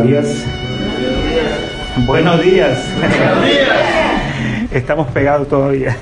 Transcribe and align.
Buenos 0.00 0.24
días. 0.24 0.46
Buenos 2.06 2.42
días. 2.42 2.78
Estamos 4.72 5.08
pegados 5.08 5.48
todavía. 5.48 5.96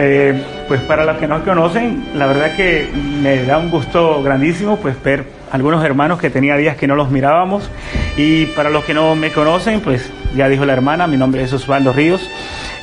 Eh, 0.00 0.44
pues 0.68 0.80
para 0.82 1.04
los 1.04 1.16
que 1.16 1.26
no 1.26 1.42
conocen, 1.42 2.10
la 2.14 2.26
verdad 2.26 2.54
que 2.54 2.88
me 2.94 3.42
da 3.44 3.58
un 3.58 3.68
gusto 3.68 4.22
grandísimo 4.22 4.76
pues 4.76 5.02
ver 5.02 5.24
algunos 5.50 5.84
hermanos 5.84 6.20
que 6.20 6.30
tenía 6.30 6.56
días 6.56 6.76
que 6.76 6.86
no 6.86 6.94
los 6.94 7.10
mirábamos. 7.10 7.68
Y 8.16 8.46
para 8.46 8.70
los 8.70 8.84
que 8.84 8.94
no 8.94 9.16
me 9.16 9.32
conocen, 9.32 9.80
pues 9.80 10.08
ya 10.36 10.48
dijo 10.48 10.64
la 10.64 10.74
hermana, 10.74 11.08
mi 11.08 11.16
nombre 11.16 11.42
es 11.42 11.52
Osvaldo 11.52 11.92
Ríos. 11.92 12.30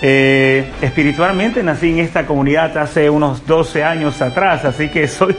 Eh, 0.02 0.70
espiritualmente 0.82 1.64
nací 1.64 1.92
en 1.92 2.00
esta 2.00 2.26
comunidad 2.26 2.78
hace 2.78 3.10
unos 3.10 3.46
12 3.46 3.84
años 3.84 4.22
atrás, 4.22 4.66
así 4.66 4.90
que 4.90 5.08
soy 5.08 5.38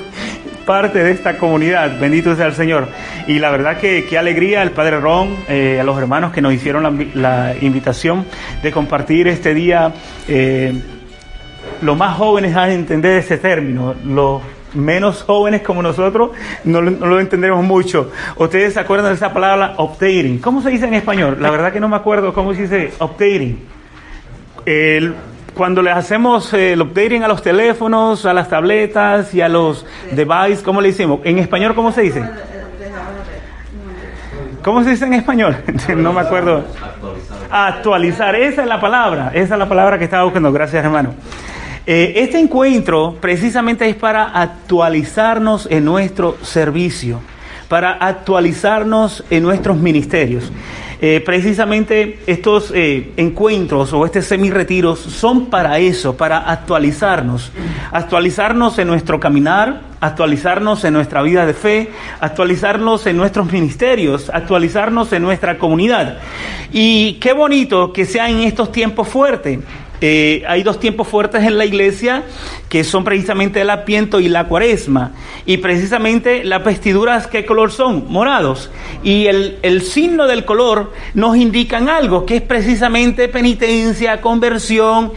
parte 0.67 1.03
de 1.03 1.13
esta 1.13 1.39
comunidad. 1.39 1.99
Bendito 1.99 2.37
sea 2.37 2.47
el 2.47 2.55
Señor. 2.55 2.89
Y 3.27 3.39
la 3.39 3.51
verdad 3.51 3.79
que 3.79 4.05
qué 4.05 4.19
alegría 4.19 4.61
al 4.61 4.73
Padre 4.73 5.01
Ron, 5.01 5.35
eh, 5.49 5.79
a 5.81 5.85
los 5.85 5.97
hermanos 5.99 6.33
que 6.33 6.43
nos 6.43 6.53
hicieron 6.53 7.11
la, 7.15 7.55
invitación 7.61 8.27
de 8.63 8.71
compartir 8.73 9.29
este 9.29 9.55
día. 9.55 9.95
Eh, 10.29 10.75
los 11.81 11.97
más 11.97 12.17
jóvenes 12.17 12.57
a 12.57 12.71
entender 12.73 13.19
ese 13.19 13.39
término, 13.39 13.95
los 14.05 14.43
menos 14.75 15.23
jóvenes 15.23 15.63
como 15.63 15.83
nosotros 15.83 16.31
no 16.65 16.81
lo, 16.83 16.91
no 16.91 17.07
lo, 17.07 17.21
entendemos 17.21 17.65
mucho. 17.65 18.11
¿Ustedes 18.37 18.75
se 18.75 18.81
acuerdan 18.81 19.09
de 19.09 19.15
esa 19.15 19.33
palabra 19.33 19.75
updating? 19.79 20.39
¿Cómo 20.39 20.61
se 20.61 20.71
dice 20.71 20.87
en 20.87 20.95
español? 20.95 21.39
La 21.41 21.51
verdad 21.51 21.73
que 21.73 21.81
no 21.81 21.89
me 21.89 21.97
acuerdo 21.97 22.33
cómo 22.33 22.55
se 22.55 22.63
dice 22.63 22.93
updating. 23.01 23.59
El, 24.65 25.15
cuando 25.57 25.81
le 25.81 25.91
hacemos 25.91 26.53
eh, 26.53 26.75
el 26.75 26.83
updating 26.83 27.25
a 27.25 27.29
los 27.29 27.43
teléfonos, 27.43 28.27
a 28.27 28.35
las 28.35 28.51
tabletas 28.51 29.33
y 29.33 29.41
a 29.41 29.49
los 29.49 29.87
devices, 30.13 30.63
¿cómo 30.63 30.83
le 30.83 30.91
hicimos? 30.91 31.21
En 31.25 31.39
español, 31.39 31.75
¿cómo 31.75 31.93
se 31.93 32.03
dice? 32.03 32.23
¿Cómo 34.63 34.85
se 34.85 34.91
dice 34.91 35.07
en 35.07 35.15
español? 35.15 35.57
no 35.97 36.13
me 36.13 36.21
acuerdo. 36.21 36.63
Actualizar, 37.51 38.37
esa 38.37 38.63
es 38.63 38.69
la 38.69 38.79
palabra, 38.79 39.31
esa 39.33 39.55
es 39.55 39.59
la 39.59 39.69
palabra 39.69 39.99
que 39.99 40.05
estaba 40.05 40.25
buscando. 40.25 40.53
Gracias, 40.53 40.85
hermano. 40.85 41.15
Eh, 41.87 42.13
este 42.17 42.39
encuentro 42.39 43.17
precisamente 43.19 43.89
es 43.89 43.97
para 43.97 44.25
actualizarnos 44.25 45.69
en 45.71 45.87
nuestro 45.87 46.37
servicio, 46.43 47.21
para 47.69 47.93
actualizarnos 47.93 49.25
en 49.31 49.43
nuestros 49.43 49.79
ministerios. 49.79 50.53
Eh, 51.01 51.23
precisamente 51.25 52.21
estos 52.27 52.73
eh, 52.75 53.13
encuentros 53.17 53.93
o 53.93 54.07
este 54.07 54.23
semi-retiros 54.23 54.99
son 54.99 55.47
para 55.47 55.79
eso, 55.79 56.17
para 56.17 56.39
actualizarnos, 56.51 57.53
actualizarnos 57.93 58.79
en 58.79 58.89
nuestro 58.89 59.21
caminar, 59.21 59.83
actualizarnos 60.01 60.85
en 60.85 60.95
nuestra 60.95 61.23
vida 61.23 61.45
de 61.45 61.53
fe, 61.53 61.91
actualizarnos 62.21 63.07
en 63.07 63.17
nuestros 63.17 63.53
ministerios, 63.53 64.31
actualizarnos 64.33 65.13
en 65.13 65.23
nuestra 65.23 65.59
comunidad. 65.59 66.19
Y 66.73 67.15
qué 67.15 67.33
bonito 67.33 67.93
que 67.93 68.05
sea 68.05 68.31
en 68.31 68.41
estos 68.41 68.73
tiempos 68.73 69.09
fuertes. 69.09 69.59
Eh, 70.01 70.43
hay 70.47 70.63
dos 70.63 70.79
tiempos 70.79 71.09
fuertes 71.09 71.43
en 71.45 71.57
la 71.57 71.65
iglesia 71.65 72.25
que 72.69 72.85
son 72.85 73.05
precisamente 73.05 73.61
el 73.61 73.71
apiento 73.71 74.21
y 74.21 74.29
la 74.29 74.45
cuaresma. 74.45 75.13
Y 75.47 75.59
precisamente 75.59 76.45
las 76.45 76.63
vestiduras, 76.65 77.27
¿qué 77.27 77.47
color 77.47 77.73
son? 77.73 78.07
Morados. 78.11 78.71
Y 79.03 79.27
el, 79.27 79.59
el 79.63 79.83
signo 79.83 80.27
del 80.27 80.45
color 80.45 80.93
nos 81.15 81.37
indican 81.37 81.89
algo, 81.89 82.27
que 82.27 82.37
es 82.37 82.43
precisamente 82.43 83.29
penitencia, 83.29 84.21
conversión. 84.21 85.13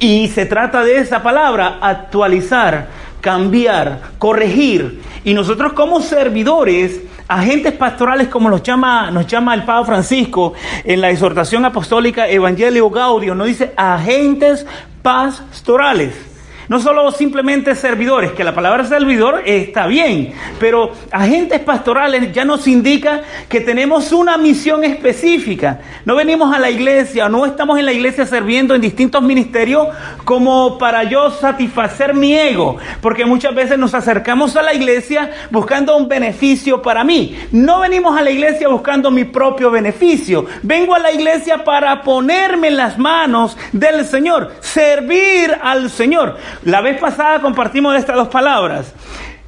Y 0.00 0.28
se 0.28 0.46
trata 0.46 0.84
de 0.84 0.98
esa 0.98 1.22
palabra, 1.22 1.78
actualizar, 1.80 2.88
cambiar, 3.20 4.02
corregir. 4.18 5.00
Y 5.24 5.34
nosotros 5.34 5.72
como 5.72 6.00
servidores, 6.00 7.00
agentes 7.28 7.74
pastorales 7.74 8.28
como 8.28 8.48
los 8.48 8.62
llama, 8.62 9.10
nos 9.10 9.26
llama 9.26 9.54
el 9.54 9.62
Papa 9.64 9.84
Francisco 9.84 10.54
en 10.82 11.00
la 11.00 11.10
exhortación 11.10 11.64
apostólica 11.64 12.26
Evangelio 12.28 12.90
Gaudio, 12.90 13.34
nos 13.34 13.46
dice 13.46 13.72
agentes 13.76 14.66
pastorales. 15.02 16.27
No 16.68 16.80
solo 16.80 17.10
simplemente 17.12 17.74
servidores, 17.74 18.32
que 18.32 18.44
la 18.44 18.54
palabra 18.54 18.84
servidor 18.84 19.42
está 19.46 19.86
bien, 19.86 20.34
pero 20.60 20.92
agentes 21.10 21.60
pastorales 21.60 22.30
ya 22.32 22.44
nos 22.44 22.66
indica 22.66 23.22
que 23.48 23.62
tenemos 23.62 24.12
una 24.12 24.36
misión 24.36 24.84
específica. 24.84 25.80
No 26.04 26.14
venimos 26.14 26.54
a 26.54 26.58
la 26.58 26.68
iglesia, 26.68 27.30
no 27.30 27.46
estamos 27.46 27.78
en 27.78 27.86
la 27.86 27.92
iglesia 27.94 28.26
sirviendo 28.26 28.74
en 28.74 28.82
distintos 28.82 29.22
ministerios 29.22 29.88
como 30.24 30.76
para 30.76 31.04
yo 31.04 31.30
satisfacer 31.30 32.12
mi 32.12 32.34
ego, 32.34 32.76
porque 33.00 33.24
muchas 33.24 33.54
veces 33.54 33.78
nos 33.78 33.94
acercamos 33.94 34.54
a 34.54 34.62
la 34.62 34.74
iglesia 34.74 35.30
buscando 35.50 35.96
un 35.96 36.06
beneficio 36.06 36.82
para 36.82 37.02
mí. 37.02 37.34
No 37.50 37.80
venimos 37.80 38.14
a 38.14 38.20
la 38.20 38.30
iglesia 38.30 38.68
buscando 38.68 39.10
mi 39.10 39.24
propio 39.24 39.70
beneficio. 39.70 40.44
Vengo 40.62 40.94
a 40.94 40.98
la 40.98 41.12
iglesia 41.12 41.64
para 41.64 42.02
ponerme 42.02 42.68
en 42.68 42.76
las 42.76 42.98
manos 42.98 43.56
del 43.72 44.04
Señor, 44.04 44.52
servir 44.60 45.56
al 45.62 45.88
Señor. 45.88 46.36
La 46.64 46.80
vez 46.80 46.98
pasada 47.00 47.40
compartimos 47.40 47.96
estas 47.96 48.16
dos 48.16 48.28
palabras. 48.28 48.94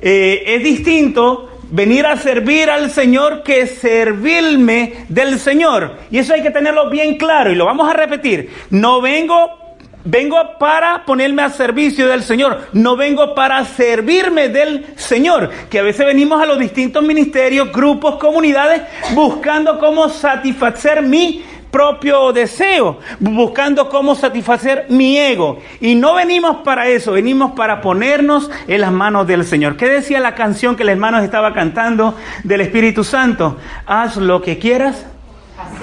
Eh, 0.00 0.42
es 0.46 0.62
distinto 0.62 1.50
venir 1.70 2.06
a 2.06 2.16
servir 2.16 2.70
al 2.70 2.90
Señor 2.90 3.42
que 3.42 3.66
servirme 3.66 5.06
del 5.08 5.38
Señor. 5.38 5.96
Y 6.10 6.18
eso 6.18 6.34
hay 6.34 6.42
que 6.42 6.50
tenerlo 6.50 6.90
bien 6.90 7.16
claro 7.16 7.50
y 7.50 7.54
lo 7.54 7.64
vamos 7.64 7.88
a 7.88 7.92
repetir. 7.92 8.50
No 8.70 9.00
vengo 9.00 9.60
Vengo 10.04 10.56
para 10.58 11.04
ponerme 11.04 11.42
a 11.42 11.50
servicio 11.50 12.08
del 12.08 12.22
Señor, 12.22 12.68
no 12.72 12.96
vengo 12.96 13.34
para 13.34 13.62
servirme 13.66 14.48
del 14.48 14.86
Señor, 14.96 15.50
que 15.68 15.78
a 15.78 15.82
veces 15.82 16.06
venimos 16.06 16.40
a 16.40 16.46
los 16.46 16.58
distintos 16.58 17.04
ministerios, 17.04 17.70
grupos, 17.70 18.16
comunidades, 18.16 18.80
buscando 19.14 19.78
cómo 19.78 20.08
satisfacer 20.08 21.02
mi 21.02 21.44
propio 21.70 22.32
deseo, 22.32 22.98
buscando 23.18 23.88
cómo 23.88 24.14
satisfacer 24.14 24.86
mi 24.88 25.18
ego. 25.18 25.58
Y 25.80 25.94
no 25.94 26.14
venimos 26.14 26.58
para 26.58 26.88
eso, 26.88 27.12
venimos 27.12 27.52
para 27.52 27.80
ponernos 27.80 28.50
en 28.66 28.80
las 28.80 28.92
manos 28.92 29.26
del 29.26 29.44
Señor. 29.44 29.76
¿Qué 29.76 29.88
decía 29.88 30.20
la 30.20 30.34
canción 30.34 30.76
que 30.76 30.82
el 30.82 30.90
hermano 30.90 31.18
estaba 31.20 31.52
cantando 31.52 32.16
del 32.44 32.60
Espíritu 32.60 33.04
Santo? 33.04 33.56
Haz 33.86 34.16
lo 34.16 34.42
que 34.42 34.58
quieras 34.58 35.06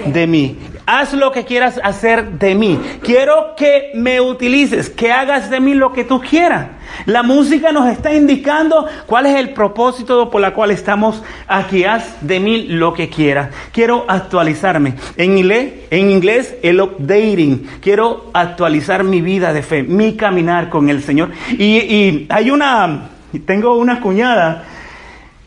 de 0.06 0.26
mí. 0.26 0.58
Haz 0.88 1.12
lo 1.12 1.30
que 1.32 1.44
quieras 1.44 1.78
hacer 1.84 2.38
de 2.38 2.54
mí. 2.54 2.80
Quiero 3.02 3.54
que 3.56 3.92
me 3.94 4.22
utilices, 4.22 4.88
que 4.88 5.12
hagas 5.12 5.50
de 5.50 5.60
mí 5.60 5.74
lo 5.74 5.92
que 5.92 6.02
tú 6.02 6.18
quieras. 6.18 6.68
La 7.04 7.22
música 7.22 7.72
nos 7.72 7.88
está 7.90 8.14
indicando 8.14 8.86
cuál 9.06 9.26
es 9.26 9.36
el 9.36 9.50
propósito 9.50 10.30
por 10.30 10.40
la 10.40 10.54
cual 10.54 10.70
estamos 10.70 11.22
aquí. 11.46 11.84
Haz 11.84 12.16
de 12.22 12.40
mí 12.40 12.62
lo 12.68 12.94
que 12.94 13.10
quieras. 13.10 13.50
Quiero 13.70 14.06
actualizarme. 14.08 14.94
En 15.18 15.36
inglés, 15.36 15.74
en 15.90 16.10
inglés 16.10 16.56
el 16.62 16.80
updating. 16.80 17.68
Quiero 17.82 18.30
actualizar 18.32 19.04
mi 19.04 19.20
vida 19.20 19.52
de 19.52 19.62
fe, 19.62 19.82
mi 19.82 20.16
caminar 20.16 20.70
con 20.70 20.88
el 20.88 21.02
Señor. 21.02 21.32
Y, 21.50 21.76
y 21.76 22.26
hay 22.30 22.50
una, 22.50 23.10
tengo 23.44 23.76
una 23.76 24.00
cuñada 24.00 24.64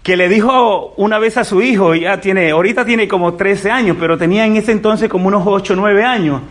que 0.03 0.17
le 0.17 0.29
dijo 0.29 0.93
una 0.97 1.19
vez 1.19 1.37
a 1.37 1.43
su 1.43 1.61
hijo, 1.61 1.93
ya 1.93 2.19
tiene, 2.19 2.49
ahorita 2.51 2.85
tiene 2.85 3.07
como 3.07 3.35
13 3.35 3.69
años, 3.69 3.97
pero 3.99 4.17
tenía 4.17 4.45
en 4.45 4.55
ese 4.55 4.71
entonces 4.71 5.09
como 5.09 5.27
unos 5.27 5.43
8 5.45 5.73
o 5.73 5.75
9 5.75 6.03
años. 6.03 6.41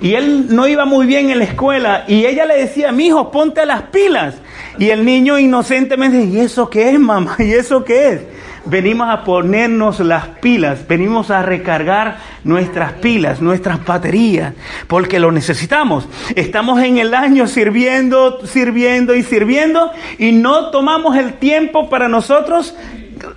Y 0.00 0.14
él 0.14 0.54
no 0.54 0.68
iba 0.68 0.84
muy 0.84 1.06
bien 1.06 1.30
en 1.30 1.38
la 1.38 1.44
escuela 1.44 2.04
y 2.06 2.24
ella 2.24 2.44
le 2.44 2.56
decía, 2.56 2.92
mi 2.92 3.06
hijo, 3.06 3.30
ponte 3.30 3.66
las 3.66 3.82
pilas. 3.82 4.36
Y 4.78 4.90
el 4.90 5.04
niño 5.04 5.38
inocentemente, 5.38 6.22
¿y 6.22 6.38
eso 6.38 6.70
qué 6.70 6.90
es, 6.90 7.00
mamá? 7.00 7.36
¿Y 7.38 7.52
eso 7.52 7.84
qué 7.84 8.10
es? 8.10 8.20
Venimos 8.68 9.08
a 9.08 9.24
ponernos 9.24 10.00
las 10.00 10.26
pilas, 10.40 10.86
venimos 10.86 11.30
a 11.30 11.42
recargar 11.42 12.18
nuestras 12.44 12.92
pilas, 12.94 13.40
nuestras 13.40 13.84
baterías, 13.84 14.52
porque 14.86 15.18
lo 15.18 15.32
necesitamos. 15.32 16.06
Estamos 16.36 16.82
en 16.82 16.98
el 16.98 17.14
año 17.14 17.46
sirviendo, 17.46 18.46
sirviendo 18.46 19.14
y 19.14 19.22
sirviendo 19.22 19.90
y 20.18 20.32
no 20.32 20.70
tomamos 20.70 21.16
el 21.16 21.34
tiempo 21.34 21.88
para 21.88 22.08
nosotros 22.08 22.74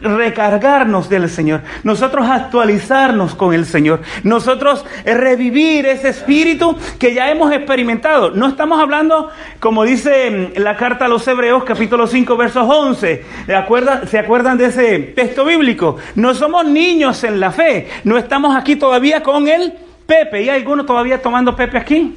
recargarnos 0.01 1.09
del 1.09 1.29
Señor, 1.29 1.61
nosotros 1.83 2.27
actualizarnos 2.27 3.35
con 3.35 3.53
el 3.53 3.65
Señor, 3.65 4.01
nosotros 4.23 4.85
revivir 5.05 5.85
ese 5.85 6.09
espíritu 6.09 6.77
que 6.99 7.13
ya 7.13 7.29
hemos 7.31 7.51
experimentado. 7.51 8.31
No 8.31 8.47
estamos 8.47 8.79
hablando, 8.79 9.29
como 9.59 9.83
dice 9.83 10.51
la 10.55 10.75
carta 10.77 11.05
a 11.05 11.07
los 11.07 11.27
Hebreos, 11.27 11.63
capítulo 11.63 12.07
5, 12.07 12.37
versos 12.37 12.65
11. 12.67 13.25
¿Se 14.07 14.19
acuerdan 14.19 14.57
de 14.57 14.65
ese 14.65 14.99
texto 14.99 15.45
bíblico? 15.45 15.97
No 16.15 16.33
somos 16.33 16.65
niños 16.65 17.23
en 17.23 17.39
la 17.39 17.51
fe, 17.51 17.87
no 18.03 18.17
estamos 18.17 18.55
aquí 18.55 18.75
todavía 18.75 19.21
con 19.23 19.47
el 19.47 19.73
Pepe. 20.05 20.43
¿Y 20.43 20.49
hay 20.49 20.59
alguno 20.59 20.85
todavía 20.85 21.21
tomando 21.21 21.55
Pepe 21.55 21.77
aquí? 21.77 22.15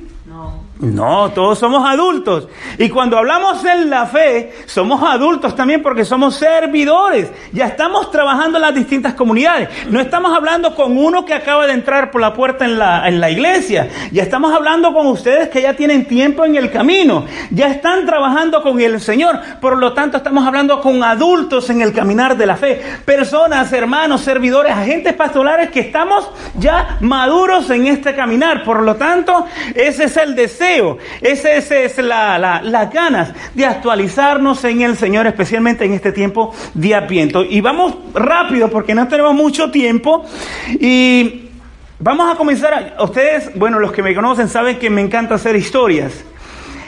No, 0.81 1.31
todos 1.31 1.61
somos 1.61 1.89
adultos. 1.89 2.49
Y 2.79 2.89
cuando 2.89 3.17
hablamos 3.17 3.65
en 3.65 3.91
la 3.91 4.07
fe, 4.07 4.53
somos 4.67 5.01
adultos 5.05 5.55
también 5.55 5.81
porque 5.83 6.05
somos 6.05 6.35
servidores. 6.35 7.31
Ya 7.53 7.67
estamos 7.67 8.11
trabajando 8.11 8.59
en 8.59 8.63
las 8.63 8.75
distintas 8.75 9.15
comunidades. 9.15 9.69
No 9.89 10.01
estamos 10.01 10.37
hablando 10.37 10.75
con 10.75 10.99
uno 10.99 11.25
que 11.25 11.33
acaba 11.33 11.69
de 11.69 11.75
entrar 11.75 12.11
por 12.11 12.21
la 12.21 12.35
puerta 12.35 12.65
en 12.65 12.77
la, 12.77 13.09
en 13.09 13.21
la 13.21 13.31
iglesia. 13.31 13.89
Ya 14.11 14.25
estamos 14.25 14.53
hablando 14.53 14.93
con 14.93 15.07
ustedes 15.07 15.49
que 15.49 15.63
ya 15.63 15.75
tienen 15.75 16.07
tiempo 16.07 16.45
en 16.45 16.57
el 16.57 16.73
camino. 16.73 17.25
Ya 17.53 17.69
están 17.69 18.05
trabajando 18.05 18.61
con 18.61 18.81
el 18.81 19.01
Señor. 19.01 19.39
Por 19.61 19.79
lo 19.79 19.93
tanto, 19.93 20.17
estamos 20.17 20.45
hablando 20.45 20.81
con 20.81 21.05
adultos 21.05 21.71
en 21.71 21.83
el 21.83 21.93
caminar 21.93 22.37
de 22.37 22.47
la 22.47 22.57
fe. 22.57 22.83
Personas, 23.05 23.73
hermanos, 23.73 24.23
servidores, 24.23 24.73
agentes 24.73 25.13
pastorales 25.13 25.71
que 25.71 25.81
estamos 25.81 26.29
ya 26.59 26.97
maduros 27.01 27.71
en 27.71 27.87
este 27.87 28.17
caminar. 28.17 28.65
Por 28.65 28.83
lo 28.83 28.97
tanto, 28.97 29.47
ese 29.77 30.05
es 30.05 30.17
el 30.17 30.35
deseo 30.35 30.64
ese, 31.21 31.85
es 31.85 31.99
la, 31.99 32.61
las 32.63 32.93
ganas 32.93 33.33
de 33.55 33.67
actualizarnos 33.67 34.65
en 34.65 34.83
el 34.83 34.97
Señor, 34.97 35.27
especialmente 35.27 35.85
en 35.85 35.93
este 35.93 36.13
tiempo 36.13 36.55
de 36.75 36.95
Adviento. 36.95 37.45
Y 37.45 37.61
vamos 37.61 37.95
rápido 38.15 38.71
porque 38.71 38.95
no 38.95 39.09
tenemos 39.09 39.35
mucho 39.35 39.71
tiempo. 39.71 40.25
Y 40.81 41.49
vamos 41.99 42.33
a 42.33 42.37
comenzar. 42.37 42.97
ustedes, 43.01 43.51
bueno, 43.55 43.79
los 43.79 43.93
que 43.93 44.03
me 44.03 44.15
conocen 44.15 44.49
saben 44.49 44.79
que 44.79 44.91
me 44.91 45.01
encanta 45.01 45.37
hacer 45.37 45.57
historias. 45.57 46.25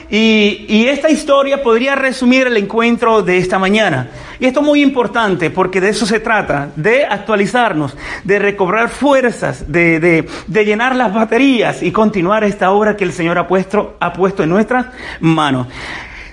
Y, 0.09 0.85
esta 0.87 1.09
historia 1.09 1.61
podría 1.61 1.95
resumir 1.95 2.47
el 2.47 2.57
encuentro 2.57 3.21
de 3.21 3.37
esta 3.37 3.59
mañana. 3.59 4.09
Y 4.39 4.45
esto 4.45 4.61
es 4.61 4.65
muy 4.65 4.81
importante 4.81 5.49
porque 5.49 5.81
de 5.81 5.89
eso 5.89 6.05
se 6.05 6.19
trata, 6.19 6.69
de 6.75 7.05
actualizarnos, 7.05 7.97
de 8.23 8.39
recobrar 8.39 8.89
fuerzas, 8.89 9.71
de, 9.71 9.99
de, 9.99 10.65
llenar 10.65 10.95
las 10.95 11.13
baterías 11.13 11.83
y 11.83 11.91
continuar 11.91 12.43
esta 12.43 12.71
obra 12.71 12.95
que 12.95 13.03
el 13.03 13.11
Señor 13.11 13.37
ha 13.37 13.47
puesto, 13.47 13.97
ha 13.99 14.13
puesto 14.13 14.43
en 14.43 14.49
nuestras 14.49 14.87
manos. 15.19 15.67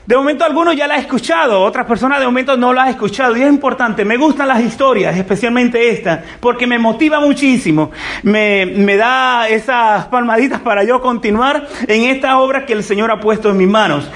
De 0.07 0.17
momento 0.17 0.45
algunos 0.45 0.77
ya 0.77 0.87
la 0.87 0.95
han 0.95 1.01
escuchado, 1.01 1.63
otras 1.63 1.87
personas 1.87 2.21
de 2.21 2.27
momento 2.27 2.57
no 2.59 2.75
la 2.75 2.83
han 2.83 2.89
escuchado. 2.89 3.37
Y 3.37 3.43
es 3.43 3.49
importante, 3.49 4.05
me 4.05 4.19
gustan 4.19 4.49
las 4.49 4.61
historias, 4.61 5.17
especialmente 5.17 5.91
esta, 5.91 6.23
porque 6.41 6.67
me 6.67 6.79
motiva 6.79 7.21
muchísimo. 7.21 7.91
Me, 8.23 8.67
me 8.67 8.97
da 8.97 9.49
esas 9.49 10.05
palmaditas 10.07 10.61
para 10.61 10.85
yo 10.85 11.01
continuar 11.01 11.67
en 11.89 12.05
esta 12.05 12.39
obra 12.39 12.67
que 12.67 12.75
el 12.75 12.85
Señor 12.85 13.11
ha 13.11 13.21
puesto 13.21 13.51
en 13.51 13.57
mis 13.57 13.69
manos. 13.69 14.11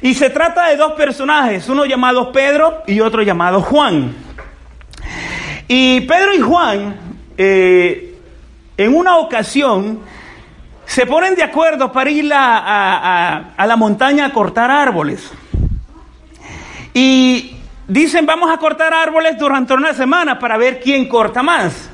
Y 0.00 0.14
se 0.14 0.30
trata 0.30 0.68
de 0.68 0.76
dos 0.76 0.92
personajes, 0.92 1.68
uno 1.68 1.84
llamado 1.84 2.32
Pedro 2.32 2.82
y 2.86 3.00
otro 3.00 3.22
llamado 3.22 3.60
Juan. 3.60 4.14
Y 5.68 6.02
Pedro 6.02 6.34
y 6.34 6.40
Juan, 6.40 6.96
eh, 7.36 8.14
en 8.76 8.94
una 8.94 9.16
ocasión, 9.16 10.00
se 10.86 11.06
ponen 11.06 11.34
de 11.34 11.42
acuerdo 11.42 11.92
para 11.92 12.10
ir 12.10 12.32
a, 12.32 13.54
a, 13.56 13.66
la 13.66 13.76
montaña 13.76 14.26
a 14.26 14.32
cortar 14.32 14.70
árboles. 14.70 15.30
Y 16.92 17.56
dicen, 17.88 18.26
vamos 18.26 18.50
a 18.52 18.58
cortar 18.58 18.94
árboles 18.94 19.38
durante 19.38 19.74
una 19.74 19.94
semana 19.94 20.38
para 20.38 20.56
ver 20.56 20.80
quién 20.80 21.08
corta 21.08 21.42
más. 21.42 21.90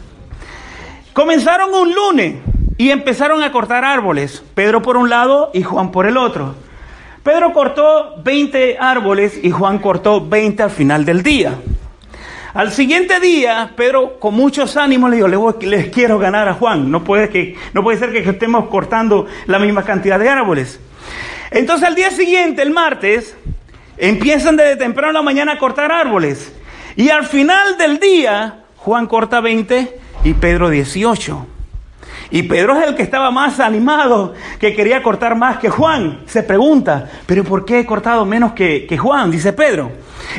Comenzaron 1.12 1.74
un 1.74 1.94
lunes 1.94 2.36
y 2.76 2.90
empezaron 2.90 3.42
a 3.42 3.52
cortar 3.52 3.84
árboles, 3.84 4.42
Pedro 4.54 4.82
por 4.82 4.96
un 4.96 5.10
lado 5.10 5.50
y 5.52 5.62
Juan 5.62 5.90
por 5.90 6.06
el 6.06 6.16
otro. 6.16 6.54
Pedro 7.22 7.52
cortó 7.52 8.14
20 8.24 8.78
árboles 8.78 9.38
y 9.42 9.50
Juan 9.50 9.78
cortó 9.78 10.26
20 10.26 10.62
al 10.62 10.70
final 10.70 11.04
del 11.04 11.22
día. 11.22 11.54
Al 12.52 12.72
siguiente 12.72 13.20
día, 13.20 13.72
Pedro 13.76 14.18
con 14.18 14.34
muchos 14.34 14.76
ánimos 14.76 15.10
le 15.10 15.18
dijo, 15.18 15.56
les 15.60 15.88
quiero 15.88 16.18
ganar 16.18 16.48
a 16.48 16.54
Juan. 16.54 16.90
No 16.90 17.04
puede, 17.04 17.28
que, 17.28 17.56
no 17.72 17.82
puede 17.82 17.98
ser 17.98 18.12
que 18.12 18.28
estemos 18.28 18.68
cortando 18.68 19.26
la 19.46 19.58
misma 19.58 19.84
cantidad 19.84 20.18
de 20.18 20.28
árboles. 20.28 20.80
Entonces 21.50 21.86
al 21.86 21.94
día 21.94 22.10
siguiente, 22.10 22.62
el 22.62 22.70
martes, 22.70 23.36
empiezan 23.96 24.56
desde 24.56 24.76
temprano 24.76 25.10
en 25.10 25.14
la 25.14 25.22
mañana 25.22 25.52
a 25.52 25.58
cortar 25.58 25.92
árboles. 25.92 26.52
Y 26.96 27.10
al 27.10 27.24
final 27.26 27.78
del 27.78 28.00
día, 28.00 28.64
Juan 28.76 29.06
corta 29.06 29.40
20 29.40 29.98
y 30.24 30.34
Pedro 30.34 30.70
18. 30.70 31.46
Y 32.30 32.44
Pedro 32.44 32.78
es 32.78 32.86
el 32.86 32.94
que 32.94 33.02
estaba 33.02 33.30
más 33.30 33.58
animado, 33.58 34.34
que 34.58 34.74
quería 34.74 35.02
cortar 35.02 35.34
más 35.34 35.58
que 35.58 35.68
Juan. 35.68 36.20
Se 36.26 36.42
pregunta, 36.42 37.10
pero 37.26 37.42
¿por 37.42 37.64
qué 37.64 37.80
he 37.80 37.86
cortado 37.86 38.24
menos 38.24 38.52
que, 38.52 38.86
que 38.86 38.96
Juan? 38.96 39.30
Dice 39.30 39.52
Pedro. 39.52 39.90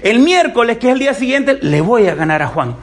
El 0.02 0.20
miércoles, 0.20 0.78
que 0.78 0.88
es 0.88 0.94
el 0.94 1.00
día 1.00 1.14
siguiente, 1.14 1.60
le 1.62 1.82
voy 1.82 2.08
a 2.08 2.16
ganar 2.16 2.42
a 2.42 2.48
Juan. 2.48 2.76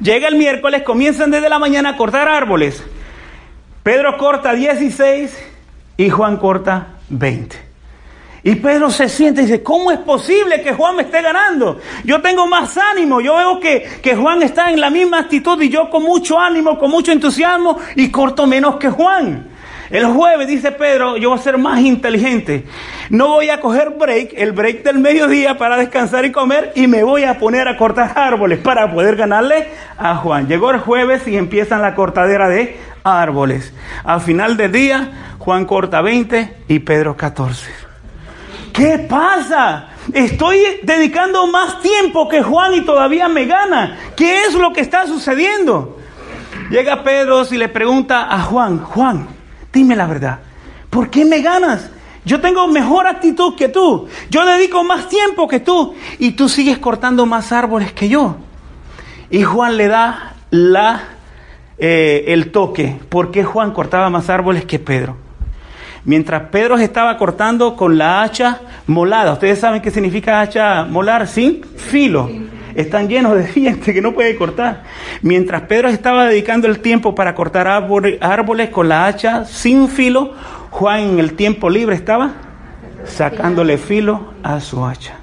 Llega 0.00 0.28
el 0.28 0.36
miércoles, 0.36 0.82
comienzan 0.82 1.30
desde 1.30 1.48
la 1.48 1.58
mañana 1.58 1.90
a 1.90 1.96
cortar 1.96 2.28
árboles. 2.28 2.84
Pedro 3.82 4.16
corta 4.16 4.52
16 4.54 5.36
y 5.96 6.10
Juan 6.10 6.36
corta 6.36 6.98
20. 7.08 7.67
Y 8.48 8.54
Pedro 8.54 8.90
se 8.90 9.10
siente 9.10 9.42
y 9.42 9.44
dice, 9.44 9.62
¿cómo 9.62 9.92
es 9.92 9.98
posible 9.98 10.62
que 10.62 10.72
Juan 10.72 10.96
me 10.96 11.02
esté 11.02 11.20
ganando? 11.20 11.78
Yo 12.02 12.22
tengo 12.22 12.46
más 12.46 12.78
ánimo, 12.78 13.20
yo 13.20 13.36
veo 13.36 13.60
que, 13.60 13.86
que, 14.00 14.16
Juan 14.16 14.40
está 14.40 14.72
en 14.72 14.80
la 14.80 14.88
misma 14.88 15.18
actitud 15.18 15.60
y 15.60 15.68
yo 15.68 15.90
con 15.90 16.02
mucho 16.02 16.40
ánimo, 16.40 16.78
con 16.78 16.90
mucho 16.90 17.12
entusiasmo 17.12 17.78
y 17.94 18.10
corto 18.10 18.46
menos 18.46 18.76
que 18.76 18.88
Juan. 18.88 19.48
El 19.90 20.06
jueves, 20.06 20.48
dice 20.48 20.72
Pedro, 20.72 21.18
yo 21.18 21.28
voy 21.28 21.38
a 21.38 21.42
ser 21.42 21.58
más 21.58 21.80
inteligente. 21.80 22.64
No 23.10 23.28
voy 23.28 23.50
a 23.50 23.60
coger 23.60 23.90
break, 23.90 24.32
el 24.34 24.52
break 24.52 24.82
del 24.82 24.98
mediodía 24.98 25.58
para 25.58 25.76
descansar 25.76 26.24
y 26.24 26.32
comer 26.32 26.72
y 26.74 26.86
me 26.86 27.04
voy 27.04 27.24
a 27.24 27.38
poner 27.38 27.68
a 27.68 27.76
cortar 27.76 28.14
árboles 28.14 28.60
para 28.60 28.90
poder 28.90 29.16
ganarle 29.16 29.68
a 29.98 30.16
Juan. 30.16 30.48
Llegó 30.48 30.70
el 30.70 30.78
jueves 30.78 31.28
y 31.28 31.36
empiezan 31.36 31.82
la 31.82 31.94
cortadera 31.94 32.48
de 32.48 32.78
árboles. 33.04 33.74
Al 34.04 34.22
final 34.22 34.56
del 34.56 34.72
día, 34.72 35.36
Juan 35.38 35.66
corta 35.66 36.00
20 36.00 36.56
y 36.68 36.78
Pedro 36.78 37.14
14. 37.14 37.87
¿Qué 38.78 38.96
pasa? 38.96 39.88
Estoy 40.12 40.60
dedicando 40.84 41.48
más 41.48 41.82
tiempo 41.82 42.28
que 42.28 42.44
Juan 42.44 42.74
y 42.74 42.82
todavía 42.82 43.28
me 43.28 43.44
gana. 43.44 43.98
¿Qué 44.14 44.44
es 44.44 44.54
lo 44.54 44.72
que 44.72 44.82
está 44.82 45.04
sucediendo? 45.08 45.98
Llega 46.70 47.02
Pedro 47.02 47.42
y 47.50 47.56
le 47.56 47.68
pregunta 47.68 48.32
a 48.32 48.40
Juan, 48.42 48.78
Juan, 48.78 49.26
Dime 49.72 49.96
la 49.96 50.06
verdad. 50.06 50.38
¿Por 50.90 51.10
qué 51.10 51.24
me 51.24 51.40
ganas? 51.40 51.90
Yo 52.24 52.40
tengo 52.40 52.68
mejor 52.68 53.08
actitud 53.08 53.56
que 53.56 53.68
tú. 53.68 54.06
Yo 54.30 54.46
dedico 54.46 54.84
más 54.84 55.08
tiempo 55.08 55.48
que 55.48 55.58
tú. 55.58 55.96
Y 56.20 56.32
tú 56.32 56.48
sigues 56.48 56.78
cortando 56.78 57.26
más 57.26 57.50
árboles 57.50 57.92
que 57.92 58.08
yo. 58.08 58.36
Y 59.28 59.42
Juan 59.42 59.76
le 59.76 59.88
da 59.88 60.36
la, 60.50 61.02
eh, 61.78 62.26
el 62.28 62.52
toque. 62.52 62.96
¿Por 63.08 63.32
qué 63.32 63.42
Juan 63.42 63.72
cortaba 63.72 64.08
más 64.08 64.30
árboles 64.30 64.64
que 64.66 64.78
Pedro? 64.78 65.27
Mientras 66.08 66.44
Pedro 66.44 66.78
estaba 66.78 67.18
cortando 67.18 67.76
con 67.76 67.98
la 67.98 68.22
hacha 68.22 68.62
molada. 68.86 69.34
¿Ustedes 69.34 69.58
saben 69.58 69.82
qué 69.82 69.90
significa 69.90 70.40
hacha 70.40 70.86
molar? 70.86 71.28
Sin 71.28 71.62
filo. 71.76 72.30
están 72.74 73.10
llenos 73.10 73.36
de 73.36 73.42
dientes 73.54 73.92
que 73.92 74.00
no 74.00 74.14
puede 74.14 74.34
cortar. 74.34 74.84
Mientras 75.20 75.60
Pedro 75.64 75.90
estaba 75.90 76.24
dedicando 76.24 76.66
el 76.66 76.78
tiempo 76.78 77.14
para 77.14 77.34
cortar 77.34 77.68
árboles 77.68 78.70
con 78.70 78.88
la 78.88 79.06
hacha 79.06 79.44
sin 79.44 79.86
filo, 79.88 80.32
Juan 80.70 81.00
en 81.00 81.18
el 81.18 81.34
tiempo 81.34 81.68
libre 81.68 81.94
estaba 81.94 82.30
sacándole 83.04 83.76
filo 83.76 84.32
a 84.42 84.60
su 84.60 84.86
hacha. 84.86 85.16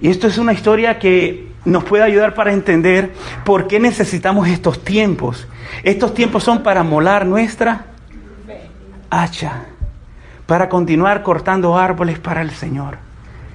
Y 0.00 0.08
esto 0.08 0.28
es 0.28 0.38
una 0.38 0.52
historia 0.52 1.00
que 1.00 1.48
nos 1.64 1.82
puede 1.82 2.04
ayudar 2.04 2.34
para 2.34 2.52
entender 2.52 3.10
por 3.44 3.66
qué 3.66 3.80
necesitamos 3.80 4.46
estos 4.46 4.84
tiempos. 4.84 5.48
Estos 5.82 6.14
tiempos 6.14 6.44
son 6.44 6.62
para 6.62 6.84
molar 6.84 7.26
nuestra 7.26 7.86
hacha, 9.10 9.66
para 10.46 10.68
continuar 10.68 11.22
cortando 11.22 11.76
árboles 11.76 12.18
para 12.18 12.42
el 12.42 12.50
Señor. 12.50 12.98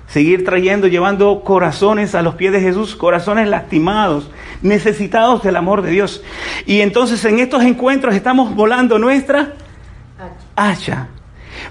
Seguir 0.07 0.43
trayendo, 0.43 0.87
llevando 0.87 1.41
corazones 1.41 2.15
a 2.15 2.21
los 2.21 2.35
pies 2.35 2.51
de 2.51 2.59
Jesús, 2.59 2.97
corazones 2.97 3.47
lastimados, 3.47 4.29
necesitados 4.61 5.41
del 5.41 5.55
amor 5.55 5.81
de 5.81 5.91
Dios. 5.91 6.21
Y 6.65 6.81
entonces 6.81 7.23
en 7.23 7.39
estos 7.39 7.63
encuentros 7.63 8.13
estamos 8.13 8.53
volando 8.53 8.99
nuestra 8.99 9.53
hacha. 10.55 11.07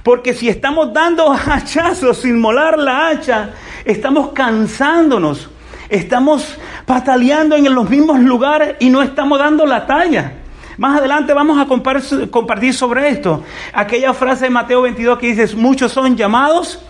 Porque 0.03 0.33
si 0.33 0.49
estamos 0.49 0.93
dando 0.93 1.31
hachazos 1.33 2.19
sin 2.19 2.41
molar 2.41 2.79
la 2.79 3.09
hacha, 3.09 3.51
estamos 3.85 4.31
cansándonos, 4.33 5.51
estamos 5.91 6.57
pataleando 6.87 7.57
en 7.57 7.75
los 7.75 7.91
mismos 7.91 8.21
lugares 8.21 8.77
y 8.81 8.89
no 8.89 9.03
estamos 9.03 9.39
dando 9.39 9.67
la 9.67 9.87
talla. 9.87 10.40
Más 10.81 10.99
adelante 10.99 11.35
vamos 11.35 11.61
a 11.61 11.67
compartir 11.67 12.73
sobre 12.73 13.11
esto. 13.11 13.43
Aquella 13.75 14.15
frase 14.15 14.45
de 14.45 14.51
Mateo 14.51 14.81
22 14.81 15.19
que 15.19 15.35
dice, 15.35 15.55
muchos 15.55 15.93
son 15.93 16.17
llamados 16.17 16.81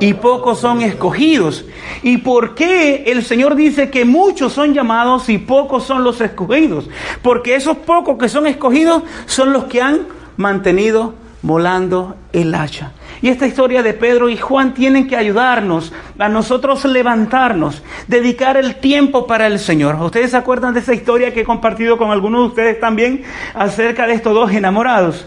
y 0.00 0.14
pocos 0.14 0.60
son 0.60 0.80
escogidos. 0.80 1.62
¿Y 2.02 2.16
por 2.16 2.54
qué 2.54 3.04
el 3.06 3.22
Señor 3.22 3.54
dice 3.54 3.90
que 3.90 4.06
muchos 4.06 4.54
son 4.54 4.72
llamados 4.72 5.28
y 5.28 5.36
pocos 5.36 5.84
son 5.84 6.04
los 6.04 6.22
escogidos? 6.22 6.88
Porque 7.20 7.54
esos 7.54 7.76
pocos 7.76 8.16
que 8.16 8.30
son 8.30 8.46
escogidos 8.46 9.02
son 9.26 9.52
los 9.52 9.64
que 9.64 9.82
han 9.82 10.06
mantenido 10.38 11.12
volando 11.44 12.16
el 12.32 12.54
hacha. 12.54 12.92
Y 13.20 13.28
esta 13.28 13.46
historia 13.46 13.82
de 13.82 13.92
Pedro 13.92 14.30
y 14.30 14.36
Juan 14.38 14.72
tienen 14.72 15.06
que 15.06 15.14
ayudarnos 15.14 15.92
a 16.18 16.28
nosotros 16.30 16.86
levantarnos, 16.86 17.82
dedicar 18.08 18.56
el 18.56 18.76
tiempo 18.76 19.26
para 19.26 19.46
el 19.46 19.58
Señor. 19.58 19.96
¿Ustedes 19.96 20.30
se 20.30 20.38
acuerdan 20.38 20.72
de 20.72 20.80
esa 20.80 20.94
historia 20.94 21.34
que 21.34 21.42
he 21.42 21.44
compartido 21.44 21.98
con 21.98 22.10
algunos 22.10 22.40
de 22.40 22.46
ustedes 22.46 22.80
también 22.80 23.24
acerca 23.52 24.06
de 24.06 24.14
estos 24.14 24.32
dos 24.32 24.52
enamorados? 24.52 25.26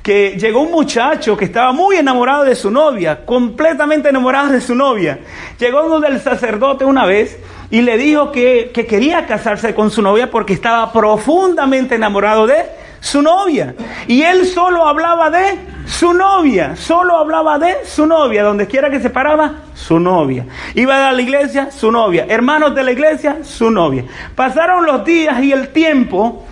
Que 0.00 0.38
llegó 0.38 0.62
un 0.62 0.70
muchacho 0.70 1.36
que 1.36 1.46
estaba 1.46 1.72
muy 1.72 1.96
enamorado 1.96 2.44
de 2.44 2.54
su 2.54 2.70
novia, 2.70 3.26
completamente 3.26 4.10
enamorado 4.10 4.52
de 4.52 4.60
su 4.60 4.76
novia. 4.76 5.18
Llegó 5.58 5.84
uno 5.84 5.98
del 5.98 6.20
sacerdote 6.20 6.84
una 6.84 7.04
vez 7.04 7.36
y 7.68 7.82
le 7.82 7.98
dijo 7.98 8.30
que, 8.30 8.70
que 8.72 8.86
quería 8.86 9.26
casarse 9.26 9.74
con 9.74 9.90
su 9.90 10.02
novia 10.02 10.30
porque 10.30 10.52
estaba 10.52 10.92
profundamente 10.92 11.96
enamorado 11.96 12.46
de 12.46 12.77
su 13.00 13.22
novia. 13.22 13.74
Y 14.06 14.22
él 14.22 14.46
solo 14.46 14.86
hablaba 14.86 15.30
de 15.30 15.58
su 15.86 16.12
novia, 16.12 16.76
solo 16.76 17.16
hablaba 17.16 17.58
de 17.58 17.84
su 17.84 18.06
novia, 18.06 18.42
donde 18.42 18.66
quiera 18.66 18.90
que 18.90 19.00
se 19.00 19.10
paraba, 19.10 19.54
su 19.74 19.98
novia. 19.98 20.46
Iba 20.74 21.08
a 21.08 21.12
la 21.12 21.22
iglesia, 21.22 21.70
su 21.70 21.90
novia. 21.90 22.26
Hermanos 22.28 22.74
de 22.74 22.82
la 22.82 22.92
iglesia, 22.92 23.38
su 23.42 23.70
novia. 23.70 24.04
Pasaron 24.34 24.84
los 24.84 25.04
días 25.04 25.42
y 25.42 25.52
el 25.52 25.68
tiempo. 25.68 26.44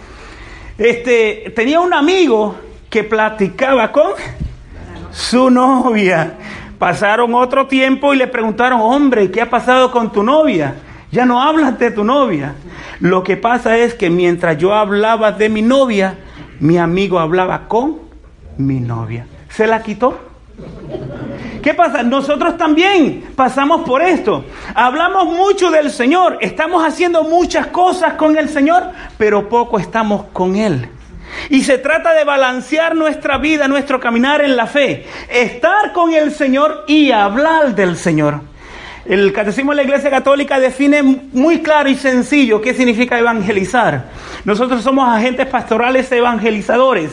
Este, 0.78 1.52
tenía 1.54 1.80
un 1.80 1.92
amigo 1.92 2.56
que 2.88 3.04
platicaba 3.04 3.92
con 3.92 4.12
su 5.10 5.50
novia. 5.50 6.34
Pasaron 6.78 7.34
otro 7.34 7.66
tiempo 7.66 8.12
y 8.12 8.18
le 8.18 8.26
preguntaron, 8.26 8.80
hombre, 8.80 9.30
¿qué 9.30 9.42
ha 9.42 9.50
pasado 9.50 9.90
con 9.90 10.12
tu 10.12 10.22
novia? 10.22 10.74
Ya 11.10 11.24
no 11.24 11.42
hablas 11.42 11.78
de 11.78 11.90
tu 11.90 12.04
novia. 12.04 12.54
Lo 13.00 13.22
que 13.22 13.36
pasa 13.36 13.76
es 13.78 13.94
que 13.94 14.10
mientras 14.10 14.58
yo 14.58 14.74
hablaba 14.74 15.32
de 15.32 15.48
mi 15.48 15.62
novia, 15.62 16.16
mi 16.60 16.78
amigo 16.78 17.18
hablaba 17.18 17.68
con 17.68 17.98
mi 18.58 18.80
novia. 18.80 19.26
¿Se 19.48 19.66
la 19.66 19.82
quitó? 19.82 20.18
¿Qué 21.62 21.74
pasa? 21.74 22.02
Nosotros 22.02 22.56
también 22.56 23.32
pasamos 23.34 23.82
por 23.82 24.00
esto. 24.00 24.44
Hablamos 24.74 25.26
mucho 25.26 25.70
del 25.70 25.90
Señor, 25.90 26.38
estamos 26.40 26.84
haciendo 26.86 27.24
muchas 27.24 27.66
cosas 27.68 28.14
con 28.14 28.38
el 28.38 28.48
Señor, 28.48 28.84
pero 29.18 29.48
poco 29.48 29.78
estamos 29.78 30.26
con 30.32 30.56
Él. 30.56 30.88
Y 31.50 31.62
se 31.62 31.78
trata 31.78 32.14
de 32.14 32.24
balancear 32.24 32.94
nuestra 32.94 33.38
vida, 33.38 33.68
nuestro 33.68 34.00
caminar 34.00 34.42
en 34.42 34.56
la 34.56 34.66
fe, 34.66 35.06
estar 35.28 35.92
con 35.92 36.12
el 36.12 36.32
Señor 36.32 36.84
y 36.86 37.10
hablar 37.10 37.74
del 37.74 37.96
Señor. 37.96 38.40
El 39.08 39.32
Catecismo 39.32 39.70
de 39.70 39.76
la 39.76 39.82
Iglesia 39.84 40.10
Católica 40.10 40.58
define 40.58 41.00
muy 41.02 41.60
claro 41.60 41.88
y 41.88 41.94
sencillo 41.94 42.60
qué 42.60 42.74
significa 42.74 43.16
evangelizar. 43.16 44.06
Nosotros 44.44 44.82
somos 44.82 45.08
agentes 45.08 45.46
pastorales 45.46 46.10
evangelizadores. 46.10 47.12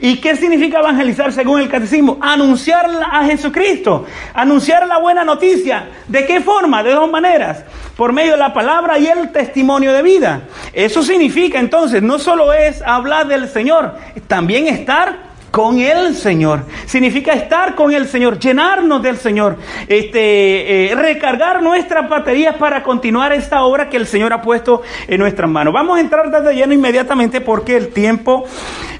¿Y 0.00 0.16
qué 0.16 0.34
significa 0.36 0.78
evangelizar 0.78 1.32
según 1.32 1.60
el 1.60 1.68
catecismo? 1.68 2.18
Anunciar 2.22 2.88
a 3.10 3.24
Jesucristo, 3.26 4.06
anunciar 4.32 4.86
la 4.86 4.98
buena 4.98 5.24
noticia. 5.24 5.88
¿De 6.08 6.24
qué 6.24 6.40
forma? 6.40 6.82
De 6.82 6.92
dos 6.92 7.10
maneras. 7.10 7.64
Por 7.96 8.14
medio 8.14 8.32
de 8.32 8.38
la 8.38 8.54
palabra 8.54 8.98
y 8.98 9.06
el 9.06 9.30
testimonio 9.30 9.92
de 9.92 10.02
vida. 10.02 10.42
Eso 10.72 11.02
significa 11.02 11.58
entonces, 11.58 12.02
no 12.02 12.18
solo 12.18 12.54
es 12.54 12.80
hablar 12.80 13.28
del 13.28 13.48
Señor, 13.48 13.94
también 14.26 14.68
estar 14.68 15.25
con 15.56 15.78
el 15.78 16.14
Señor. 16.14 16.64
Significa 16.84 17.32
estar 17.32 17.74
con 17.74 17.90
el 17.90 18.06
Señor, 18.06 18.38
llenarnos 18.38 19.02
del 19.02 19.16
Señor, 19.16 19.56
este, 19.88 20.92
eh, 20.92 20.94
recargar 20.94 21.62
nuestras 21.62 22.10
baterías 22.10 22.56
para 22.56 22.82
continuar 22.82 23.32
esta 23.32 23.62
obra 23.62 23.88
que 23.88 23.96
el 23.96 24.06
Señor 24.06 24.34
ha 24.34 24.42
puesto 24.42 24.82
en 25.08 25.18
nuestras 25.18 25.48
manos. 25.48 25.72
Vamos 25.72 25.96
a 25.96 26.02
entrar 26.02 26.30
desde 26.30 26.54
lleno 26.54 26.74
inmediatamente 26.74 27.40
porque 27.40 27.74
el 27.74 27.88
tiempo 27.88 28.44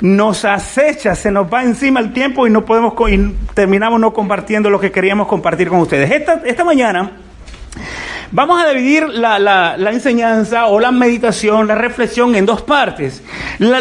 nos 0.00 0.46
acecha, 0.46 1.14
se 1.14 1.30
nos 1.30 1.46
va 1.52 1.62
encima 1.62 2.00
el 2.00 2.14
tiempo 2.14 2.46
y 2.46 2.50
no 2.50 2.64
podemos 2.64 2.94
terminamos 3.52 4.00
no 4.00 4.14
compartiendo 4.14 4.70
lo 4.70 4.80
que 4.80 4.90
queríamos 4.90 5.28
compartir 5.28 5.68
con 5.68 5.80
ustedes. 5.80 6.10
Esta, 6.10 6.40
esta 6.46 6.64
mañana 6.64 7.18
Vamos 8.32 8.60
a 8.60 8.68
dividir 8.70 9.08
la, 9.08 9.76
enseñanza 9.92 10.66
o 10.66 10.80
la 10.80 10.90
meditación, 10.90 11.68
la 11.68 11.76
reflexión 11.76 12.34
en 12.34 12.44
dos 12.44 12.60
partes. 12.60 13.22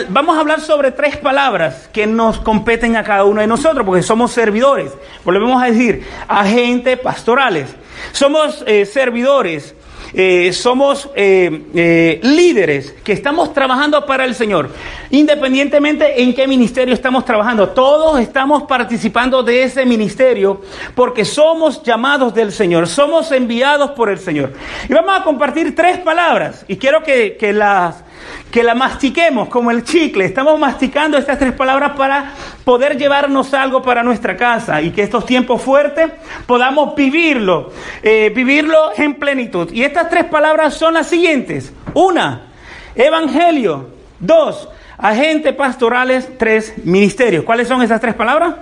vamos 0.10 0.38
a 0.38 0.40
hablar 0.40 0.62
sobre 0.62 0.92
tres 0.92 1.18
palabras 1.18 1.90
que 1.92 2.06
nos 2.06 2.40
competen 2.40 2.96
a 2.96 3.04
cada 3.04 3.24
uno 3.24 3.42
de 3.42 3.48
nosotros, 3.48 3.86
porque 3.86 4.04
somos 4.04 4.32
servidores. 4.32 4.92
Volvemos 5.24 5.62
a 5.62 5.66
decir, 5.66 6.06
agentes 6.28 7.00
pastorales. 7.00 7.75
Somos 8.12 8.64
eh, 8.68 8.86
servidores 8.86 9.74
eh, 10.14 10.54
somos 10.54 11.10
eh, 11.16 11.66
eh, 11.74 12.20
líderes 12.24 12.94
que 13.04 13.14
estamos 13.14 13.54
trabajando 13.54 14.06
para 14.06 14.26
el 14.26 14.36
Señor, 14.36 14.70
independientemente 15.10 16.22
en 16.22 16.34
qué 16.34 16.48
ministerio 16.48 16.94
estamos 16.94 17.26
trabajando. 17.26 17.70
Todos 17.70 18.20
estamos 18.20 18.64
participando 18.64 19.44
de 19.44 19.64
ese 19.64 19.86
ministerio 19.86 20.62
porque 20.96 21.26
somos 21.26 21.84
llamados 21.84 22.34
del 22.34 22.52
Señor, 22.52 22.88
somos 22.88 23.32
enviados 23.32 23.92
por 23.92 24.10
el 24.10 24.20
Señor. 24.20 24.54
Y 24.88 24.94
vamos 24.94 25.20
a 25.20 25.24
compartir 25.24 25.76
tres 25.76 25.98
palabras 26.00 26.66
y 26.68 26.78
quiero 26.78 27.04
que, 27.04 27.38
que 27.38 27.54
las 27.54 28.04
que 28.51 28.63
la 28.63 28.75
mastiquemos 28.75 29.50
como 29.50 29.72
el 29.72 29.84
chicle. 29.84 30.25
Estamos 30.25 30.60
masticando 30.60 31.17
estas 31.17 31.39
tres 31.39 31.53
palabras 31.53 31.91
para 31.98 32.32
poder 32.63 32.98
llevarnos 32.98 33.53
algo 33.53 33.82
para 33.82 34.03
nuestra 34.03 34.38
casa 34.38 34.82
y 34.82 34.91
que 34.91 35.03
estos 35.03 35.25
tiempos 35.25 35.62
fuertes 35.62 36.12
podamos 36.46 36.96
vivirlo, 36.96 37.72
eh, 38.01 38.32
vivirlo 38.34 38.91
en 38.98 39.15
plenitud. 39.15 39.72
Y 39.72 39.84
estas 39.84 40.10
tres 40.10 40.25
palabras 40.25 40.74
son 40.74 40.94
las 40.94 41.08
siguientes. 41.08 41.74
Una, 41.94 42.48
evangelio. 42.96 43.89
Dos, 44.20 44.70
agentes 44.98 45.53
pastorales. 45.53 46.29
Tres, 46.38 46.74
ministerios. 46.84 47.44
¿Cuáles 47.44 47.67
son 47.67 47.82
esas 47.82 48.00
tres 48.00 48.15
palabras? 48.15 48.55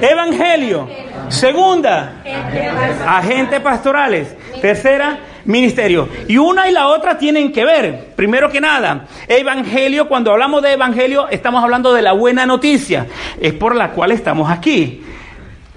Evangelio. 0.00 0.88
Segunda, 1.28 2.22
agentes 3.06 3.60
pastorales. 3.60 4.34
Tercera, 4.60 5.18
ministerio. 5.44 6.08
Y 6.28 6.36
una 6.36 6.68
y 6.68 6.72
la 6.72 6.88
otra 6.88 7.18
tienen 7.18 7.52
que 7.52 7.64
ver. 7.64 8.12
Primero 8.16 8.50
que 8.50 8.60
nada, 8.60 9.06
evangelio, 9.28 10.08
cuando 10.08 10.30
hablamos 10.32 10.62
de 10.62 10.72
evangelio, 10.72 11.28
estamos 11.28 11.62
hablando 11.62 11.92
de 11.92 12.02
la 12.02 12.12
buena 12.12 12.46
noticia. 12.46 13.06
Es 13.40 13.52
por 13.52 13.74
la 13.74 13.90
cual 13.90 14.12
estamos 14.12 14.50
aquí. 14.50 15.02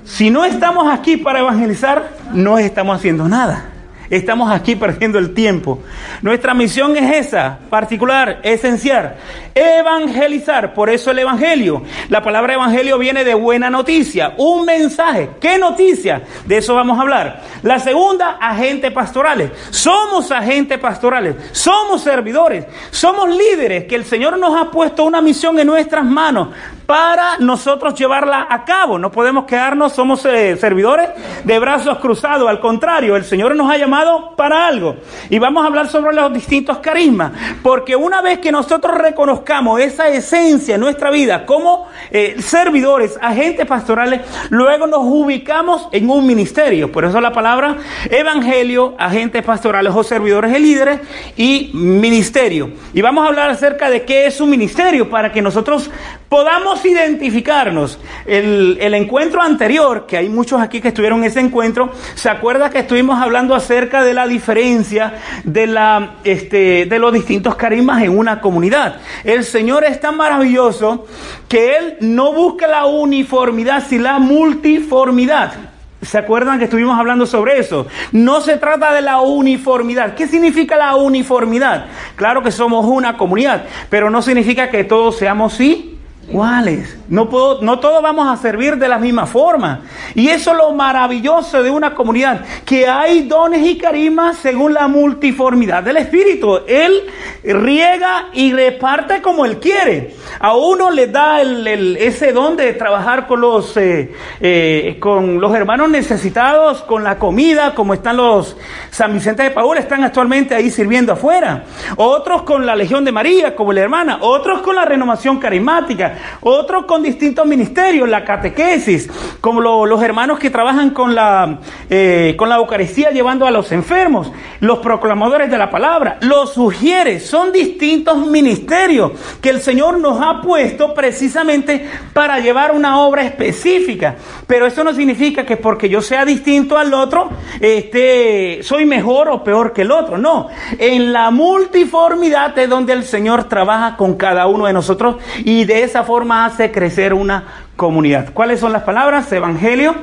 Si 0.04 0.30
no 0.30 0.46
estamos 0.46 0.92
aquí 0.92 1.18
para 1.18 1.40
evangelizar, 1.40 2.10
no 2.34 2.58
estamos 2.58 2.98
haciendo 2.98 3.28
nada. 3.28 3.77
Estamos 4.10 4.50
aquí 4.52 4.76
perdiendo 4.76 5.20
el 5.20 5.34
tiempo. 5.34 5.80
Nuestra 6.22 6.54
misión 6.54 6.96
es 6.96 7.28
esa, 7.28 7.60
particular, 7.70 8.40
esencial, 8.44 9.16
evangelizar. 9.54 10.74
Por 10.74 10.90
eso 10.90 11.12
el 11.12 11.20
Evangelio. 11.20 11.84
La 12.10 12.24
palabra 12.24 12.54
Evangelio 12.54 12.98
viene 12.98 13.24
de 13.24 13.34
buena 13.34 13.70
noticia, 13.70 14.34
un 14.38 14.66
mensaje. 14.66 15.32
¿Qué 15.42 15.58
noticia? 15.58 16.22
De 16.46 16.58
eso 16.58 16.74
vamos 16.74 16.98
a 16.98 17.02
hablar. 17.02 17.42
La 17.64 17.80
segunda, 17.80 18.38
agentes 18.40 18.92
pastorales. 18.92 19.52
Somos 19.72 20.32
agentes 20.32 20.80
pastorales, 20.80 21.36
somos 21.52 22.02
servidores, 22.02 22.66
somos 22.92 23.30
líderes 23.30 23.86
que 23.86 23.96
el 23.96 24.06
Señor 24.06 24.38
nos 24.38 24.60
ha 24.60 24.72
puesto 24.72 25.04
una 25.04 25.22
misión 25.22 25.60
en 25.60 25.68
nuestras 25.68 26.06
manos 26.06 26.50
para 26.86 27.38
nosotros 27.40 27.94
llevarla 27.96 28.48
a 28.50 28.64
cabo. 28.64 28.98
No 28.98 29.12
podemos 29.12 29.46
quedarnos, 29.46 29.92
somos 29.94 30.26
eh, 30.26 30.56
servidores 30.56 31.10
de 31.44 31.60
brazos 31.60 32.00
cruzados. 32.00 32.50
Al 32.50 32.62
contrario, 32.62 33.16
el 33.16 33.26
Señor 33.26 33.56
nos 33.56 33.70
ha 33.70 33.78
llamado 33.78 33.97
para 34.36 34.68
algo. 34.68 34.98
Y 35.30 35.40
vamos 35.40 35.64
a 35.64 35.68
hablar 35.68 35.88
sobre 35.88 36.16
los 36.16 36.34
distintos 36.34 36.78
carismas, 36.80 37.32
porque 37.64 37.96
una 37.96 38.22
vez 38.22 38.40
que 38.40 38.52
nosotros 38.52 38.98
reconozcamos 38.98 39.80
esa 39.82 40.08
esencia 40.08 40.76
en 40.76 40.82
nuestra 40.82 41.10
vida 41.12 41.46
como 41.46 41.88
eh, 42.12 42.36
servidores, 42.40 43.18
agentes 43.22 43.66
pastorales, 43.66 44.22
luego 44.50 44.88
nos 44.88 45.02
ubicamos 45.04 45.88
en 45.92 46.10
un 46.10 46.26
ministerio. 46.26 46.92
Por 46.92 47.06
eso 47.06 47.20
la 47.22 47.32
palabra 47.32 47.78
evangelio, 48.10 48.96
agentes 48.98 49.44
pastorales 49.44 49.94
o 49.96 50.04
servidores 50.04 50.52
de 50.52 50.60
líderes 50.60 51.00
y 51.36 51.72
ministerio. 51.74 52.72
Y 52.94 53.02
vamos 53.02 53.26
a 53.26 53.30
hablar 53.30 53.50
acerca 53.50 53.90
de 53.90 54.04
qué 54.04 54.28
es 54.28 54.40
un 54.42 54.50
ministerio 54.50 55.10
para 55.10 55.32
que 55.32 55.42
nosotros 55.42 55.90
podamos 56.30 56.84
identificarnos. 56.86 58.00
El, 58.26 58.94
encuentro 58.94 59.42
anterior, 59.42 60.06
que 60.06 60.18
hay 60.18 60.30
muchos 60.30 60.62
aquí 60.62 60.82
que 60.82 60.90
estuvieron 60.90 61.20
en 61.20 61.26
ese 61.26 61.40
encuentro, 61.40 61.92
¿se 62.16 62.30
acuerda 62.30 62.70
que 62.70 62.80
estuvimos 62.80 63.22
hablando 63.22 63.56
acerca 63.56 64.04
de 64.04 64.14
la 64.14 64.28
diferencia 64.28 65.14
de, 65.44 66.08
este, 66.24 66.86
de 66.86 67.00
los 67.00 67.14
distintos 67.14 67.56
carismas 67.56 68.04
en 68.04 68.18
una 68.18 68.42
comunidad? 68.42 68.98
El 69.24 69.44
Señor 69.44 69.86
es 69.86 70.00
tan 70.00 70.18
maravilloso 70.18 71.06
que 71.48 71.78
Él 71.78 71.98
no 72.02 72.34
busca 72.34 72.68
la 72.68 72.86
uniformidad, 72.86 73.84
sino 73.88 74.04
la 74.04 74.20
multiformidad. 74.20 75.54
¿Se 76.02 76.18
acuerdan 76.20 76.60
que 76.60 76.66
estuvimos 76.66 76.98
hablando 76.98 77.26
sobre 77.26 77.58
eso? 77.58 77.88
No 78.12 78.40
se 78.42 78.58
trata 78.58 78.94
de 78.94 79.02
la 79.02 79.20
uniformidad. 79.20 80.14
¿Qué 80.14 80.28
significa 80.28 80.78
la 80.78 80.96
uniformidad? 80.96 81.88
Claro 82.16 82.44
que 82.44 82.52
somos 82.52 82.86
una 82.86 83.18
comunidad, 83.18 83.66
pero 83.90 84.10
no 84.12 84.22
significa 84.22 84.70
que 84.70 84.84
todos 84.84 85.18
seamos 85.18 85.54
sí 85.54 85.97
iguales. 86.30 86.98
No, 87.08 87.30
puedo, 87.30 87.62
no 87.62 87.80
todos 87.80 88.04
vamos 88.04 88.28
a 88.28 88.36
servir 88.42 88.76
de 88.76 88.88
la 88.88 88.98
misma 88.98 89.26
forma. 89.26 89.82
Y 90.14 90.28
eso 90.28 90.52
es 90.52 90.58
lo 90.58 90.72
maravilloso 90.74 91.64
de 91.64 91.70
una 91.70 91.96
comunidad, 91.96 92.42
que 92.66 92.88
hay 92.88 93.24
dones 93.24 93.66
y 93.66 93.78
carismas 93.78 94.38
según 94.38 94.74
la 94.74 94.88
multiformidad 94.88 95.84
del 95.84 95.98
Espíritu. 95.98 96.60
Él 96.68 97.04
riega 97.44 98.28
y 98.34 98.52
reparte 98.52 99.22
como 99.22 99.46
Él 99.46 99.58
quiere. 99.60 100.16
A 100.40 100.56
uno 100.56 100.92
le 100.92 101.08
da 101.08 101.42
ese 101.42 102.34
don 102.34 102.58
de 102.58 102.74
trabajar 102.74 103.26
con 103.26 103.40
los, 103.40 103.78
eh, 103.78 104.14
eh, 104.42 104.98
con 105.00 105.40
los 105.40 105.56
hermanos 105.56 105.90
necesitados, 105.90 106.82
con 106.84 107.04
la 107.04 107.18
comida, 107.18 107.74
como 107.74 107.94
están 107.94 108.18
los 108.18 108.58
San 108.92 109.14
Vicente 109.14 109.44
de 109.44 109.52
Paúl, 109.52 109.78
están 109.78 110.04
actualmente 110.04 110.56
ahí 110.56 110.70
sirviendo 110.70 111.14
afuera. 111.14 111.64
Otros 111.96 112.44
con 112.44 112.66
la 112.66 112.76
Legión 112.76 113.06
de 113.06 113.14
María, 113.14 113.56
como 113.56 113.72
la 113.72 113.82
hermana. 113.82 114.20
Otros 114.22 114.62
con 114.62 114.76
la 114.76 114.84
renovación 114.84 115.40
carismática 115.40 116.17
otros 116.42 116.86
con 116.86 117.04
distintos 117.04 117.46
ministerios, 117.46 118.08
la 118.08 118.24
catequesis, 118.24 119.10
como 119.42 119.62
los 119.62 120.02
hermanos 120.02 120.40
que 120.40 120.50
trabajan 120.50 120.92
con 120.92 121.16
la, 121.16 121.60
eh, 121.90 122.36
con 122.38 122.50
la 122.50 122.56
Eucaristía 122.56 123.12
llevando 123.12 123.46
a 123.46 123.52
los 123.52 123.72
enfermos, 123.72 124.32
los 124.60 124.80
proclamadores 124.80 125.50
de 125.50 125.58
la 125.58 125.70
palabra, 125.70 126.18
los 126.22 126.54
sugiere, 126.54 127.20
son 127.20 127.52
distintos 127.52 128.18
ministerios 128.28 129.12
que 129.42 129.50
el 129.50 129.62
Señor 129.62 130.00
nos 130.00 130.20
ha 130.22 130.42
puesto 130.42 130.94
precisamente 130.94 131.88
para 132.14 132.40
llevar 132.40 132.72
una 132.72 133.00
obra 133.00 133.24
específica. 133.24 134.16
Pero 134.46 134.66
eso 134.66 134.84
no 134.84 134.94
significa 134.94 135.46
que 135.46 135.58
porque 135.58 135.90
yo 135.90 136.02
sea 136.02 136.26
distinto 136.26 136.78
al 136.78 136.94
otro, 136.94 137.30
este, 137.60 138.60
soy 138.64 138.86
mejor 138.86 139.30
o 139.30 139.44
peor 139.44 139.74
que 139.74 139.82
el 139.82 139.92
otro. 139.92 140.18
No, 140.18 140.48
en 140.78 141.14
la 141.14 141.32
multiformidad 141.32 142.58
es 142.58 142.70
donde 142.70 142.94
el 142.94 143.04
Señor 143.04 143.46
trabaja 143.46 143.96
con 143.98 144.16
cada 144.16 144.48
uno 144.48 144.66
de 144.66 144.74
nosotros 144.74 145.18
y 145.44 145.66
de 145.66 145.84
esa 145.84 146.04
forma 146.08 146.46
hace 146.46 146.72
crecer 146.72 147.14
una 147.14 147.44
comunidad. 147.76 148.34
¿Cuáles 148.34 148.62
son 148.62 148.72
las 148.72 148.84
palabras? 148.84 149.30
Evangelio, 149.32 149.94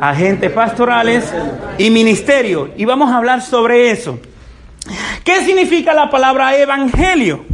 agentes 0.00 0.50
pastorales 0.50 1.30
y 1.76 1.90
ministerio. 1.90 2.70
Y 2.78 2.86
vamos 2.86 3.12
a 3.12 3.18
hablar 3.18 3.42
sobre 3.42 3.90
eso. 3.90 4.18
¿Qué 5.22 5.44
significa 5.44 5.92
la 5.92 6.08
palabra 6.08 6.56
evangelio? 6.56 7.44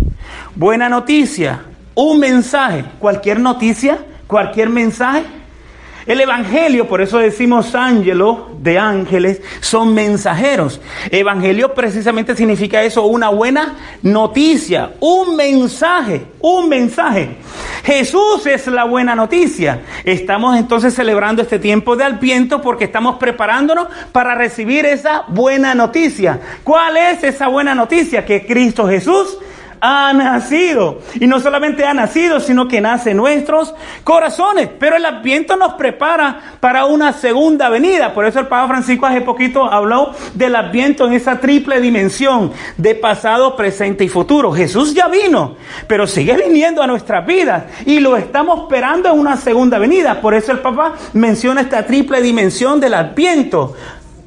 Buena 0.54 0.88
noticia, 0.88 1.64
un 1.96 2.20
mensaje, 2.20 2.84
cualquier 3.00 3.40
noticia, 3.40 3.98
cualquier 4.28 4.70
mensaje 4.70 5.24
el 6.06 6.20
Evangelio, 6.20 6.86
por 6.86 7.00
eso 7.00 7.18
decimos 7.18 7.74
ángelo 7.74 8.50
de 8.60 8.78
ángeles, 8.78 9.40
son 9.60 9.94
mensajeros. 9.94 10.80
Evangelio 11.10 11.74
precisamente 11.74 12.36
significa 12.36 12.82
eso, 12.82 13.04
una 13.04 13.30
buena 13.30 13.76
noticia, 14.02 14.92
un 15.00 15.36
mensaje, 15.36 16.26
un 16.40 16.68
mensaje. 16.68 17.36
Jesús 17.84 18.46
es 18.46 18.66
la 18.66 18.84
buena 18.84 19.14
noticia. 19.14 19.80
Estamos 20.04 20.56
entonces 20.56 20.94
celebrando 20.94 21.42
este 21.42 21.58
tiempo 21.58 21.96
de 21.96 22.04
Alpiento 22.04 22.62
porque 22.62 22.84
estamos 22.84 23.16
preparándonos 23.16 23.88
para 24.12 24.34
recibir 24.34 24.86
esa 24.86 25.24
buena 25.28 25.74
noticia. 25.74 26.40
¿Cuál 26.64 26.96
es 26.96 27.24
esa 27.24 27.48
buena 27.48 27.74
noticia? 27.74 28.24
Que 28.24 28.46
Cristo 28.46 28.86
Jesús 28.88 29.38
ha 29.80 30.12
nacido. 30.12 31.00
Y 31.20 31.26
no 31.26 31.40
solamente 31.40 31.84
ha 31.84 31.94
nacido, 31.94 32.40
sino 32.40 32.68
que 32.68 32.80
nace 32.80 33.10
en 33.10 33.16
nuestros 33.16 33.74
corazones. 34.02 34.68
Pero 34.78 34.96
el 34.96 35.04
Adviento 35.04 35.56
nos 35.56 35.74
prepara 35.74 36.56
para 36.60 36.86
una 36.86 37.12
segunda 37.12 37.68
venida. 37.68 38.14
Por 38.14 38.26
eso 38.26 38.40
el 38.40 38.46
Papa 38.46 38.68
Francisco 38.68 39.06
hace 39.06 39.20
poquito 39.20 39.64
habló 39.64 40.12
del 40.34 40.56
Adviento 40.56 41.06
en 41.06 41.14
esa 41.14 41.40
triple 41.40 41.80
dimensión 41.80 42.52
de 42.76 42.94
pasado, 42.94 43.56
presente 43.56 44.04
y 44.04 44.08
futuro. 44.08 44.52
Jesús 44.52 44.94
ya 44.94 45.08
vino, 45.08 45.56
pero 45.86 46.06
sigue 46.06 46.36
viniendo 46.36 46.82
a 46.82 46.86
nuestras 46.86 47.26
vidas 47.26 47.64
y 47.86 48.00
lo 48.00 48.16
estamos 48.16 48.60
esperando 48.62 49.12
en 49.12 49.18
una 49.18 49.36
segunda 49.36 49.78
venida. 49.78 50.20
Por 50.20 50.34
eso 50.34 50.52
el 50.52 50.60
Papa 50.60 50.94
menciona 51.12 51.60
esta 51.60 51.86
triple 51.86 52.22
dimensión 52.22 52.80
del 52.80 52.94
Adviento. 52.94 53.74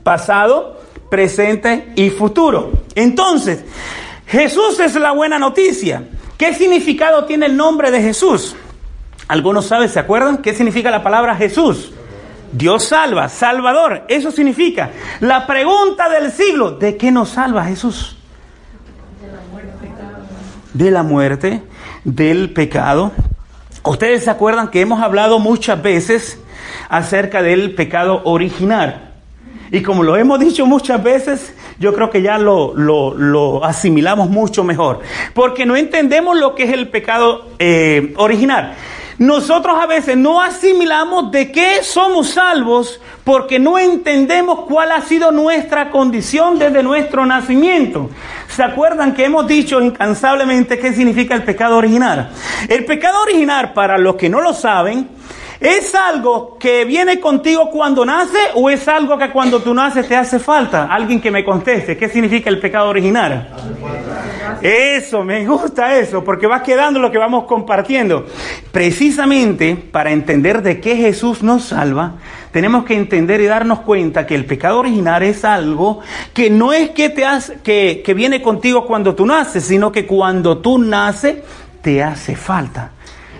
Pasado, 0.04 0.78
presente 1.10 1.92
y 1.96 2.10
futuro. 2.10 2.72
Entonces, 2.96 3.64
Jesús 4.28 4.80
es 4.80 4.96
la 4.96 5.12
buena 5.12 5.40
noticia. 5.40 6.04
¿Qué 6.38 6.54
significado 6.54 7.26
tiene 7.26 7.46
el 7.46 7.58
nombre 7.58 7.92
de 7.92 8.02
Jesús? 8.02 8.56
Algunos 9.28 9.66
saben, 9.66 9.90
¿se 9.90 10.00
acuerdan? 10.00 10.38
¿Qué 10.38 10.54
significa 10.54 10.92
la 10.92 11.02
palabra 11.02 11.36
Jesús? 11.36 11.92
Dios 12.52 12.86
salva, 12.86 13.30
Salvador. 13.30 14.04
Eso 14.08 14.32
significa. 14.32 14.92
La 15.20 15.48
pregunta 15.48 16.10
del 16.10 16.32
siglo, 16.32 16.72
¿de 16.72 16.98
qué 16.98 17.12
nos 17.12 17.30
salva 17.30 17.66
Jesús? 17.66 18.18
De 20.74 20.92
la 20.92 21.04
muerte, 21.04 21.64
del 22.04 22.54
pecado. 22.54 23.12
Ustedes 23.84 24.26
se 24.26 24.30
acuerdan 24.30 24.70
que 24.70 24.82
hemos 24.82 25.02
hablado 25.02 25.40
muchas 25.40 25.82
veces 25.82 26.40
acerca 26.90 27.42
del 27.42 27.74
pecado 27.76 28.22
original. 28.26 29.14
Y 29.72 29.82
como 29.82 30.04
lo 30.04 30.16
hemos 30.16 30.40
dicho 30.40 30.66
muchas 30.66 31.02
veces, 31.04 31.54
yo 31.80 31.94
creo 31.94 32.10
que 32.10 32.22
ya 32.22 32.38
lo, 32.38 32.74
lo, 32.76 33.64
asimilamos 33.64 34.30
mucho 34.30 34.64
mejor. 34.64 35.02
Porque 35.34 35.66
no 35.66 35.76
entendemos 35.76 36.38
lo 36.38 36.56
que 36.56 36.64
es 36.64 36.74
el 36.74 36.90
pecado 36.90 37.48
eh, 37.60 38.14
original. 38.18 38.76
Nosotros 39.20 39.76
a 39.82 39.88
veces 39.88 40.16
no 40.16 40.42
asimilamos 40.42 41.32
de 41.32 41.52
qué 41.52 41.82
somos 41.82 42.30
salvos 42.30 43.02
porque 43.24 43.58
no 43.58 43.80
entendemos 43.80 44.66
cuál 44.68 44.92
ha 44.92 45.02
sido 45.02 45.32
nuestra 45.32 45.90
condición 45.90 46.60
desde 46.60 46.84
nuestro 46.84 47.26
nacimiento. 47.26 48.12
¿Se 48.48 48.62
acuerdan 48.62 49.16
que 49.16 49.26
hemos 49.26 49.48
dicho 49.48 49.82
incansablemente 49.82 50.78
qué 50.78 50.94
significa 50.94 51.34
el 51.34 51.44
pecado 51.44 51.78
original? 51.78 52.30
El 52.70 52.86
pecado 52.86 53.24
original, 53.24 53.74
para 53.74 53.98
los 53.98 54.16
que 54.18 54.30
no 54.30 54.40
lo 54.40 54.54
saben, 54.54 55.10
¿Es 55.60 55.96
algo 55.96 56.56
que 56.60 56.86
viene 56.86 57.20
contigo 57.20 57.72
cuando 57.72 58.06
nace 58.06 58.38
o 58.54 58.70
es 58.70 58.88
algo 58.88 59.18
que 59.18 59.32
cuando 59.32 59.60
tú 59.60 59.74
naces 59.74 60.08
te 60.08 60.16
hace 60.16 60.38
falta? 60.38 60.86
Alguien 60.86 61.20
que 61.20 61.32
me 61.32 61.44
conteste, 61.44 61.98
¿qué 61.98 62.08
significa 62.10 62.52
el 62.52 62.60
pecado 62.60 62.90
original? 62.90 63.50
Eso, 64.62 65.24
me 65.24 65.46
gusta 65.48 65.96
eso, 65.98 66.24
porque 66.24 66.46
va 66.46 66.62
quedando 66.62 67.00
lo 67.00 67.12
que 67.12 67.18
vamos 67.18 67.46
compartiendo. 67.46 68.28
Precisamente 68.72 69.76
para 69.76 70.12
entender 70.12 70.62
de 70.62 70.80
qué 70.80 70.96
Jesús 70.96 71.42
nos 71.42 71.66
salva, 71.66 72.18
tenemos 72.52 72.86
que 72.86 72.96
entender 72.96 73.42
y 73.42 73.46
darnos 73.46 73.80
cuenta 73.80 74.28
que 74.28 74.36
el 74.36 74.46
pecado 74.46 74.78
original 74.78 75.24
es 75.24 75.44
algo 75.44 76.02
que 76.34 76.52
no 76.52 76.72
es 76.72 76.92
que, 76.92 77.10
te 77.10 77.26
hace, 77.26 77.60
que, 77.64 78.04
que 78.06 78.14
viene 78.14 78.44
contigo 78.44 78.86
cuando 78.86 79.16
tú 79.16 79.26
naces, 79.26 79.64
sino 79.64 79.92
que 79.92 80.06
cuando 80.06 80.60
tú 80.60 80.78
naces 80.78 81.38
te 81.82 82.04
hace 82.04 82.36
falta. 82.36 82.92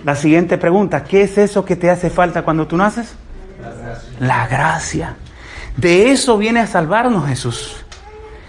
La 0.04 0.14
siguiente 0.14 0.58
pregunta, 0.58 1.04
¿qué 1.04 1.22
es 1.22 1.38
eso 1.38 1.64
que 1.64 1.76
te 1.76 1.90
hace 1.90 2.10
falta 2.10 2.42
cuando 2.42 2.66
tú 2.66 2.76
naces? 2.76 3.14
La 3.60 3.70
gracia. 3.70 4.10
La 4.20 4.46
gracia. 4.46 5.16
De 5.76 6.10
eso 6.10 6.38
viene 6.38 6.60
a 6.60 6.66
salvarnos 6.66 7.26
Jesús. 7.26 7.84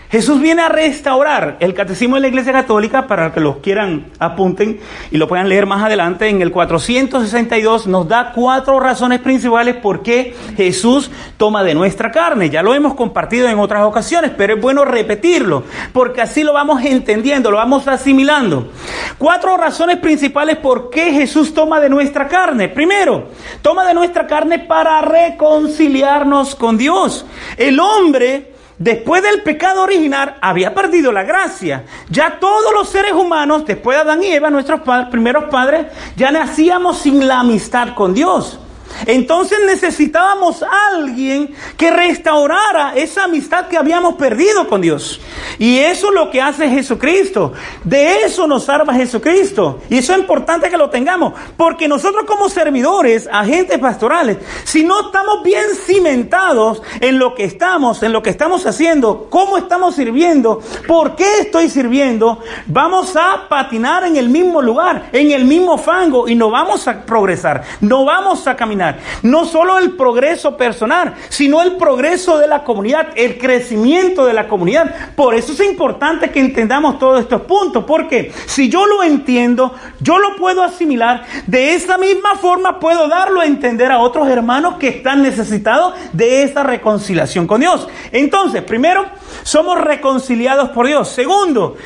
Jesús 0.10 0.42
viene 0.42 0.64
a 0.64 0.70
restaurar 0.70 1.58
el 1.60 1.76
catecismo 1.76 2.16
de 2.16 2.22
la 2.22 2.30
Iglesia 2.30 2.52
Católica 2.52 3.06
para 3.06 3.32
que 3.32 3.40
los 3.40 3.58
quieran 3.58 4.08
apunten 4.18 4.80
y 5.12 5.18
lo 5.18 5.28
puedan 5.28 5.48
leer 5.48 5.68
más 5.68 5.84
adelante. 5.84 6.28
En 6.28 6.42
el 6.42 6.52
462 6.52 7.86
nos 7.86 8.08
da 8.08 8.32
cuatro 8.34 8.80
razones 8.80 9.20
principales 9.20 9.76
por 9.76 10.02
qué 10.02 10.36
Jesús 10.58 11.12
toma 11.38 11.64
de 11.64 11.76
nuestra 11.76 12.10
carne. 12.10 12.50
Ya 12.50 12.64
lo 12.64 12.74
hemos 12.74 12.96
compartido 12.96 13.48
en 13.50 13.60
otras 13.60 13.84
ocasiones, 13.84 14.32
pero 14.36 14.56
es 14.56 14.62
bueno 14.62 14.84
repetirlo 14.84 15.66
porque 15.94 16.22
así 16.22 16.42
lo 16.42 16.54
vamos 16.54 16.84
entendiendo, 16.84 17.52
lo 17.52 17.58
vamos 17.58 17.88
asimilando. 17.88 18.72
Cuatro 19.20 19.58
razones 19.58 19.98
principales 19.98 20.58
por 20.58 20.90
qué 20.90 21.12
Jesús 21.12 21.54
toma 21.54 21.80
de 21.80 21.90
nuestra 21.90 22.28
carne. 22.28 22.68
Primero, 22.68 23.28
toma 23.62 23.86
de 23.86 23.94
nuestra 23.94 24.26
carne 24.26 24.58
para 24.58 25.02
reconciliarnos 25.02 26.56
con 26.56 26.80
Dios. 26.80 27.28
El 27.58 27.80
hombre 27.80 28.59
después 28.80 29.22
del 29.22 29.44
pecado 29.44 29.84
original, 29.84 30.38
había 30.42 30.74
perdido 30.74 31.12
la 31.12 31.24
gracia. 31.24 31.86
Ya 32.10 32.40
todos 32.40 32.74
los 32.74 32.90
seres 32.90 33.14
humanos, 33.14 33.66
después 33.66 33.98
de 33.98 34.02
Adán 34.02 34.24
y 34.24 34.32
Eva, 34.32 34.50
nuestros 34.50 34.82
primeros 35.12 35.46
padres, 35.46 35.86
ya 36.16 36.32
nacíamos 36.32 36.98
sin 36.98 37.28
la 37.28 37.42
amistad 37.42 37.94
con 37.94 38.14
Dios. 38.14 38.60
Entonces 39.06 39.60
necesitábamos 39.66 40.64
a 40.64 40.70
alguien 40.94 41.54
que 41.78 41.92
restaurara 41.92 42.94
esa 42.96 43.26
amistad 43.26 43.68
que 43.68 43.78
habíamos 43.78 44.16
perdido 44.16 44.68
con 44.68 44.82
Dios. 44.82 45.22
Y 45.58 45.80
eso 45.80 46.10
es 46.10 46.14
lo 46.14 46.30
que 46.30 46.42
hace 46.42 46.70
Jesucristo. 46.70 47.54
De 47.84 48.22
eso 48.22 48.48
nos 48.48 48.66
salva 48.66 48.94
Jesucristo. 48.94 49.80
Y 49.90 49.98
eso 49.98 50.14
es 50.14 50.20
importante 50.20 50.70
que 50.70 50.78
lo 50.78 50.90
tengamos. 50.90 51.34
Porque 51.58 51.88
nosotros 51.88 52.26
como 52.26 52.50
servidores, 52.50 53.30
agentes 53.32 53.78
pastorales, 53.80 54.38
si 54.64 54.84
no 54.84 55.08
estamos 55.08 55.44
bien 55.44 55.66
cimentados 55.86 56.82
en 57.00 57.20
lo 57.20 57.36
que 57.36 57.44
estamos, 57.44 58.04
en 58.04 58.14
lo 58.14 58.22
que 58.22 58.30
estamos 58.30 58.66
haciendo, 58.66 59.28
cómo 59.30 59.58
estamos 59.58 59.96
sirviendo, 59.96 60.62
por 60.88 61.16
qué 61.16 61.40
estoy 61.40 61.70
sirviendo, 61.70 62.40
vamos 62.68 63.16
a 63.16 63.48
patinar 63.50 64.04
en 64.04 64.18
el 64.18 64.30
mismo 64.30 64.62
lugar, 64.62 65.10
en 65.12 65.32
el 65.32 65.46
mismo 65.46 65.78
fango 65.78 66.28
y 66.28 66.36
no 66.36 66.50
vamos 66.50 66.88
a 66.88 67.06
progresar, 67.06 67.64
no 67.82 68.06
vamos 68.06 68.48
a 68.48 68.56
caminar. 68.56 68.79
No 69.24 69.46
solo 69.46 69.78
el 69.78 69.92
progreso 69.92 70.58
personal, 70.58 71.16
sino 71.30 71.62
el 71.62 71.76
progreso 71.76 72.38
de 72.38 72.48
la 72.48 72.64
comunidad, 72.64 73.10
el 73.16 73.38
crecimiento 73.38 74.26
de 74.26 74.34
la 74.34 74.48
comunidad. 74.48 75.14
Por 75.16 75.36
eso 75.36 75.54
es 75.54 75.60
importante 75.62 76.32
que 76.32 76.40
entendamos 76.40 77.00
todos 77.00 77.22
estos 77.22 77.42
puntos, 77.42 77.84
porque 77.86 78.32
si 78.46 78.70
yo 78.70 78.86
lo 78.86 79.04
entiendo, 79.04 79.74
yo 80.00 80.18
lo 80.18 80.36
puedo 80.36 80.64
asimilar, 80.64 81.26
de 81.48 81.74
esa 81.74 81.98
misma 81.98 82.36
forma 82.36 82.80
puedo 82.80 83.08
darlo 83.08 83.42
a 83.42 83.46
entender 83.46 83.92
a 83.92 84.00
otros 84.00 84.28
hermanos 84.30 84.76
que 84.76 84.88
están 84.88 85.22
necesitados 85.22 85.94
de 86.14 86.44
esta 86.44 86.64
reconciliación 86.64 87.48
con 87.48 87.62
Dios. 87.62 87.88
Entonces, 88.12 88.64
primero, 88.64 89.06
somos 89.44 89.80
reconciliados 89.80 90.70
por 90.70 90.88
Dios. 90.88 91.10
Segundo, 91.10 91.78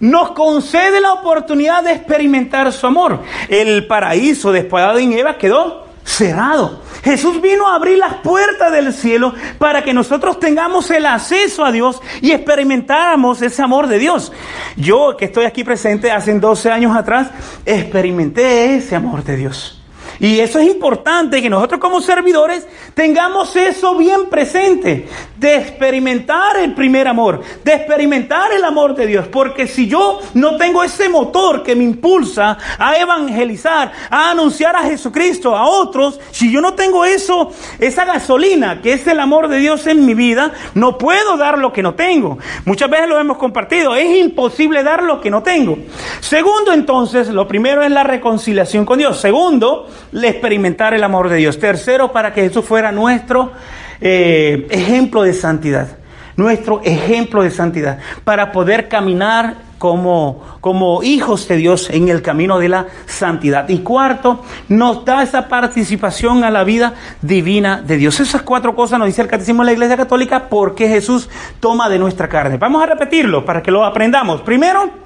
nos 0.00 0.32
concede 0.32 1.00
la 1.00 1.12
oportunidad 1.12 1.82
de 1.82 1.92
experimentar 1.92 2.70
su 2.72 2.86
amor. 2.86 3.20
El 3.48 3.86
paraíso 3.86 4.52
de 4.52 4.68
Adán 4.70 5.12
y 5.12 5.18
Eva 5.18 5.38
quedó 5.38 5.83
cerrado. 6.04 6.82
Jesús 7.02 7.40
vino 7.40 7.66
a 7.66 7.74
abrir 7.74 7.98
las 7.98 8.14
puertas 8.14 8.70
del 8.72 8.92
cielo 8.92 9.34
para 9.58 9.82
que 9.82 9.92
nosotros 9.92 10.38
tengamos 10.38 10.90
el 10.90 11.06
acceso 11.06 11.64
a 11.64 11.72
Dios 11.72 12.00
y 12.20 12.32
experimentáramos 12.32 13.42
ese 13.42 13.62
amor 13.62 13.88
de 13.88 13.98
Dios. 13.98 14.32
Yo 14.76 15.16
que 15.16 15.26
estoy 15.26 15.46
aquí 15.46 15.64
presente 15.64 16.10
hace 16.10 16.38
12 16.38 16.70
años 16.70 16.96
atrás, 16.96 17.30
experimenté 17.64 18.76
ese 18.76 18.94
amor 18.94 19.24
de 19.24 19.36
Dios. 19.36 19.83
Y 20.20 20.40
eso 20.40 20.58
es 20.58 20.66
importante 20.66 21.42
que 21.42 21.50
nosotros 21.50 21.80
como 21.80 22.00
servidores 22.00 22.66
tengamos 22.94 23.54
eso 23.56 23.96
bien 23.96 24.26
presente, 24.30 25.08
de 25.36 25.56
experimentar 25.56 26.56
el 26.56 26.74
primer 26.74 27.08
amor, 27.08 27.42
de 27.64 27.74
experimentar 27.74 28.52
el 28.52 28.64
amor 28.64 28.94
de 28.94 29.06
Dios. 29.06 29.26
Porque 29.28 29.66
si 29.66 29.88
yo 29.88 30.20
no 30.34 30.56
tengo 30.56 30.82
ese 30.84 31.08
motor 31.08 31.62
que 31.62 31.74
me 31.74 31.84
impulsa 31.84 32.56
a 32.78 32.96
evangelizar, 32.96 33.92
a 34.10 34.30
anunciar 34.30 34.76
a 34.76 34.82
Jesucristo 34.82 35.56
a 35.56 35.66
otros, 35.66 36.20
si 36.30 36.50
yo 36.50 36.60
no 36.60 36.74
tengo 36.74 37.04
eso, 37.04 37.50
esa 37.78 38.04
gasolina 38.04 38.80
que 38.80 38.92
es 38.92 39.06
el 39.06 39.20
amor 39.20 39.48
de 39.48 39.58
Dios 39.58 39.86
en 39.86 40.06
mi 40.06 40.14
vida, 40.14 40.52
no 40.74 40.98
puedo 40.98 41.36
dar 41.36 41.58
lo 41.58 41.72
que 41.72 41.82
no 41.82 41.94
tengo. 41.94 42.38
Muchas 42.64 42.90
veces 42.90 43.08
lo 43.08 43.18
hemos 43.18 43.36
compartido, 43.38 43.94
es 43.94 44.16
imposible 44.16 44.82
dar 44.82 45.02
lo 45.02 45.20
que 45.20 45.30
no 45.30 45.42
tengo. 45.42 45.78
Segundo 46.20 46.72
entonces, 46.72 47.28
lo 47.28 47.46
primero 47.46 47.82
es 47.82 47.90
la 47.90 48.02
reconciliación 48.02 48.84
con 48.84 48.98
Dios. 48.98 49.20
Segundo, 49.20 49.88
experimentar 50.22 50.94
el 50.94 51.02
amor 51.02 51.28
de 51.28 51.36
Dios. 51.36 51.58
Tercero, 51.58 52.12
para 52.12 52.32
que 52.32 52.42
Jesús 52.42 52.64
fuera 52.64 52.92
nuestro 52.92 53.52
eh, 54.00 54.66
ejemplo 54.70 55.22
de 55.22 55.32
santidad. 55.32 55.98
Nuestro 56.36 56.80
ejemplo 56.84 57.42
de 57.42 57.50
santidad. 57.50 57.98
Para 58.24 58.52
poder 58.52 58.88
caminar 58.88 59.56
como, 59.78 60.42
como 60.60 61.02
hijos 61.02 61.46
de 61.46 61.56
Dios 61.56 61.90
en 61.90 62.08
el 62.08 62.22
camino 62.22 62.58
de 62.58 62.70
la 62.70 62.86
santidad. 63.06 63.68
Y 63.68 63.80
cuarto, 63.80 64.42
nos 64.68 65.04
da 65.04 65.22
esa 65.22 65.46
participación 65.48 66.42
a 66.42 66.50
la 66.50 66.64
vida 66.64 66.94
divina 67.20 67.82
de 67.82 67.98
Dios. 67.98 68.18
Esas 68.18 68.42
cuatro 68.42 68.74
cosas 68.74 68.98
nos 68.98 69.06
dice 69.06 69.22
el 69.22 69.28
Catecismo 69.28 69.62
de 69.62 69.66
la 69.66 69.72
Iglesia 69.72 69.96
Católica 69.96 70.48
porque 70.48 70.88
Jesús 70.88 71.28
toma 71.60 71.88
de 71.88 71.98
nuestra 71.98 72.28
carne. 72.28 72.56
Vamos 72.56 72.82
a 72.82 72.86
repetirlo 72.86 73.44
para 73.44 73.62
que 73.62 73.70
lo 73.70 73.84
aprendamos. 73.84 74.40
Primero, 74.40 75.03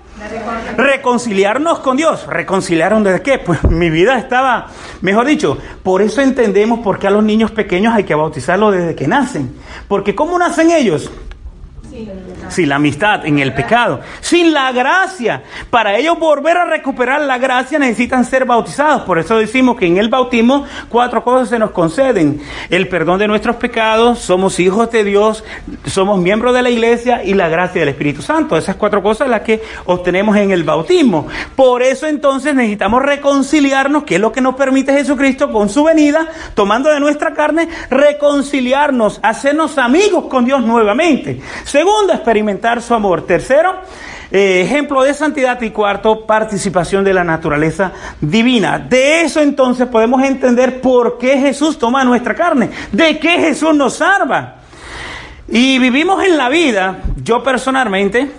Reconciliarnos 0.77 1.81
con 1.81 1.97
Dios. 1.97 2.27
¿Reconciliaron 2.27 3.03
desde 3.03 3.23
qué? 3.23 3.39
Pues 3.39 3.63
mi 3.65 3.91
vida 3.91 4.19
estaba, 4.19 4.69
mejor 5.01 5.27
dicho, 5.27 5.59
por 5.83 6.03
eso 6.03 6.21
entendemos 6.21 6.81
por 6.81 6.99
qué 6.99 7.07
a 7.07 7.11
los 7.11 7.23
niños 7.23 7.51
pequeños 7.51 7.95
hay 7.95 8.05
que 8.05 8.15
bautizarlos 8.15 8.75
desde 8.75 8.95
que 8.95 9.07
nacen. 9.07 9.55
Porque 9.87 10.15
¿cómo 10.15 10.39
nacen 10.39 10.71
ellos? 10.71 11.11
Sin 12.49 12.69
la 12.69 12.77
amistad, 12.77 13.27
en 13.27 13.39
el 13.39 13.55
pecado, 13.55 14.01
sin 14.21 14.53
la 14.53 14.73
gracia. 14.73 15.43
Para 15.71 15.97
ellos 15.97 16.19
volver 16.19 16.57
a 16.57 16.65
recuperar 16.65 17.21
la 17.23 17.39
gracia 17.39 17.79
necesitan 17.79 18.25
ser 18.25 18.45
bautizados. 18.45 19.03
Por 19.03 19.19
eso 19.19 19.37
decimos 19.37 19.77
que 19.77 19.87
en 19.87 19.99
el 19.99 20.09
bautismo 20.09 20.65
cuatro 20.89 21.23
cosas 21.23 21.49
se 21.51 21.59
nos 21.59 21.71
conceden. 21.71 22.41
El 22.71 22.89
perdón 22.89 23.19
de 23.19 23.29
nuestros 23.29 23.57
pecados, 23.57 24.19
somos 24.19 24.59
hijos 24.61 24.91
de 24.91 25.05
Dios, 25.05 25.45
somos 25.87 26.19
miembros 26.19 26.55
de 26.55 26.63
la 26.63 26.71
iglesia 26.71 27.23
y 27.25 27.35
la 27.35 27.49
gracia 27.49 27.81
del 27.81 27.91
Espíritu 27.91 28.23
Santo. 28.23 28.57
Esas 28.57 28.77
cuatro 28.77 29.03
cosas 29.03 29.29
las 29.29 29.43
que 29.43 29.63
obtenemos 29.87 30.37
en 30.37 30.51
el 30.51 30.65
bautismo. 30.65 31.27
Por 31.55 31.83
eso 31.83 32.07
entonces 32.07 32.55
necesitamos 32.55 33.03
reconciliarnos, 33.03 34.05
que 34.05 34.17
es 34.17 34.21
lo 34.21 34.33
que 34.33 34.41
nos 34.41 34.55
permite 34.55 34.93
Jesucristo 34.93 35.53
con 35.53 35.69
su 35.69 35.85
venida, 35.85 36.29
tomando 36.55 36.91
de 36.91 37.01
nuestra 37.01 37.35
carne, 37.35 37.69
reconciliarnos, 37.91 39.21
hacernos 39.23 39.79
amigos 39.79 40.25
con 40.29 40.45
Dios 40.45 40.63
nuevamente. 40.63 41.41
Segundo, 41.89 42.13
experimentar 42.13 42.83
su 42.83 42.93
amor. 42.93 43.23
Tercero, 43.23 43.77
eh, 44.31 44.61
ejemplo 44.63 45.03
de 45.03 45.15
santidad. 45.15 45.59
Y 45.63 45.71
cuarto, 45.71 46.27
participación 46.27 47.03
de 47.03 47.15
la 47.15 47.25
naturaleza 47.25 47.93
divina. 48.21 48.79
De 48.79 49.23
eso 49.23 49.41
entonces 49.41 49.87
podemos 49.87 50.23
entender 50.23 50.83
por 50.83 51.17
qué 51.17 51.39
Jesús 51.39 51.79
toma 51.79 52.05
nuestra 52.05 52.35
carne, 52.35 52.69
de 52.93 53.19
qué 53.19 53.39
Jesús 53.39 53.75
nos 53.75 53.95
salva. 53.95 54.57
Y 55.49 55.79
vivimos 55.79 56.23
en 56.23 56.37
la 56.37 56.51
vida, 56.51 56.99
yo 57.23 57.43
personalmente, 57.43 58.33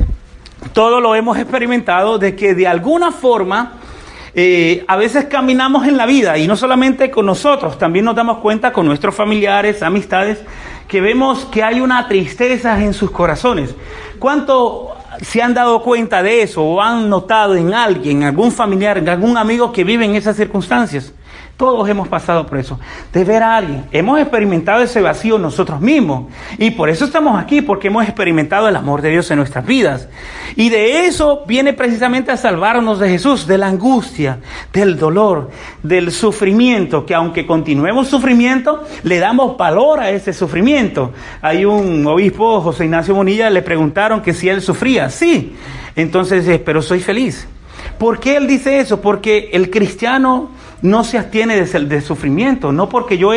todo 0.72 1.02
lo 1.02 1.16
hemos 1.16 1.36
experimentado, 1.40 2.20
de 2.20 2.36
que 2.36 2.54
de 2.54 2.68
alguna 2.68 3.12
forma 3.12 3.80
eh, 4.36 4.86
a 4.88 4.96
veces 4.96 5.26
caminamos 5.26 5.88
en 5.88 5.98
la 5.98 6.06
vida 6.06 6.38
y 6.38 6.48
no 6.48 6.56
solamente 6.56 7.10
con 7.10 7.26
nosotros, 7.26 7.80
también 7.80 8.06
nos 8.06 8.16
damos 8.16 8.38
cuenta 8.38 8.72
con 8.72 8.86
nuestros 8.86 9.16
familiares, 9.16 9.82
amistades, 9.82 10.38
que 10.90 11.00
vemos 11.02 11.46
que 11.46 11.64
hay 11.64 11.80
una 11.80 12.08
tristeza 12.08 12.84
en 12.84 12.96
sus 12.96 13.12
corazones. 13.12 13.76
¿Cuánto 14.18 14.90
se 15.22 15.42
han 15.42 15.54
dado 15.54 15.84
cuenta 15.84 16.24
de 16.24 16.42
eso 16.42 16.64
o 16.64 16.82
han 16.82 17.08
notado 17.08 17.56
en 17.56 17.76
alguien, 17.76 18.24
algún 18.24 18.52
familiar, 18.52 18.98
en 18.98 19.08
algún 19.08 19.38
amigo 19.38 19.72
que 19.72 19.84
vive 19.84 20.04
en 20.06 20.16
esas 20.16 20.36
circunstancias? 20.36 21.14
Todos 21.60 21.90
hemos 21.90 22.08
pasado 22.08 22.46
por 22.46 22.58
eso, 22.58 22.80
de 23.12 23.26
ver 23.26 23.44
a 23.44 23.58
alguien. 23.58 23.84
Hemos 23.92 24.18
experimentado 24.18 24.82
ese 24.82 25.02
vacío 25.02 25.38
nosotros 25.38 25.82
mismos. 25.82 26.32
Y 26.58 26.72
por 26.72 26.88
eso 26.88 27.04
estamos 27.04 27.38
aquí, 27.38 27.62
porque 27.62 27.90
hemos 27.90 28.06
experimentado 28.06 28.70
el 28.70 28.78
amor 28.78 29.02
de 29.02 29.10
Dios 29.10 29.30
en 29.30 29.40
nuestras 29.40 29.66
vidas. 29.66 30.08
Y 30.56 30.70
de 30.70 31.06
eso 31.06 31.44
viene 31.46 31.74
precisamente 31.74 32.32
a 32.32 32.38
salvarnos 32.38 32.98
de 32.98 33.10
Jesús, 33.10 33.46
de 33.46 33.58
la 33.58 33.68
angustia, 33.68 34.40
del 34.72 34.98
dolor, 34.98 35.50
del 35.84 36.14
sufrimiento, 36.14 37.06
que 37.06 37.14
aunque 37.14 37.46
continuemos 37.46 38.08
sufrimiento, 38.08 38.86
le 39.04 39.20
damos 39.20 39.58
valor 39.58 40.00
a 40.00 40.12
ese 40.12 40.32
sufrimiento. 40.32 41.12
Hay 41.42 41.66
un 41.66 42.08
obispo, 42.08 42.62
José 42.62 42.86
Ignacio 42.86 43.14
Monilla, 43.14 43.50
le 43.50 43.64
preguntaron 43.64 44.22
que 44.22 44.34
si 44.34 44.48
él 44.48 44.62
sufría. 44.62 45.10
Sí. 45.10 45.58
Entonces, 45.98 46.62
pero 46.64 46.82
soy 46.82 47.02
feliz. 47.02 47.50
¿Por 47.98 48.22
qué 48.22 48.38
él 48.38 48.48
dice 48.48 48.80
eso? 48.80 49.02
Porque 49.02 49.50
el 49.52 49.70
cristiano 49.70 50.52
no 50.82 51.04
se 51.04 51.18
abstiene 51.18 51.56
de, 51.56 52.02
sufrimiento. 52.02 52.72
No 52.72 52.90
porque 52.90 53.18
yo 53.18 53.32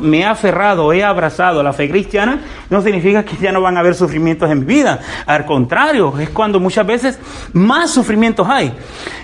me 0.00 0.20
he 0.20 0.24
aferrado, 0.24 0.92
he 0.92 1.04
abrazado 1.04 1.60
a 1.60 1.62
la 1.62 1.72
fe 1.72 1.88
cristiana, 1.88 2.40
no 2.70 2.82
significa 2.82 3.24
que 3.24 3.36
ya 3.36 3.52
no 3.52 3.60
van 3.60 3.76
a 3.76 3.80
haber 3.80 3.94
sufrimientos 3.94 4.50
en 4.50 4.60
mi 4.60 4.66
vida. 4.66 5.00
Al 5.26 5.44
contrario, 5.44 6.18
es 6.18 6.30
cuando 6.30 6.60
muchas 6.60 6.86
veces 6.86 7.18
más 7.52 7.90
sufrimientos 7.90 8.46
hay. 8.48 8.72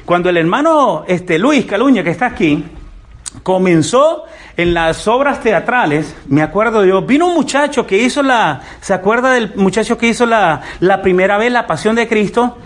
Cuando 0.04 0.28
el 0.30 0.36
hermano 0.36 1.04
este, 1.06 1.38
Luis 1.38 1.64
Caluña, 1.64 2.02
que 2.02 2.10
está 2.10 2.26
aquí, 2.26 2.64
comenzó 3.42 4.24
en 4.56 4.72
las 4.72 5.08
obras 5.08 5.40
teatrales, 5.40 6.14
me 6.28 6.42
acuerdo 6.42 6.84
yo, 6.84 7.02
vino 7.02 7.26
un 7.26 7.34
muchacho 7.34 7.86
que 7.86 7.98
hizo 7.98 8.22
la, 8.22 8.60
¿se 8.80 8.94
acuerda 8.94 9.32
del 9.32 9.52
muchacho 9.56 9.98
que 9.98 10.06
hizo 10.06 10.26
la, 10.26 10.62
la 10.78 11.02
primera 11.02 11.38
vez 11.38 11.50
la 11.50 11.66
pasión 11.66 11.96
de 11.96 12.06
Cristo? 12.06 12.56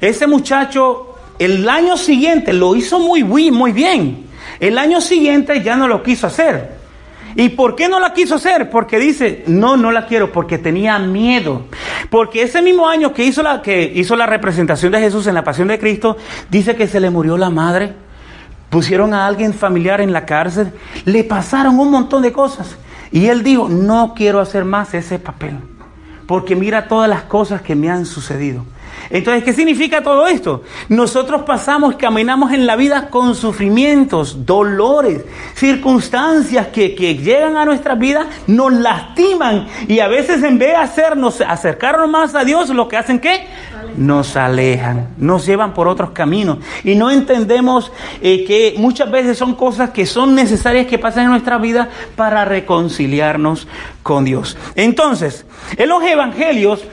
Ese 0.00 0.26
muchacho, 0.26 1.14
el 1.38 1.66
año 1.68 1.96
siguiente 1.96 2.52
lo 2.52 2.76
hizo 2.76 2.98
muy, 2.98 3.24
muy 3.24 3.72
bien. 3.72 4.29
El 4.58 4.78
año 4.78 5.00
siguiente 5.00 5.62
ya 5.62 5.76
no 5.76 5.88
lo 5.88 6.02
quiso 6.02 6.26
hacer. 6.26 6.80
¿Y 7.36 7.50
por 7.50 7.76
qué 7.76 7.88
no 7.88 8.00
la 8.00 8.12
quiso 8.12 8.34
hacer? 8.34 8.70
Porque 8.70 8.98
dice, 8.98 9.44
no, 9.46 9.76
no 9.76 9.92
la 9.92 10.06
quiero, 10.06 10.32
porque 10.32 10.58
tenía 10.58 10.98
miedo. 10.98 11.66
Porque 12.10 12.42
ese 12.42 12.60
mismo 12.60 12.88
año 12.88 13.12
que 13.12 13.24
hizo 13.24 13.42
la, 13.42 13.62
que 13.62 13.92
hizo 13.94 14.16
la 14.16 14.26
representación 14.26 14.92
de 14.92 15.00
Jesús 15.00 15.26
en 15.28 15.34
la 15.34 15.44
Pasión 15.44 15.68
de 15.68 15.78
Cristo, 15.78 16.16
dice 16.50 16.74
que 16.74 16.88
se 16.88 16.98
le 16.98 17.10
murió 17.10 17.36
la 17.36 17.50
madre, 17.50 17.94
pusieron 18.68 19.14
a 19.14 19.26
alguien 19.26 19.54
familiar 19.54 20.00
en 20.00 20.12
la 20.12 20.26
cárcel, 20.26 20.72
le 21.04 21.22
pasaron 21.22 21.78
un 21.78 21.90
montón 21.90 22.22
de 22.22 22.32
cosas. 22.32 22.76
Y 23.12 23.26
él 23.26 23.44
dijo, 23.44 23.68
no 23.68 24.14
quiero 24.16 24.40
hacer 24.40 24.64
más 24.64 24.92
ese 24.94 25.20
papel 25.20 25.56
porque 26.30 26.54
mira 26.54 26.86
todas 26.86 27.10
las 27.10 27.22
cosas 27.22 27.60
que 27.60 27.74
me 27.74 27.90
han 27.90 28.06
sucedido. 28.06 28.64
Entonces, 29.08 29.44
¿qué 29.44 29.52
significa 29.52 30.02
todo 30.02 30.26
esto? 30.26 30.62
Nosotros 30.88 31.42
pasamos, 31.42 31.96
caminamos 31.96 32.52
en 32.52 32.66
la 32.66 32.76
vida 32.76 33.08
con 33.08 33.34
sufrimientos, 33.34 34.44
dolores, 34.44 35.24
circunstancias 35.54 36.68
que, 36.68 36.94
que 36.94 37.16
llegan 37.16 37.56
a 37.56 37.64
nuestra 37.64 37.94
vida, 37.94 38.26
nos 38.46 38.72
lastiman 38.72 39.66
y 39.88 40.00
a 40.00 40.08
veces 40.08 40.42
en 40.42 40.58
vez 40.58 40.70
de 40.70 40.76
hacernos 40.76 41.40
acercarnos 41.40 42.08
más 42.08 42.34
a 42.34 42.44
Dios, 42.44 42.68
lo 42.70 42.88
que 42.88 42.96
hacen 42.96 43.18
que 43.18 43.46
nos 43.96 44.36
alejan, 44.36 45.08
nos 45.18 45.46
llevan 45.46 45.74
por 45.74 45.88
otros 45.88 46.10
caminos 46.10 46.58
y 46.84 46.94
no 46.94 47.10
entendemos 47.10 47.92
eh, 48.20 48.44
que 48.44 48.74
muchas 48.78 49.10
veces 49.10 49.38
son 49.38 49.54
cosas 49.54 49.90
que 49.90 50.06
son 50.06 50.34
necesarias 50.34 50.86
que 50.86 50.98
pasan 50.98 51.24
en 51.24 51.30
nuestra 51.30 51.58
vida 51.58 51.88
para 52.16 52.44
reconciliarnos 52.44 53.66
con 54.02 54.24
Dios. 54.24 54.56
Entonces, 54.74 55.46
en 55.76 55.88
los 55.88 56.02
evangelios 56.02 56.84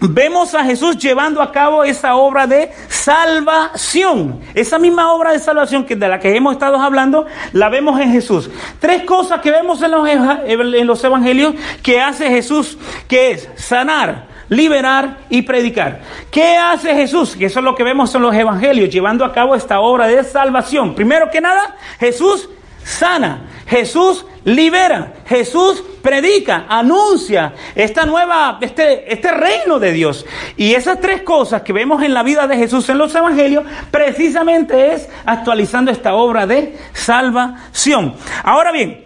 vemos 0.00 0.54
a 0.54 0.64
Jesús 0.64 0.96
llevando 0.96 1.42
a 1.42 1.52
cabo 1.52 1.84
esa 1.84 2.16
obra 2.16 2.46
de 2.46 2.70
salvación. 2.88 4.40
Esa 4.54 4.78
misma 4.78 5.12
obra 5.12 5.32
de 5.32 5.38
salvación 5.38 5.84
que 5.84 5.96
de 5.96 6.08
la 6.08 6.20
que 6.20 6.34
hemos 6.36 6.52
estado 6.52 6.76
hablando, 6.76 7.26
la 7.52 7.68
vemos 7.68 8.00
en 8.00 8.12
Jesús. 8.12 8.50
Tres 8.78 9.02
cosas 9.04 9.40
que 9.40 9.50
vemos 9.50 9.82
en 9.82 9.90
los, 9.90 10.08
en 10.08 10.86
los 10.86 11.02
evangelios 11.02 11.54
que 11.82 12.00
hace 12.00 12.28
Jesús, 12.28 12.78
que 13.08 13.32
es 13.32 13.48
sanar, 13.56 14.26
liberar 14.48 15.18
y 15.28 15.42
predicar. 15.42 16.00
¿Qué 16.30 16.56
hace 16.56 16.94
Jesús? 16.94 17.36
Que 17.36 17.46
eso 17.46 17.60
es 17.60 17.64
lo 17.64 17.74
que 17.74 17.84
vemos 17.84 18.14
en 18.14 18.22
los 18.22 18.34
evangelios, 18.34 18.90
llevando 18.90 19.24
a 19.24 19.32
cabo 19.32 19.54
esta 19.54 19.80
obra 19.80 20.06
de 20.06 20.22
salvación. 20.24 20.94
Primero 20.94 21.30
que 21.30 21.40
nada, 21.40 21.76
Jesús 21.98 22.48
sana, 22.88 23.48
Jesús 23.66 24.24
libera, 24.44 25.14
Jesús 25.26 25.82
predica, 26.02 26.66
anuncia 26.68 27.54
esta 27.74 28.06
nueva, 28.06 28.58
este, 28.60 29.12
este 29.12 29.30
reino 29.32 29.78
de 29.78 29.92
Dios. 29.92 30.24
Y 30.56 30.74
esas 30.74 31.00
tres 31.00 31.22
cosas 31.22 31.62
que 31.62 31.72
vemos 31.72 32.02
en 32.02 32.14
la 32.14 32.22
vida 32.22 32.46
de 32.46 32.56
Jesús 32.56 32.88
en 32.88 32.98
los 32.98 33.14
evangelios, 33.14 33.64
precisamente 33.90 34.94
es 34.94 35.08
actualizando 35.26 35.90
esta 35.90 36.14
obra 36.14 36.46
de 36.46 36.78
salvación. 36.92 38.14
Ahora 38.42 38.72
bien, 38.72 39.04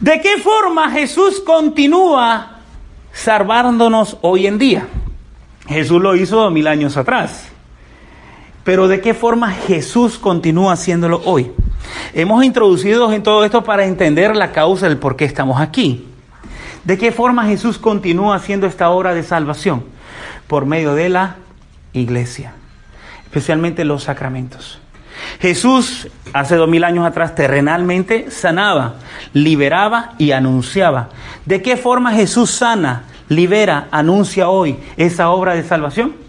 ¿de 0.00 0.20
qué 0.20 0.38
forma 0.38 0.90
Jesús 0.90 1.40
continúa 1.40 2.56
salvándonos 3.16 4.18
hoy 4.20 4.46
en 4.46 4.58
día. 4.58 4.86
Jesús 5.66 6.00
lo 6.00 6.14
hizo 6.14 6.36
dos 6.36 6.52
mil 6.52 6.66
años 6.68 6.96
atrás. 6.96 7.48
Pero 8.62 8.88
¿de 8.88 9.00
qué 9.00 9.14
forma 9.14 9.50
Jesús 9.52 10.18
continúa 10.18 10.74
haciéndolo 10.74 11.22
hoy? 11.24 11.50
Hemos 12.14 12.44
introducido 12.44 13.12
en 13.12 13.22
todo 13.22 13.44
esto 13.44 13.62
para 13.64 13.84
entender 13.84 14.34
la 14.36 14.52
causa 14.52 14.88
del 14.88 14.98
por 14.98 15.16
qué 15.16 15.24
estamos 15.24 15.60
aquí. 15.60 16.06
¿De 16.84 16.96
qué 16.98 17.12
forma 17.12 17.46
Jesús 17.46 17.78
continúa 17.78 18.36
haciendo 18.36 18.66
esta 18.66 18.90
obra 18.90 19.14
de 19.14 19.22
salvación? 19.22 19.84
Por 20.46 20.66
medio 20.66 20.94
de 20.94 21.08
la 21.08 21.36
iglesia, 21.92 22.52
especialmente 23.24 23.84
los 23.84 24.04
sacramentos. 24.04 24.78
Jesús 25.40 26.08
hace 26.32 26.56
dos 26.56 26.68
mil 26.68 26.84
años 26.84 27.06
atrás 27.06 27.34
terrenalmente 27.34 28.30
sanaba, 28.30 28.94
liberaba 29.32 30.12
y 30.18 30.32
anunciaba. 30.32 31.08
¿De 31.44 31.62
qué 31.62 31.76
forma 31.76 32.12
Jesús 32.12 32.50
sana, 32.50 33.04
libera, 33.28 33.88
anuncia 33.90 34.48
hoy 34.48 34.78
esa 34.96 35.30
obra 35.30 35.54
de 35.54 35.64
salvación? 35.64 36.25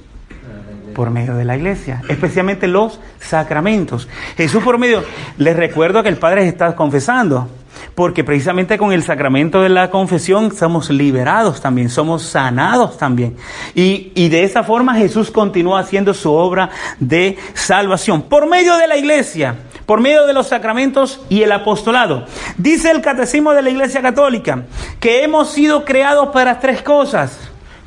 Por 0.97 1.11
medio 1.11 1.35
de 1.35 1.45
la 1.45 1.55
iglesia, 1.55 2.01
especialmente 2.09 2.67
los 2.67 2.99
sacramentos. 3.19 4.09
Jesús 4.35 4.63
por 4.63 4.79
medio, 4.79 5.03
les 5.37 5.55
recuerdo 5.55 6.01
que 6.01 6.09
el 6.09 6.17
Padre 6.17 6.47
está 6.47 6.75
confesando 6.75 7.47
porque 7.93 8.23
precisamente 8.23 8.79
con 8.79 8.91
el 8.91 9.03
sacramento 9.03 9.61
de 9.61 9.69
la 9.69 9.91
confesión 9.91 10.51
somos 10.55 10.89
liberados 10.89 11.61
también, 11.61 11.91
somos 11.91 12.23
sanados 12.23 12.97
también. 12.97 13.37
Y, 13.75 14.11
y, 14.15 14.29
de 14.29 14.43
esa 14.43 14.63
forma 14.63 14.95
Jesús 14.95 15.29
continúa 15.29 15.81
haciendo 15.81 16.15
su 16.15 16.33
obra 16.33 16.71
de 16.99 17.37
salvación 17.53 18.23
por 18.23 18.49
medio 18.49 18.75
de 18.77 18.87
la 18.87 18.97
iglesia, 18.97 19.53
por 19.85 20.01
medio 20.01 20.25
de 20.25 20.33
los 20.33 20.47
sacramentos 20.47 21.21
y 21.29 21.43
el 21.43 21.51
apostolado. 21.51 22.25
Dice 22.57 22.89
el 22.89 23.01
catecismo 23.01 23.53
de 23.53 23.61
la 23.61 23.69
iglesia 23.69 24.01
católica 24.01 24.63
que 24.99 25.23
hemos 25.23 25.51
sido 25.51 25.85
creados 25.85 26.29
para 26.29 26.59
tres 26.59 26.81
cosas, 26.81 27.37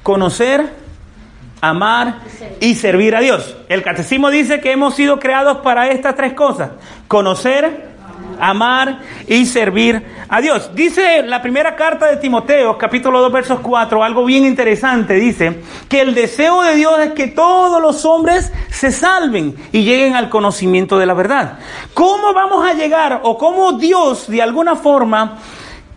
conocer, 0.04 0.79
amar 1.60 2.20
y 2.60 2.74
servir 2.74 3.14
a 3.16 3.20
Dios. 3.20 3.56
El 3.68 3.82
catecismo 3.82 4.30
dice 4.30 4.60
que 4.60 4.72
hemos 4.72 4.94
sido 4.94 5.18
creados 5.18 5.58
para 5.58 5.88
estas 5.88 6.14
tres 6.14 6.32
cosas, 6.32 6.70
conocer, 7.08 7.90
amar 8.40 9.00
y 9.26 9.46
servir 9.46 10.02
a 10.28 10.40
Dios. 10.40 10.70
Dice 10.74 11.22
la 11.22 11.42
primera 11.42 11.76
carta 11.76 12.06
de 12.06 12.16
Timoteo, 12.16 12.78
capítulo 12.78 13.20
2, 13.20 13.32
versos 13.32 13.60
4, 13.60 14.02
algo 14.02 14.24
bien 14.24 14.44
interesante. 14.44 15.14
Dice 15.14 15.60
que 15.88 16.00
el 16.00 16.14
deseo 16.14 16.62
de 16.62 16.74
Dios 16.74 16.98
es 17.00 17.12
que 17.12 17.28
todos 17.28 17.80
los 17.80 18.04
hombres 18.04 18.52
se 18.70 18.92
salven 18.92 19.54
y 19.72 19.82
lleguen 19.82 20.14
al 20.16 20.28
conocimiento 20.28 20.98
de 20.98 21.06
la 21.06 21.14
verdad. 21.14 21.58
¿Cómo 21.94 22.32
vamos 22.32 22.66
a 22.66 22.74
llegar 22.74 23.20
o 23.22 23.36
cómo 23.36 23.72
Dios 23.72 24.28
de 24.28 24.42
alguna 24.42 24.76
forma 24.76 25.38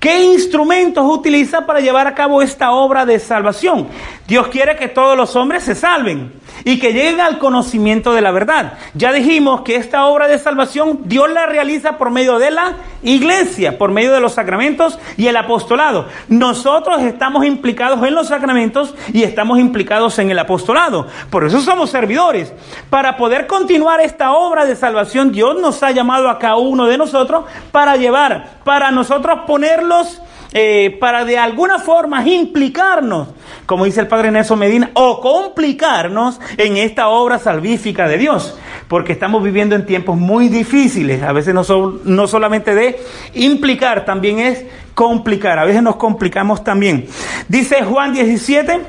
¿Qué 0.04 0.21
instrumentos 0.21 1.06
utiliza 1.08 1.65
para 1.65 1.80
llevar 1.80 2.08
a 2.08 2.13
cabo 2.13 2.41
esta 2.41 2.73
obra 2.73 3.06
de 3.06 3.19
salvación? 3.19 3.88
Dios 4.27 4.47
quiere 4.47 4.77
que 4.77 4.88
todos 4.88 5.17
los 5.17 5.36
hombres 5.36 5.63
se 5.63 5.75
salven 5.75 6.31
y 6.63 6.79
que 6.79 6.93
lleguen 6.93 7.19
al 7.19 7.39
conocimiento 7.39 8.13
de 8.13 8.21
la 8.21 8.31
verdad. 8.31 8.73
Ya 8.93 9.12
dijimos 9.12 9.62
que 9.62 9.75
esta 9.75 10.05
obra 10.05 10.29
de 10.29 10.39
salvación 10.39 11.01
Dios 11.03 11.29
la 11.29 11.45
realiza 11.45 11.97
por 11.97 12.09
medio 12.09 12.39
de 12.39 12.51
la 12.51 12.77
iglesia, 13.01 13.77
por 13.77 13.91
medio 13.91 14.13
de 14.13 14.21
los 14.21 14.33
sacramentos 14.33 14.97
y 15.17 15.27
el 15.27 15.36
apostolado. 15.36 16.07
Nosotros 16.29 17.01
estamos 17.01 17.45
implicados 17.45 18.01
en 18.07 18.15
los 18.15 18.29
sacramentos 18.29 18.95
y 19.12 19.23
estamos 19.23 19.59
implicados 19.59 20.17
en 20.19 20.31
el 20.31 20.39
apostolado. 20.39 21.07
Por 21.29 21.43
eso 21.43 21.59
somos 21.59 21.89
servidores. 21.89 22.53
Para 22.89 23.17
poder 23.17 23.45
continuar 23.45 23.99
esta 23.99 24.31
obra 24.31 24.65
de 24.65 24.77
salvación, 24.77 25.33
Dios 25.33 25.59
nos 25.59 25.83
ha 25.83 25.91
llamado 25.91 26.29
a 26.29 26.39
cada 26.39 26.55
uno 26.55 26.86
de 26.86 26.97
nosotros 26.97 27.43
para 27.73 27.97
llevar, 27.97 28.59
para 28.63 28.89
nosotros 28.91 29.39
ponerlos 29.45 30.21
eh, 30.53 30.97
para 30.99 31.25
de 31.25 31.37
alguna 31.37 31.79
forma 31.79 32.23
implicarnos, 32.27 33.29
como 33.65 33.85
dice 33.85 34.01
el 34.01 34.07
padre 34.07 34.31
Nelson 34.31 34.59
Medina, 34.59 34.91
o 34.93 35.19
complicarnos 35.19 36.39
en 36.57 36.77
esta 36.77 37.07
obra 37.07 37.39
salvífica 37.39 38.07
de 38.07 38.17
Dios, 38.17 38.57
porque 38.87 39.13
estamos 39.13 39.43
viviendo 39.43 39.75
en 39.75 39.85
tiempos 39.85 40.17
muy 40.17 40.49
difíciles, 40.49 41.23
a 41.23 41.31
veces 41.31 41.53
no, 41.53 41.63
no 42.03 42.27
solamente 42.27 42.75
de 42.75 42.99
implicar, 43.33 44.05
también 44.05 44.39
es 44.39 44.63
complicar, 44.93 45.57
a 45.57 45.65
veces 45.65 45.81
nos 45.81 45.95
complicamos 45.95 46.63
también. 46.63 47.07
Dice 47.47 47.83
Juan 47.83 48.13
17 48.13 48.81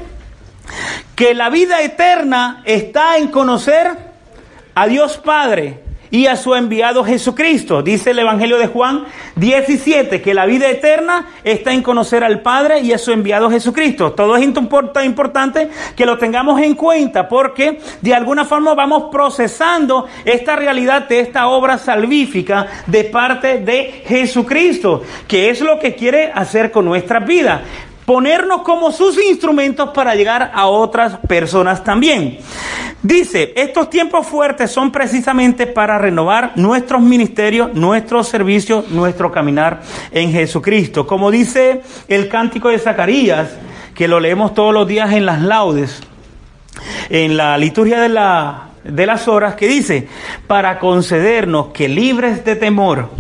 que 1.15 1.35
la 1.35 1.51
vida 1.51 1.81
eterna 1.83 2.63
está 2.65 3.17
en 3.17 3.29
conocer 3.29 3.87
a 4.75 4.87
Dios 4.87 5.19
Padre 5.19 5.84
y 6.15 6.29
a 6.29 6.37
su 6.37 6.55
enviado 6.55 7.03
Jesucristo. 7.03 7.83
Dice 7.83 8.13
el 8.13 8.21
Evangelio 8.21 8.57
de 8.57 8.69
Juan 8.69 9.05
17 9.35 10.23
que 10.23 10.33
la 10.33 10.47
vida 10.47 10.71
eterna 10.71 11.27
está 11.43 11.73
en 11.73 11.83
conocer 11.83 12.23
al 12.23 12.41
Padre 12.41 12.79
y 12.83 12.93
a 12.93 12.99
su 12.99 13.11
enviado 13.11 13.51
Jesucristo. 13.51 14.13
Todo 14.13 14.37
es 14.37 14.45
importante 14.45 15.71
que 15.97 16.07
lo 16.07 16.17
tengamos 16.17 16.61
en 16.61 16.77
cuenta 16.77 17.29
porque 17.29 17.81
de 18.01 18.15
alguna 18.15 18.45
forma 18.45 18.75
vamos 18.75 19.11
procesando 19.11 20.07
esta 20.25 20.55
realidad 20.55 21.09
de 21.09 21.19
esta 21.19 21.49
obra 21.49 21.79
salvífica 21.79 22.69
de 22.87 23.03
parte 23.03 23.59
de 23.59 24.05
Jesucristo, 24.07 25.03
que 25.27 25.51
es 25.51 25.63
lo 25.63 25.81
que 25.81 25.97
quiere 25.97 26.31
hacer 26.33 26.71
con 26.71 26.85
nuestra 26.85 27.19
vida 27.19 27.65
ponernos 28.05 28.63
como 28.63 28.93
sus 28.93 29.23
instrumentos 29.23 29.91
para 29.91 30.15
llegar 30.15 30.53
a 30.55 30.67
otras 30.67 31.19
personas 31.27 31.83
también. 31.83 32.39
Dice, 33.03 33.53
estos 33.57 33.91
tiempos 33.91 34.27
fuertes 34.27 34.71
son 34.71 34.91
precisamente 34.91 35.67
para 35.67 35.99
renovar 35.99 36.53
nuestros 36.57 37.03
ministerios, 37.03 37.75
nuestros 37.75 38.29
servicios, 38.29 38.89
nuestro 38.89 39.31
caminar 39.31 39.83
en 40.11 40.33
Jesucristo. 40.33 41.07
Como 41.07 41.31
dice 41.31 41.83
el 42.09 42.29
cántico 42.29 42.71
de 42.71 42.79
Zacarías, 42.79 43.51
que 43.95 44.09
lo 44.09 44.21
leemos 44.21 44.55
todos 44.55 44.73
los 44.73 44.89
días 44.89 45.13
en 45.13 45.27
las 45.27 45.43
laudes, 45.43 46.01
en 47.11 47.37
la 47.37 47.59
liturgia 47.59 48.01
de, 48.01 48.09
la, 48.09 48.69
de 48.85 49.07
las 49.07 49.29
horas, 49.29 49.55
que 49.55 49.69
dice, 49.69 50.09
para 50.47 50.79
concedernos 50.79 51.69
que 51.69 51.89
libres 51.89 52.45
de 52.45 52.57
temor, 52.57 53.11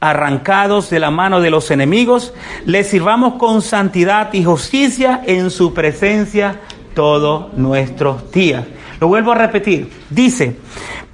arrancados 0.00 0.90
de 0.90 1.00
la 1.00 1.10
mano 1.10 1.40
de 1.40 1.50
los 1.50 1.70
enemigos, 1.70 2.32
les 2.64 2.88
sirvamos 2.88 3.34
con 3.34 3.62
santidad 3.62 4.32
y 4.32 4.44
justicia 4.44 5.22
en 5.26 5.50
su 5.50 5.74
presencia 5.74 6.60
todos 6.94 7.52
nuestros 7.54 8.30
días. 8.30 8.64
Lo 9.00 9.08
vuelvo 9.08 9.32
a 9.32 9.36
repetir. 9.36 9.90
Dice, 10.10 10.56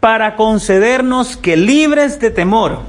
para 0.01 0.37
concedernos 0.37 1.37
que 1.37 1.57
libres 1.57 2.21
de 2.21 2.31
temor, 2.31 2.81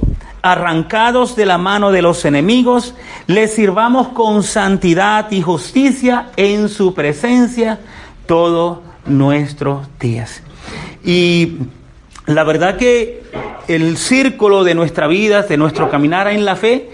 arrancados 0.42 1.34
de 1.34 1.46
la 1.46 1.58
mano 1.58 1.90
de 1.90 2.02
los 2.02 2.24
enemigos, 2.24 2.94
les 3.26 3.54
sirvamos 3.54 4.08
con 4.08 4.42
santidad 4.42 5.30
y 5.30 5.42
justicia 5.42 6.28
en 6.36 6.68
su 6.68 6.94
presencia 6.94 7.80
todos 8.26 8.78
nuestros 9.06 9.86
días. 9.98 10.42
Y 11.04 11.58
la 12.26 12.44
verdad 12.44 12.76
que 12.76 13.22
el 13.68 13.96
círculo 13.96 14.64
de 14.64 14.74
nuestra 14.74 15.06
vida, 15.06 15.42
de 15.42 15.56
nuestro 15.56 15.90
caminar 15.90 16.28
en 16.28 16.44
la 16.44 16.56
fe, 16.56 16.88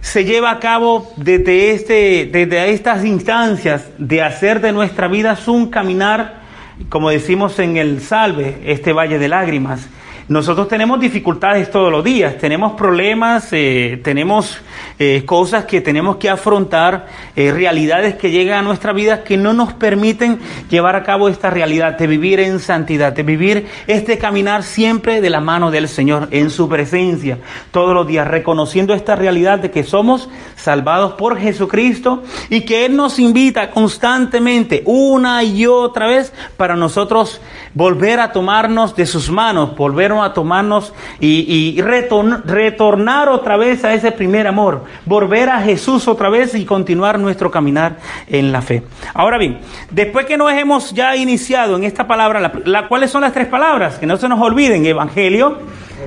se 0.00 0.24
lleva 0.24 0.50
a 0.50 0.58
cabo 0.58 1.12
desde, 1.16 1.72
este, 1.72 2.30
estas 2.70 3.04
instancias 3.04 3.88
de 3.98 4.22
hacer 4.22 4.60
de 4.60 4.72
nuestra 4.72 5.08
vida 5.08 5.36
un 5.46 5.70
caminar, 5.70 6.40
como 6.88 7.10
decimos 7.10 7.58
en 7.58 7.76
el 7.76 8.00
Salve, 8.00 8.56
este 8.64 8.92
valle 8.92 9.18
de 9.18 9.28
lágrimas. 9.28 9.88
Nosotros 10.28 10.68
tenemos 10.68 11.00
dificultades 11.00 11.70
todos 11.70 11.90
los 11.90 12.04
días, 12.04 12.36
tenemos 12.36 12.72
problemas, 12.72 13.48
eh, 13.52 13.98
tenemos 14.04 14.58
eh, 14.98 15.22
cosas 15.24 15.64
que 15.64 15.80
tenemos 15.80 16.16
que 16.16 16.28
afrontar, 16.28 17.06
eh, 17.34 17.50
realidades 17.50 18.16
que 18.16 18.30
llegan 18.30 18.58
a 18.58 18.62
nuestra 18.62 18.92
vida 18.92 19.24
que 19.24 19.38
no 19.38 19.54
nos 19.54 19.72
permiten 19.72 20.38
llevar 20.68 20.96
a 20.96 21.02
cabo 21.02 21.30
esta 21.30 21.48
realidad, 21.48 21.96
de 21.96 22.06
vivir 22.06 22.40
en 22.40 22.60
santidad, 22.60 23.14
de 23.14 23.22
vivir 23.22 23.68
este 23.86 24.18
caminar 24.18 24.64
siempre 24.64 25.22
de 25.22 25.30
la 25.30 25.40
mano 25.40 25.70
del 25.70 25.88
Señor, 25.88 26.28
en 26.30 26.50
su 26.50 26.68
presencia, 26.68 27.38
todos 27.70 27.94
los 27.94 28.06
días, 28.06 28.28
reconociendo 28.28 28.92
esta 28.92 29.16
realidad 29.16 29.60
de 29.60 29.70
que 29.70 29.82
somos 29.82 30.28
salvados 30.56 31.14
por 31.14 31.38
Jesucristo 31.38 32.22
y 32.50 32.66
que 32.66 32.84
Él 32.84 32.96
nos 32.96 33.18
invita 33.18 33.70
constantemente, 33.70 34.82
una 34.84 35.42
y 35.42 35.64
otra 35.64 36.06
vez, 36.06 36.34
para 36.58 36.76
nosotros 36.76 37.40
volver 37.72 38.20
a 38.20 38.32
tomarnos 38.32 38.94
de 38.94 39.06
sus 39.06 39.30
manos, 39.30 39.74
volver 39.74 40.12
a 40.12 40.17
tomarnos 40.32 40.92
y, 41.20 41.80
retornar 41.80 43.28
otra 43.28 43.56
vez 43.56 43.84
a 43.84 43.94
ese 43.94 44.12
primer 44.12 44.46
amor, 44.46 44.84
volver 45.04 45.48
a 45.50 45.60
Jesús 45.60 46.08
otra 46.08 46.28
vez 46.28 46.54
y 46.54 46.64
continuar 46.64 47.18
nuestro 47.18 47.50
caminar 47.50 47.96
en 48.28 48.52
la 48.52 48.62
fe. 48.62 48.82
Ahora 49.14 49.38
bien, 49.38 49.58
después 49.90 50.26
que 50.26 50.36
nos 50.36 50.52
hemos 50.52 50.92
ya 50.92 51.16
iniciado 51.16 51.76
en 51.76 51.84
esta 51.84 52.06
palabra, 52.06 52.52
la, 52.64 52.88
¿cuáles 52.88 53.10
son 53.10 53.22
las 53.22 53.32
tres 53.32 53.46
palabras? 53.46 53.98
Que 53.98 54.06
no 54.06 54.16
se 54.16 54.28
nos 54.28 54.40
olviden, 54.40 54.84
Evangelio, 54.86 55.58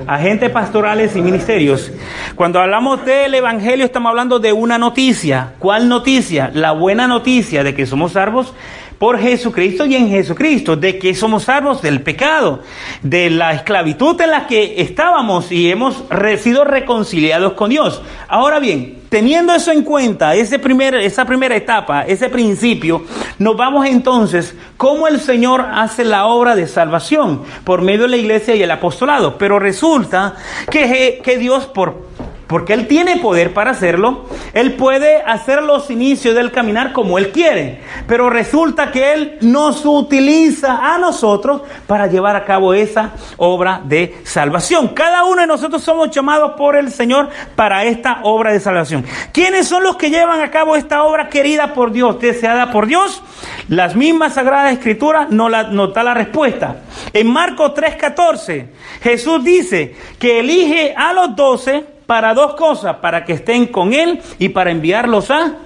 agentes 0.06 0.50
pastorales 0.50 1.16
y 1.16 1.22
ministerios. 1.22 1.90
Cuando 2.34 2.60
hablamos 2.60 3.04
del 3.04 3.34
Evangelio 3.34 3.84
estamos 3.84 4.10
hablando 4.10 4.38
de 4.38 4.52
una 4.52 4.78
noticia. 4.78 5.54
¿Cuál 5.58 5.88
noticia? 5.88 6.50
La 6.54 6.72
buena 6.72 7.06
noticia 7.06 7.62
de 7.62 7.74
que 7.74 7.86
somos 7.86 8.12
salvos 8.12 8.54
por 9.02 9.18
Jesucristo 9.18 9.84
y 9.84 9.96
en 9.96 10.08
Jesucristo, 10.08 10.76
de 10.76 10.96
que 10.96 11.12
somos 11.12 11.42
salvos 11.42 11.82
del 11.82 12.02
pecado, 12.02 12.60
de 13.02 13.30
la 13.30 13.52
esclavitud 13.52 14.20
en 14.20 14.30
la 14.30 14.46
que 14.46 14.80
estábamos 14.80 15.50
y 15.50 15.68
hemos 15.72 16.04
sido 16.38 16.62
reconciliados 16.62 17.54
con 17.54 17.70
Dios. 17.70 18.00
Ahora 18.28 18.60
bien, 18.60 19.00
teniendo 19.08 19.52
eso 19.56 19.72
en 19.72 19.82
cuenta, 19.82 20.36
ese 20.36 20.60
primer, 20.60 20.94
esa 20.94 21.24
primera 21.24 21.56
etapa, 21.56 22.02
ese 22.02 22.28
principio, 22.28 23.02
nos 23.40 23.56
vamos 23.56 23.86
entonces 23.86 24.54
cómo 24.76 25.08
el 25.08 25.18
Señor 25.18 25.66
hace 25.72 26.04
la 26.04 26.26
obra 26.26 26.54
de 26.54 26.68
salvación 26.68 27.42
por 27.64 27.82
medio 27.82 28.02
de 28.02 28.10
la 28.10 28.16
iglesia 28.18 28.54
y 28.54 28.62
el 28.62 28.70
apostolado. 28.70 29.36
Pero 29.36 29.58
resulta 29.58 30.36
que, 30.70 31.20
que 31.24 31.38
Dios 31.38 31.66
por 31.66 32.06
porque 32.46 32.74
Él 32.74 32.86
tiene 32.86 33.16
poder 33.16 33.54
para 33.54 33.70
hacerlo. 33.70 34.26
Él 34.52 34.74
puede 34.74 35.22
hacer 35.22 35.62
los 35.62 35.90
inicios 35.90 36.34
del 36.34 36.52
caminar 36.52 36.92
como 36.92 37.18
Él 37.18 37.30
quiere. 37.30 37.80
Pero 38.06 38.30
resulta 38.30 38.90
que 38.90 39.12
Él 39.12 39.38
nos 39.40 39.84
utiliza 39.84 40.94
a 40.94 40.98
nosotros 40.98 41.62
para 41.86 42.06
llevar 42.06 42.36
a 42.36 42.44
cabo 42.44 42.74
esa 42.74 43.12
obra 43.36 43.80
de 43.84 44.18
salvación. 44.24 44.88
Cada 44.88 45.24
uno 45.24 45.40
de 45.40 45.46
nosotros 45.46 45.82
somos 45.82 46.10
llamados 46.10 46.52
por 46.52 46.76
el 46.76 46.90
Señor 46.90 47.28
para 47.56 47.84
esta 47.84 48.20
obra 48.22 48.52
de 48.52 48.60
salvación. 48.60 49.04
¿Quiénes 49.32 49.68
son 49.68 49.82
los 49.82 49.96
que 49.96 50.10
llevan 50.10 50.40
a 50.40 50.50
cabo 50.50 50.76
esta 50.76 51.04
obra 51.04 51.28
querida 51.28 51.74
por 51.74 51.92
Dios, 51.92 52.20
deseada 52.20 52.70
por 52.70 52.86
Dios? 52.86 53.22
Las 53.68 53.96
mismas 53.96 54.34
Sagradas 54.34 54.72
Escrituras 54.72 55.30
nos, 55.30 55.50
nos 55.70 55.94
da 55.94 56.02
la 56.02 56.14
respuesta. 56.14 56.82
En 57.12 57.28
Marcos 57.28 57.72
3:14, 57.74 58.66
Jesús 59.02 59.44
dice 59.44 59.94
que 60.18 60.40
elige 60.40 60.94
a 60.96 61.12
los 61.12 61.34
doce 61.36 61.91
para 62.06 62.34
dos 62.34 62.54
cosas, 62.54 62.96
para 62.96 63.24
que 63.24 63.34
estén 63.34 63.66
con 63.66 63.92
Él 63.92 64.20
y 64.38 64.50
para 64.50 64.70
enviarlos 64.70 65.30
a 65.30 65.56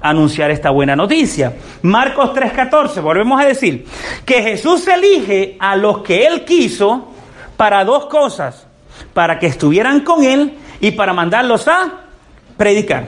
anunciar 0.00 0.50
esta 0.50 0.70
buena 0.70 0.96
noticia. 0.96 1.54
Marcos 1.82 2.32
3:14, 2.32 3.00
volvemos 3.00 3.40
a 3.40 3.46
decir, 3.46 3.86
que 4.24 4.42
Jesús 4.42 4.86
elige 4.88 5.56
a 5.58 5.76
los 5.76 5.98
que 5.98 6.26
Él 6.26 6.44
quiso 6.44 7.08
para 7.56 7.84
dos 7.84 8.06
cosas, 8.06 8.66
para 9.12 9.38
que 9.38 9.46
estuvieran 9.46 10.00
con 10.00 10.24
Él 10.24 10.54
y 10.80 10.92
para 10.92 11.12
mandarlos 11.12 11.68
a 11.68 12.00
predicar. 12.56 13.06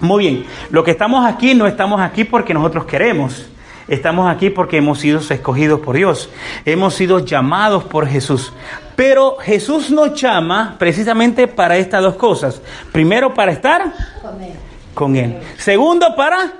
Muy 0.00 0.24
bien, 0.24 0.46
lo 0.70 0.82
que 0.82 0.90
estamos 0.90 1.24
aquí 1.26 1.54
no 1.54 1.66
estamos 1.66 2.00
aquí 2.00 2.24
porque 2.24 2.54
nosotros 2.54 2.84
queremos. 2.84 3.46
Estamos 3.86 4.34
aquí 4.34 4.48
porque 4.48 4.78
hemos 4.78 4.98
sido 4.98 5.20
escogidos 5.20 5.80
por 5.80 5.96
Dios. 5.96 6.30
Hemos 6.64 6.94
sido 6.94 7.18
llamados 7.18 7.84
por 7.84 8.06
Jesús. 8.08 8.52
Pero 8.96 9.36
Jesús 9.38 9.90
nos 9.90 10.20
llama 10.20 10.76
precisamente 10.78 11.48
para 11.48 11.76
estas 11.76 12.02
dos 12.02 12.14
cosas. 12.16 12.60
Primero, 12.92 13.34
para 13.34 13.52
estar 13.52 13.92
con 14.94 15.16
Él. 15.16 15.38
Segundo, 15.58 16.14
para 16.14 16.52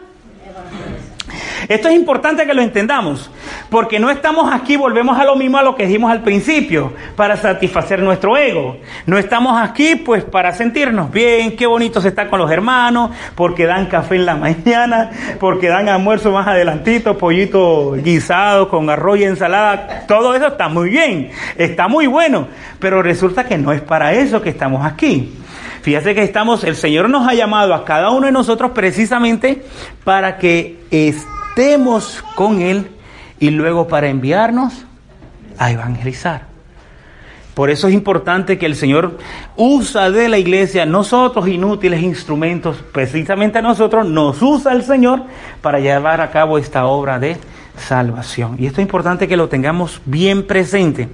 esto 1.69 1.89
es 1.89 1.95
importante 1.95 2.47
que 2.47 2.55
lo 2.55 2.63
entendamos, 2.63 3.31
porque 3.71 3.99
no 3.99 4.11
estamos 4.11 4.53
aquí, 4.53 4.77
volvemos 4.77 5.19
a 5.19 5.25
lo 5.25 5.37
mismo 5.37 5.59
a 5.59 5.63
lo 5.63 5.75
que 5.75 5.87
dijimos 5.87 6.11
al 6.11 6.23
principio, 6.23 6.93
para 7.17 7.37
satisfacer 7.37 8.01
nuestro 8.01 8.37
ego. 8.37 8.77
No 9.07 9.19
estamos 9.19 9.61
aquí 9.61 9.97
pues 9.97 10.25
para 10.25 10.53
sentirnos 10.53 11.11
bien, 11.11 11.57
qué 11.57 11.67
bonito 11.67 12.01
se 12.01 12.09
está 12.09 12.29
con 12.29 12.39
los 12.39 12.51
hermanos, 12.51 13.11
porque 13.35 13.67
dan 13.67 13.87
café 13.87 14.17
en 14.17 14.27
la 14.27 14.35
mañana, 14.37 15.11
porque 15.41 15.69
dan 15.69 15.89
almuerzo 15.89 16.33
más 16.33 16.47
adelantito, 16.47 17.17
pollito 17.17 17.93
guisado 17.93 18.69
con 18.69 18.89
arroz 18.91 19.19
y 19.21 19.25
ensalada. 19.25 20.05
Todo 20.07 20.35
eso 20.35 20.49
está 20.49 20.69
muy 20.69 20.91
bien, 20.91 21.31
está 21.57 21.89
muy 21.89 22.07
bueno, 22.07 22.49
pero 22.79 23.03
resulta 23.03 23.45
que 23.45 23.59
no 23.59 23.73
es 23.73 23.81
para 23.81 24.13
eso 24.13 24.43
que 24.43 24.51
estamos 24.51 24.85
aquí. 24.85 25.33
Fíjate 25.83 26.15
que 26.15 26.23
estamos, 26.23 26.65
el 26.65 26.77
Señor 26.77 27.11
nos 27.11 27.29
ha 27.29 27.35
llamado 27.35 27.75
a 27.75 27.85
cada 27.85 28.11
uno 28.11 28.25
de 28.25 28.33
nosotros 28.33 28.71
precisamente 28.75 29.63
para 30.03 30.39
que 30.39 30.79
estemos 30.91 31.44
con 32.35 32.61
Él 32.61 32.91
y 33.39 33.51
luego 33.51 33.89
para 33.89 34.09
enviarnos 34.09 34.85
a 35.59 35.71
evangelizar. 35.71 36.55
Por 37.55 37.71
eso 37.71 37.87
es 37.87 37.95
importante 37.95 38.59
que 38.59 38.67
el 38.67 38.75
Señor 38.75 39.19
usa 39.57 40.11
de 40.11 40.29
la 40.29 40.39
iglesia 40.39 40.87
nosotros 40.87 41.47
inútiles 41.47 42.03
instrumentos, 42.03 42.83
precisamente 42.93 43.59
a 43.59 43.63
nosotros 43.63 44.07
nos 44.07 44.43
usa 44.43 44.73
el 44.73 44.83
Señor 44.83 45.23
para 45.63 45.79
llevar 45.79 46.21
a 46.21 46.33
cabo 46.33 46.59
esta 46.59 46.87
obra 46.87 47.21
de 47.21 47.37
salvación. 47.77 48.57
Y 48.59 48.67
esto 48.67 48.81
es 48.81 48.87
importante 48.87 49.29
que 49.29 49.37
lo 49.37 49.49
tengamos 49.49 50.01
bien 50.05 50.47
presente. 50.49 51.09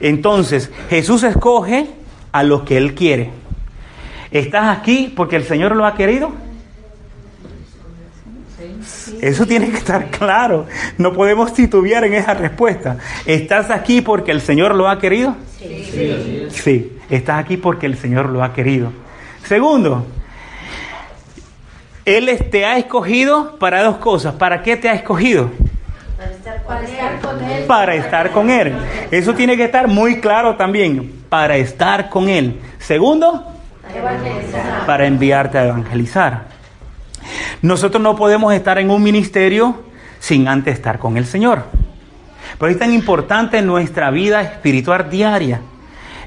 Entonces, 0.00 0.72
Jesús 0.90 1.22
escoge 1.22 1.86
a 2.32 2.42
los 2.42 2.62
que 2.62 2.76
Él 2.76 2.94
quiere. 2.94 3.30
¿Estás 4.32 4.76
aquí 4.76 5.12
porque 5.14 5.36
el 5.36 5.44
Señor 5.44 5.76
lo 5.76 5.86
ha 5.86 5.94
querido? 5.94 6.32
Eso 9.20 9.46
tiene 9.46 9.70
que 9.70 9.76
estar 9.76 10.10
claro. 10.10 10.66
No 10.98 11.12
podemos 11.12 11.52
titubear 11.52 12.04
en 12.04 12.14
esa 12.14 12.34
respuesta. 12.34 12.98
¿Estás 13.24 13.70
aquí 13.70 14.00
porque 14.00 14.30
el 14.30 14.40
Señor 14.40 14.74
lo 14.74 14.88
ha 14.88 14.98
querido? 14.98 15.36
Sí. 15.58 16.46
Sí, 16.50 16.98
estás 17.10 17.38
aquí 17.38 17.56
porque 17.56 17.86
el 17.86 17.96
Señor 17.96 18.28
lo 18.28 18.42
ha 18.42 18.52
querido. 18.52 18.92
Segundo, 19.44 20.06
Él 22.04 22.30
te 22.50 22.64
ha 22.64 22.78
escogido 22.78 23.56
para 23.58 23.82
dos 23.82 23.96
cosas. 23.96 24.34
¿Para 24.34 24.62
qué 24.62 24.76
te 24.76 24.88
ha 24.88 24.94
escogido? 24.94 25.50
Para 26.16 26.30
estar, 26.30 26.62
con 27.20 27.44
él. 27.44 27.64
Para 27.66 27.94
estar 27.94 28.30
con 28.30 28.50
Él. 28.50 28.74
Eso 29.10 29.34
tiene 29.34 29.56
que 29.56 29.64
estar 29.64 29.86
muy 29.86 30.20
claro 30.20 30.56
también. 30.56 31.24
Para 31.28 31.56
estar 31.56 32.08
con 32.08 32.28
Él. 32.28 32.58
Segundo, 32.78 33.44
para 34.86 35.06
enviarte 35.06 35.58
a 35.58 35.66
evangelizar. 35.66 36.55
Nosotros 37.66 38.00
no 38.00 38.14
podemos 38.14 38.54
estar 38.54 38.78
en 38.78 38.90
un 38.90 39.02
ministerio 39.02 39.82
sin 40.20 40.46
antes 40.46 40.74
estar 40.74 41.00
con 41.00 41.16
el 41.16 41.26
Señor. 41.26 41.64
Pero 42.60 42.70
es 42.70 42.78
tan 42.78 42.92
importante 42.92 43.58
en 43.58 43.66
nuestra 43.66 44.12
vida 44.12 44.40
espiritual 44.40 45.10
diaria. 45.10 45.62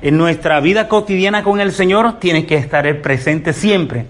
En 0.02 0.17
nuestra 0.17 0.60
vida 0.60 0.89
cotidiana 0.89 1.41
con 1.41 1.62
el 1.62 1.71
Señor 1.71 2.19
tiene 2.19 2.45
que 2.45 2.58
estar 2.58 3.02
presente 3.02 3.54
siempre. 3.54 4.08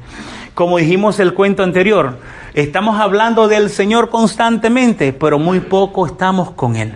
Como 0.55 0.79
dijimos 0.79 1.19
el 1.19 1.35
cuento 1.35 1.61
anterior, 1.61 2.17
estamos 2.55 2.99
hablando 2.99 3.47
del 3.47 3.69
Señor 3.69 4.09
constantemente, 4.09 5.13
pero 5.13 5.37
muy 5.37 5.59
poco 5.59 6.07
estamos 6.07 6.49
con 6.49 6.77
Él. 6.77 6.95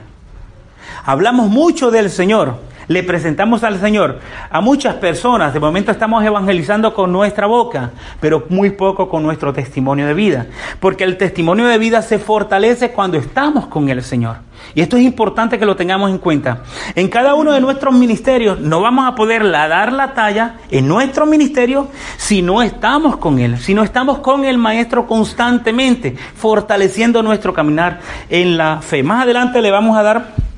Hablamos 1.05 1.51
mucho 1.51 1.91
del 1.91 2.09
Señor, 2.09 2.57
le 2.87 3.03
presentamos 3.03 3.63
al 3.63 3.79
Señor 3.79 4.19
a 4.49 4.61
muchas 4.61 4.95
personas. 4.95 5.53
De 5.53 5.59
momento 5.59 5.91
estamos 5.91 6.23
evangelizando 6.23 6.93
con 6.93 7.11
nuestra 7.11 7.47
boca, 7.47 7.91
pero 8.19 8.45
muy 8.49 8.71
poco 8.71 9.09
con 9.09 9.23
nuestro 9.23 9.53
testimonio 9.53 10.07
de 10.07 10.13
vida. 10.13 10.47
Porque 10.79 11.03
el 11.03 11.17
testimonio 11.17 11.65
de 11.67 11.77
vida 11.77 12.01
se 12.01 12.19
fortalece 12.19 12.91
cuando 12.91 13.17
estamos 13.17 13.67
con 13.67 13.89
el 13.89 14.03
Señor. 14.03 14.37
Y 14.75 14.81
esto 14.81 14.97
es 14.97 15.03
importante 15.03 15.59
que 15.59 15.65
lo 15.65 15.75
tengamos 15.75 16.09
en 16.09 16.17
cuenta. 16.17 16.63
En 16.95 17.09
cada 17.09 17.35
uno 17.35 17.51
de 17.51 17.61
nuestros 17.61 17.93
ministerios 17.93 18.59
no 18.59 18.81
vamos 18.81 19.07
a 19.07 19.15
poder 19.15 19.49
dar 19.49 19.91
la 19.91 20.13
talla 20.13 20.55
en 20.69 20.87
nuestro 20.87 21.25
ministerio 21.25 21.87
si 22.17 22.41
no 22.41 22.61
estamos 22.61 23.17
con 23.17 23.39
Él, 23.39 23.57
si 23.57 23.73
no 23.73 23.83
estamos 23.83 24.19
con 24.19 24.45
el 24.45 24.57
Maestro 24.57 25.05
constantemente, 25.05 26.15
fortaleciendo 26.35 27.21
nuestro 27.21 27.53
caminar 27.53 27.99
en 28.29 28.57
la 28.57 28.81
fe. 28.81 29.03
Más 29.03 29.23
adelante 29.23 29.61
le 29.61 29.71
vamos 29.71 29.97
a 29.97 30.03
dar 30.03 30.52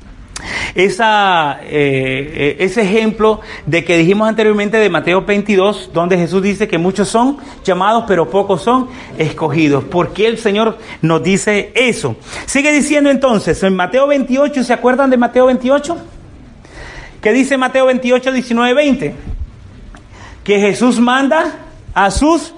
esa, 0.74 1.60
eh, 1.62 2.56
ese 2.60 2.82
ejemplo 2.82 3.40
de 3.64 3.84
que 3.84 3.96
dijimos 3.96 4.28
anteriormente 4.28 4.76
de 4.76 4.90
Mateo 4.90 5.22
22, 5.22 5.90
donde 5.92 6.18
Jesús 6.18 6.42
dice 6.42 6.68
que 6.68 6.78
muchos 6.78 7.08
son 7.08 7.38
llamados, 7.64 8.04
pero 8.06 8.28
pocos 8.28 8.62
son 8.62 8.88
escogidos. 9.18 9.84
¿Por 9.84 10.12
qué 10.12 10.26
el 10.26 10.38
Señor 10.38 10.78
nos 11.02 11.22
dice 11.22 11.72
eso? 11.74 12.16
Sigue 12.44 12.72
diciendo 12.72 13.10
entonces, 13.10 13.62
en 13.62 13.74
Mateo 13.74 14.06
28, 14.06 14.64
¿se 14.64 14.72
acuerdan 14.72 15.10
de 15.10 15.16
Mateo 15.16 15.46
28? 15.46 15.96
¿Qué 17.20 17.32
dice 17.32 17.56
Mateo 17.56 17.86
28, 17.86 18.32
19, 18.32 18.74
20? 18.74 19.14
Que 20.44 20.60
Jesús 20.60 21.00
manda 21.00 21.54
a 21.94 22.10
sus 22.10 22.52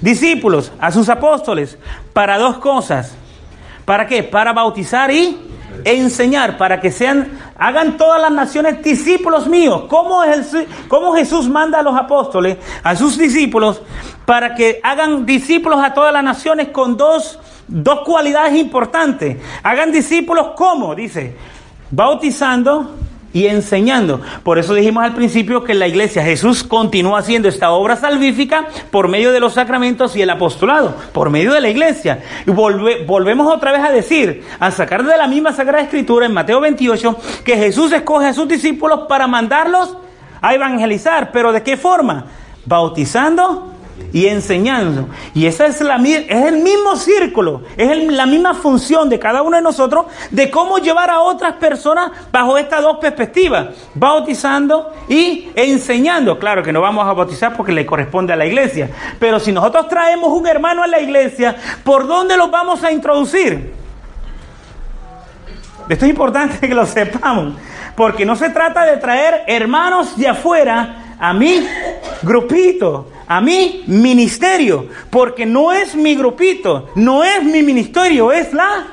discípulos, 0.00 0.72
a 0.80 0.90
sus 0.90 1.08
apóstoles, 1.08 1.78
para 2.12 2.38
dos 2.38 2.58
cosas. 2.58 3.14
¿Para 3.84 4.06
qué? 4.06 4.22
Para 4.22 4.52
bautizar 4.52 5.10
y 5.10 5.38
enseñar, 5.84 6.58
para 6.58 6.80
que 6.80 6.90
sean, 6.90 7.38
hagan 7.56 7.96
todas 7.96 8.20
las 8.20 8.30
naciones 8.30 8.82
discípulos 8.82 9.46
míos. 9.46 9.84
¿Cómo, 9.88 10.24
es 10.24 10.56
¿Cómo 10.88 11.14
Jesús 11.14 11.48
manda 11.48 11.80
a 11.80 11.82
los 11.82 11.96
apóstoles, 11.96 12.58
a 12.82 12.96
sus 12.96 13.18
discípulos, 13.18 13.82
para 14.24 14.54
que 14.54 14.80
hagan 14.82 15.26
discípulos 15.26 15.80
a 15.82 15.94
todas 15.94 16.12
las 16.12 16.24
naciones 16.24 16.68
con 16.68 16.96
dos, 16.96 17.38
dos 17.66 18.00
cualidades 18.04 18.56
importantes? 18.56 19.36
Hagan 19.62 19.92
discípulos 19.92 20.48
¿cómo? 20.56 20.94
Dice, 20.94 21.36
bautizando 21.90 22.94
y 23.38 23.46
enseñando. 23.46 24.20
Por 24.42 24.58
eso 24.58 24.74
dijimos 24.74 25.04
al 25.04 25.14
principio 25.14 25.62
que 25.62 25.70
en 25.70 25.78
la 25.78 25.86
iglesia 25.86 26.24
Jesús 26.24 26.64
continúa 26.64 27.20
haciendo 27.20 27.48
esta 27.48 27.70
obra 27.70 27.94
salvífica 27.94 28.66
por 28.90 29.06
medio 29.06 29.30
de 29.30 29.38
los 29.38 29.54
sacramentos 29.54 30.16
y 30.16 30.22
el 30.22 30.30
apostolado, 30.30 30.96
por 31.12 31.30
medio 31.30 31.52
de 31.52 31.60
la 31.60 31.68
iglesia. 31.68 32.24
Y 32.46 32.50
volvemos 32.50 33.54
otra 33.54 33.70
vez 33.70 33.82
a 33.82 33.92
decir, 33.92 34.44
a 34.58 34.72
sacar 34.72 35.04
de 35.04 35.16
la 35.16 35.28
misma 35.28 35.52
Sagrada 35.52 35.84
Escritura 35.84 36.26
en 36.26 36.32
Mateo 36.32 36.60
28, 36.60 37.16
que 37.44 37.56
Jesús 37.56 37.92
escoge 37.92 38.26
a 38.26 38.34
sus 38.34 38.48
discípulos 38.48 39.02
para 39.08 39.28
mandarlos 39.28 39.96
a 40.40 40.54
evangelizar. 40.54 41.30
¿Pero 41.30 41.52
de 41.52 41.62
qué 41.62 41.76
forma? 41.76 42.24
Bautizando 42.64 43.77
y 44.12 44.26
enseñando. 44.26 45.08
Y 45.34 45.46
esa 45.46 45.66
es, 45.66 45.80
la, 45.80 45.96
es 45.96 46.30
el 46.30 46.58
mismo 46.58 46.96
círculo, 46.96 47.62
es 47.76 48.06
la 48.12 48.26
misma 48.26 48.54
función 48.54 49.08
de 49.08 49.18
cada 49.18 49.42
uno 49.42 49.56
de 49.56 49.62
nosotros 49.62 50.06
de 50.30 50.50
cómo 50.50 50.78
llevar 50.78 51.10
a 51.10 51.20
otras 51.20 51.54
personas 51.54 52.10
bajo 52.32 52.56
estas 52.58 52.82
dos 52.82 52.98
perspectivas, 52.98 53.68
bautizando 53.94 54.92
y 55.08 55.50
enseñando. 55.54 56.38
Claro 56.38 56.62
que 56.62 56.72
no 56.72 56.80
vamos 56.80 57.06
a 57.06 57.12
bautizar 57.12 57.56
porque 57.56 57.72
le 57.72 57.86
corresponde 57.86 58.32
a 58.32 58.36
la 58.36 58.46
iglesia, 58.46 58.90
pero 59.18 59.38
si 59.38 59.52
nosotros 59.52 59.88
traemos 59.88 60.30
un 60.30 60.46
hermano 60.46 60.82
a 60.82 60.86
la 60.86 61.00
iglesia, 61.00 61.56
¿por 61.84 62.06
dónde 62.06 62.36
los 62.36 62.50
vamos 62.50 62.82
a 62.84 62.92
introducir? 62.92 63.74
Esto 65.88 66.04
es 66.04 66.10
importante 66.10 66.60
que 66.68 66.74
lo 66.74 66.86
sepamos, 66.86 67.54
porque 67.96 68.24
no 68.24 68.36
se 68.36 68.50
trata 68.50 68.84
de 68.84 68.96
traer 68.98 69.44
hermanos 69.46 70.16
de 70.16 70.28
afuera 70.28 71.07
a 71.18 71.32
mi 71.32 71.66
grupito 72.22 73.06
a 73.28 73.42
mi 73.42 73.84
ministerio, 73.86 74.86
porque 75.10 75.44
no 75.44 75.70
es 75.70 75.94
mi 75.94 76.14
grupito, 76.14 76.88
no 76.94 77.22
es 77.22 77.44
mi 77.44 77.62
ministerio, 77.62 78.32
es 78.32 78.52
la 78.54 78.86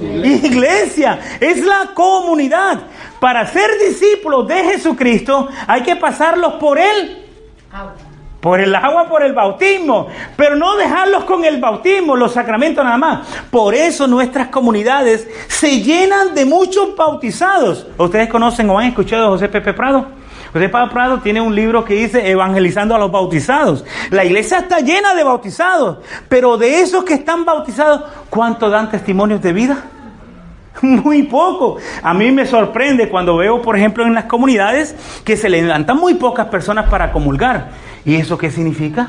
iglesia, 0.00 1.20
es 1.38 1.62
la 1.62 1.90
comunidad. 1.94 2.80
Para 3.20 3.46
ser 3.46 3.70
discípulos 3.86 4.48
de 4.48 4.64
Jesucristo 4.64 5.48
hay 5.66 5.82
que 5.82 5.96
pasarlos 5.96 6.54
por 6.54 6.78
él. 6.78 7.20
Por 8.40 8.60
el 8.60 8.74
agua, 8.74 9.08
por 9.08 9.22
el 9.22 9.32
bautismo, 9.32 10.08
pero 10.36 10.54
no 10.54 10.76
dejarlos 10.76 11.24
con 11.24 11.46
el 11.46 11.60
bautismo, 11.60 12.14
los 12.14 12.32
sacramentos 12.32 12.84
nada 12.84 12.98
más. 12.98 13.26
Por 13.50 13.74
eso 13.74 14.06
nuestras 14.06 14.48
comunidades 14.48 15.26
se 15.48 15.80
llenan 15.80 16.34
de 16.34 16.44
muchos 16.44 16.94
bautizados. 16.94 17.86
¿Ustedes 17.96 18.28
conocen 18.28 18.68
o 18.68 18.78
han 18.78 18.88
escuchado 18.88 19.26
a 19.26 19.30
José 19.30 19.48
Pepe 19.48 19.72
Prado? 19.72 20.23
José 20.54 20.68
Pablo 20.68 20.92
Prado 20.92 21.18
tiene 21.18 21.40
un 21.40 21.52
libro 21.52 21.84
que 21.84 21.94
dice 21.94 22.30
Evangelizando 22.30 22.94
a 22.94 22.98
los 23.00 23.10
bautizados. 23.10 23.84
La 24.10 24.24
iglesia 24.24 24.58
está 24.58 24.78
llena 24.78 25.12
de 25.12 25.24
bautizados, 25.24 25.98
pero 26.28 26.56
de 26.56 26.78
esos 26.80 27.02
que 27.02 27.14
están 27.14 27.44
bautizados, 27.44 28.02
¿cuánto 28.30 28.70
dan 28.70 28.88
testimonios 28.88 29.42
de 29.42 29.52
vida? 29.52 29.82
Muy 30.82 31.24
poco. 31.24 31.78
A 32.04 32.14
mí 32.14 32.30
me 32.30 32.46
sorprende 32.46 33.08
cuando 33.08 33.36
veo, 33.36 33.60
por 33.62 33.76
ejemplo, 33.76 34.06
en 34.06 34.14
las 34.14 34.26
comunidades 34.26 34.94
que 35.24 35.36
se 35.36 35.48
levantan 35.48 35.96
muy 35.96 36.14
pocas 36.14 36.46
personas 36.46 36.88
para 36.88 37.10
comulgar. 37.10 37.70
¿Y 38.04 38.14
eso 38.14 38.38
qué 38.38 38.48
significa? 38.52 39.08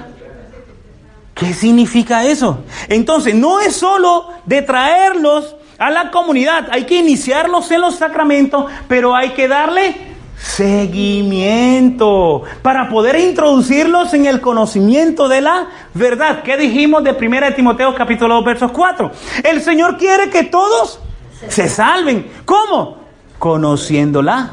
¿Qué 1.36 1.54
significa 1.54 2.26
eso? 2.26 2.64
Entonces, 2.90 3.36
no 3.36 3.60
es 3.60 3.76
solo 3.76 4.30
de 4.48 4.64
traerlos 4.64 5.56
a 5.78 5.92
la 5.92 6.10
comunidad, 6.10 6.70
hay 6.72 6.86
que 6.86 6.96
iniciarlos 6.96 7.70
en 7.70 7.82
los 7.82 7.98
sacramentos, 7.98 8.66
pero 8.88 9.16
hay 9.16 9.30
que 9.32 9.48
darle 9.48 10.15
seguimiento 10.38 12.44
para 12.62 12.90
poder 12.90 13.20
introducirlos 13.20 14.14
en 14.14 14.26
el 14.26 14.42
conocimiento 14.42 15.28
de 15.28 15.42
la 15.42 15.68
verdad. 15.94 16.44
¿Qué 16.44 16.58
dijimos 16.58 17.04
de 17.04 17.12
1 17.12 17.54
Timoteo 17.56 17.96
capítulo 17.96 18.36
2 18.36 18.46
versos 18.46 18.72
4? 18.72 19.12
El 19.44 19.62
Señor 19.62 19.98
quiere 19.98 20.30
que 20.30 20.44
todos 20.44 21.00
se 21.48 21.70
salven. 21.70 22.32
¿Cómo? 22.46 22.98
Conociendo 23.40 24.22
la 24.22 24.52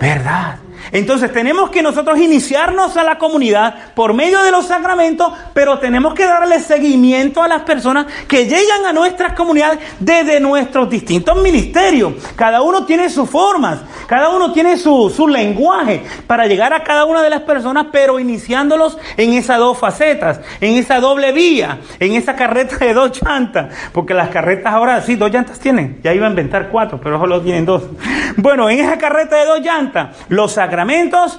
verdad. 0.00 0.61
Entonces 0.90 1.32
tenemos 1.32 1.70
que 1.70 1.82
nosotros 1.82 2.18
iniciarnos 2.18 2.96
a 2.96 3.04
la 3.04 3.18
comunidad 3.18 3.74
por 3.94 4.14
medio 4.14 4.42
de 4.42 4.50
los 4.50 4.66
sacramentos, 4.66 5.32
pero 5.54 5.78
tenemos 5.78 6.14
que 6.14 6.26
darle 6.26 6.60
seguimiento 6.60 7.42
a 7.42 7.48
las 7.48 7.62
personas 7.62 8.06
que 8.26 8.46
llegan 8.46 8.86
a 8.86 8.92
nuestras 8.92 9.34
comunidades 9.34 9.78
desde 10.00 10.40
nuestros 10.40 10.90
distintos 10.90 11.40
ministerios. 11.40 12.14
Cada 12.36 12.62
uno 12.62 12.84
tiene 12.84 13.08
sus 13.08 13.28
formas, 13.30 13.80
cada 14.06 14.30
uno 14.30 14.52
tiene 14.52 14.76
su, 14.76 15.12
lenguaje 15.28 16.02
para 16.26 16.46
llegar 16.46 16.72
a 16.72 16.82
cada 16.82 17.04
una 17.04 17.22
de 17.22 17.30
las 17.30 17.42
personas, 17.42 17.86
pero 17.92 18.18
iniciándolos 18.18 18.98
en 19.16 19.34
esas 19.34 19.58
dos 19.58 19.78
facetas, 19.78 20.40
en 20.60 20.74
esa 20.74 21.00
doble 21.00 21.32
vía, 21.32 21.78
en 22.00 22.14
esa 22.14 22.34
carreta 22.34 22.76
de 22.76 22.92
dos 22.92 23.20
llantas, 23.22 23.72
porque 23.92 24.14
las 24.14 24.30
carretas 24.30 24.72
ahora 24.72 25.00
sí, 25.00 25.14
dos 25.14 25.30
llantas 25.30 25.60
tienen, 25.60 26.00
ya 26.02 26.12
iba 26.12 26.26
a 26.26 26.30
inventar 26.30 26.68
cuatro, 26.70 27.00
pero 27.02 27.18
solo 27.18 27.40
tienen 27.40 27.64
dos. 27.64 27.84
Bueno, 28.36 28.68
en 28.68 28.80
esa 28.80 28.98
carreta 28.98 29.36
de 29.36 29.44
dos 29.44 29.60
llantas, 29.60 30.16
los 30.28 30.52
sacramentos 30.52 30.71
sacramentos 30.72 31.38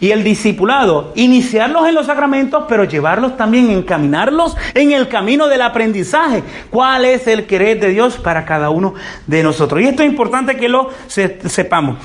y 0.00 0.10
el 0.10 0.24
discipulado, 0.24 1.12
iniciarlos 1.14 1.86
en 1.86 1.94
los 1.94 2.06
sacramentos, 2.06 2.64
pero 2.66 2.84
llevarlos 2.84 3.36
también, 3.36 3.70
encaminarlos 3.70 4.56
en 4.72 4.92
el 4.92 5.06
camino 5.06 5.48
del 5.48 5.60
aprendizaje. 5.60 6.42
¿Cuál 6.70 7.04
es 7.04 7.26
el 7.26 7.46
querer 7.46 7.78
de 7.78 7.90
Dios 7.90 8.16
para 8.16 8.46
cada 8.46 8.70
uno 8.70 8.94
de 9.26 9.42
nosotros? 9.42 9.82
Y 9.82 9.84
esto 9.84 10.02
es 10.02 10.08
importante 10.08 10.56
que 10.56 10.70
lo 10.70 10.88
sepamos. 11.06 11.98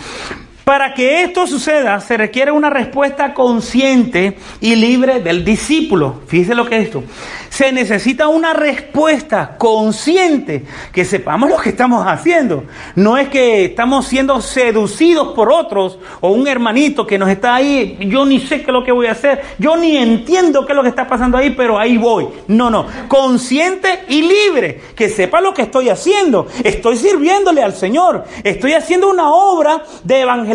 Para 0.66 0.96
que 0.96 1.22
esto 1.22 1.46
suceda 1.46 2.00
se 2.00 2.18
requiere 2.18 2.52
una 2.52 2.72
respuesta 2.72 3.36
consciente 3.36 4.36
y 4.60 4.74
libre 4.74 5.20
del 5.20 5.46
discípulo. 5.46 6.22
Fíjese 6.26 6.56
lo 6.56 6.66
que 6.66 6.80
es 6.80 6.86
esto. 6.86 7.04
Se 7.50 7.72
necesita 7.72 8.28
una 8.28 8.52
respuesta 8.52 9.58
consciente, 9.60 10.66
que 10.92 11.06
sepamos 11.06 11.52
lo 11.52 11.58
que 11.58 11.70
estamos 11.70 12.06
haciendo. 12.08 12.64
No 12.96 13.16
es 13.16 13.30
que 13.30 13.66
estamos 13.66 14.08
siendo 14.08 14.42
seducidos 14.42 15.36
por 15.36 15.52
otros 15.52 16.00
o 16.20 16.32
un 16.32 16.48
hermanito 16.48 17.06
que 17.06 17.20
nos 17.20 17.30
está 17.30 17.54
ahí, 17.54 18.00
yo 18.10 18.26
ni 18.26 18.40
sé 18.40 18.58
qué 18.58 18.72
es 18.72 18.74
lo 18.74 18.84
que 18.84 18.92
voy 18.92 19.06
a 19.06 19.12
hacer, 19.12 19.44
yo 19.60 19.78
ni 19.78 19.96
entiendo 19.96 20.66
qué 20.66 20.74
es 20.74 20.76
lo 20.76 20.82
que 20.82 20.90
está 20.90 21.08
pasando 21.08 21.38
ahí, 21.38 21.52
pero 21.52 21.78
ahí 21.78 21.96
voy. 21.98 22.28
No, 22.48 22.72
no, 22.72 22.88
consciente 23.08 24.04
y 24.10 24.24
libre, 24.24 24.82
que 24.96 25.10
sepa 25.10 25.42
lo 25.42 25.54
que 25.54 25.62
estoy 25.62 25.90
haciendo. 25.90 26.48
Estoy 26.64 26.98
sirviéndole 26.98 27.62
al 27.62 27.74
Señor, 27.76 28.26
estoy 28.44 28.74
haciendo 28.74 29.10
una 29.10 29.30
obra 29.30 29.84
de 30.04 30.22
evangelización 30.22 30.55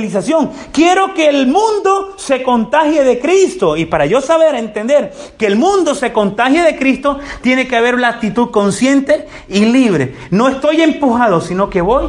Quiero 0.72 1.14
que 1.14 1.28
el 1.28 1.46
mundo 1.46 2.14
se 2.16 2.42
contagie 2.42 3.04
de 3.04 3.18
Cristo. 3.18 3.76
Y 3.76 3.86
para 3.86 4.06
yo 4.06 4.20
saber, 4.20 4.54
entender 4.54 5.12
que 5.38 5.46
el 5.46 5.56
mundo 5.56 5.94
se 5.94 6.12
contagie 6.12 6.62
de 6.62 6.76
Cristo, 6.76 7.18
tiene 7.42 7.68
que 7.68 7.76
haber 7.76 7.94
una 7.94 8.08
actitud 8.08 8.50
consciente 8.50 9.26
y 9.48 9.66
libre. 9.66 10.14
No 10.30 10.48
estoy 10.48 10.82
empujado, 10.82 11.40
sino 11.40 11.68
que 11.70 11.80
voy 11.80 12.08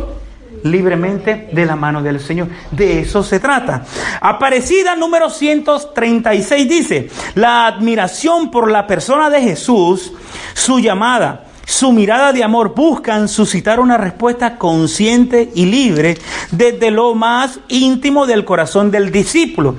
libremente 0.63 1.49
de 1.51 1.65
la 1.65 1.75
mano 1.75 2.01
del 2.01 2.19
Señor. 2.19 2.47
De 2.71 2.99
eso 2.99 3.23
se 3.23 3.39
trata. 3.39 3.83
Aparecida 4.19 4.95
número 4.95 5.29
136 5.29 6.69
dice, 6.69 7.09
la 7.35 7.67
admiración 7.67 8.51
por 8.51 8.69
la 8.69 8.87
persona 8.87 9.29
de 9.29 9.41
Jesús, 9.41 10.13
su 10.53 10.79
llamada, 10.79 11.45
su 11.65 11.91
mirada 11.91 12.33
de 12.33 12.43
amor 12.43 12.73
buscan 12.75 13.27
suscitar 13.27 13.79
una 13.79 13.97
respuesta 13.97 14.57
consciente 14.57 15.49
y 15.55 15.65
libre 15.65 16.17
desde 16.51 16.91
lo 16.91 17.15
más 17.15 17.59
íntimo 17.69 18.25
del 18.25 18.45
corazón 18.45 18.91
del 18.91 19.11
discípulo. 19.11 19.75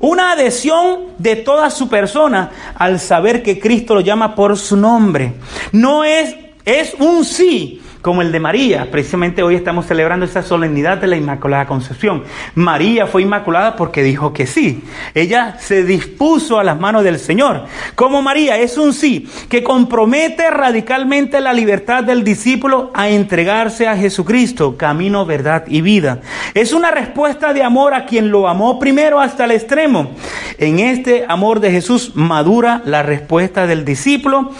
Una 0.00 0.32
adhesión 0.32 1.00
de 1.18 1.36
toda 1.36 1.70
su 1.70 1.88
persona 1.88 2.50
al 2.74 3.00
saber 3.00 3.42
que 3.42 3.58
Cristo 3.58 3.94
lo 3.94 4.00
llama 4.00 4.34
por 4.34 4.56
su 4.56 4.76
nombre. 4.76 5.34
No 5.72 6.04
es, 6.04 6.34
es 6.64 6.94
un 6.98 7.24
sí 7.24 7.80
como 8.04 8.20
el 8.20 8.32
de 8.32 8.38
María. 8.38 8.90
Precisamente 8.90 9.42
hoy 9.42 9.54
estamos 9.54 9.86
celebrando 9.86 10.26
esa 10.26 10.42
solemnidad 10.42 10.98
de 10.98 11.06
la 11.06 11.16
Inmaculada 11.16 11.66
Concepción. 11.66 12.22
María 12.54 13.06
fue 13.06 13.22
inmaculada 13.22 13.76
porque 13.76 14.02
dijo 14.02 14.34
que 14.34 14.46
sí. 14.46 14.84
Ella 15.14 15.56
se 15.58 15.84
dispuso 15.84 16.58
a 16.58 16.64
las 16.64 16.78
manos 16.78 17.02
del 17.02 17.18
Señor. 17.18 17.64
Como 17.94 18.20
María 18.20 18.58
es 18.58 18.76
un 18.76 18.92
sí 18.92 19.26
que 19.48 19.64
compromete 19.64 20.50
radicalmente 20.50 21.40
la 21.40 21.54
libertad 21.54 22.04
del 22.04 22.24
discípulo 22.24 22.90
a 22.92 23.08
entregarse 23.08 23.88
a 23.88 23.96
Jesucristo, 23.96 24.76
camino, 24.76 25.24
verdad 25.24 25.64
y 25.66 25.80
vida. 25.80 26.20
Es 26.52 26.74
una 26.74 26.90
respuesta 26.90 27.54
de 27.54 27.62
amor 27.62 27.94
a 27.94 28.04
quien 28.04 28.30
lo 28.30 28.48
amó 28.48 28.78
primero 28.78 29.18
hasta 29.18 29.46
el 29.46 29.52
extremo. 29.52 30.10
En 30.58 30.78
este 30.78 31.24
amor 31.26 31.58
de 31.58 31.70
Jesús 31.70 32.12
madura 32.14 32.82
la 32.84 33.02
respuesta 33.02 33.66
del 33.66 33.86
discípulo 33.86 34.50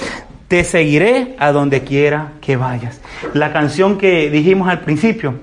te 0.49 0.65
seguiré 0.65 1.37
a 1.39 1.53
donde 1.53 1.85
quiera 1.85 2.33
que 2.41 2.57
vayas. 2.57 3.01
La 3.33 3.53
canción 3.53 3.99
que 3.99 4.31
dijimos 4.31 4.69
al 4.69 4.81
principio, 4.81 5.35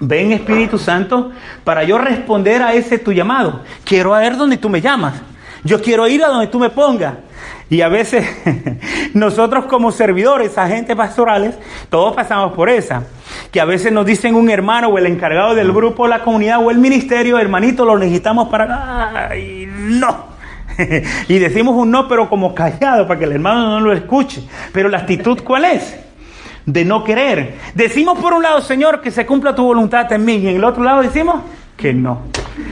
ven 0.00 0.32
Espíritu 0.32 0.78
Santo 0.78 1.30
para 1.64 1.84
yo 1.84 1.98
responder 1.98 2.62
a 2.62 2.74
ese 2.74 2.98
tu 2.98 3.12
llamado. 3.12 3.60
Quiero 3.84 4.20
ir 4.22 4.36
donde 4.36 4.56
tú 4.56 4.68
me 4.68 4.80
llamas. 4.80 5.14
Yo 5.64 5.80
quiero 5.80 6.08
ir 6.08 6.24
a 6.24 6.28
donde 6.28 6.48
tú 6.48 6.58
me 6.58 6.70
pongas. 6.70 7.14
Y 7.70 7.80
a 7.80 7.88
veces 7.88 8.26
nosotros 9.14 9.64
como 9.66 9.92
servidores, 9.92 10.58
agentes 10.58 10.94
pastorales, 10.96 11.54
todos 11.88 12.14
pasamos 12.14 12.52
por 12.52 12.68
esa. 12.68 13.04
Que 13.50 13.60
a 13.60 13.64
veces 13.64 13.92
nos 13.92 14.04
dicen 14.04 14.34
un 14.34 14.50
hermano 14.50 14.88
o 14.88 14.98
el 14.98 15.06
encargado 15.06 15.54
del 15.54 15.72
grupo, 15.72 16.06
la 16.06 16.22
comunidad 16.22 16.58
o 16.62 16.70
el 16.70 16.78
ministerio, 16.78 17.38
hermanito, 17.38 17.84
lo 17.84 17.96
necesitamos 17.96 18.48
para... 18.48 19.28
¡Ay, 19.28 19.66
no! 19.70 20.31
y 21.28 21.38
decimos 21.38 21.74
un 21.76 21.90
no, 21.90 22.08
pero 22.08 22.28
como 22.28 22.54
callado, 22.54 23.06
para 23.06 23.18
que 23.18 23.24
el 23.24 23.32
hermano 23.32 23.68
no 23.68 23.80
lo 23.80 23.92
escuche. 23.92 24.42
Pero 24.72 24.88
la 24.88 24.98
actitud, 24.98 25.42
¿cuál 25.42 25.64
es? 25.64 25.96
De 26.66 26.84
no 26.84 27.04
querer. 27.04 27.56
Decimos 27.74 28.18
por 28.18 28.32
un 28.34 28.42
lado, 28.42 28.60
Señor, 28.60 29.00
que 29.00 29.10
se 29.10 29.26
cumpla 29.26 29.54
tu 29.54 29.64
voluntad 29.64 30.10
en 30.12 30.24
mí, 30.24 30.36
y 30.36 30.48
en 30.48 30.56
el 30.56 30.64
otro 30.64 30.82
lado 30.82 31.02
decimos 31.02 31.42
que 31.76 31.92
no. 31.92 32.22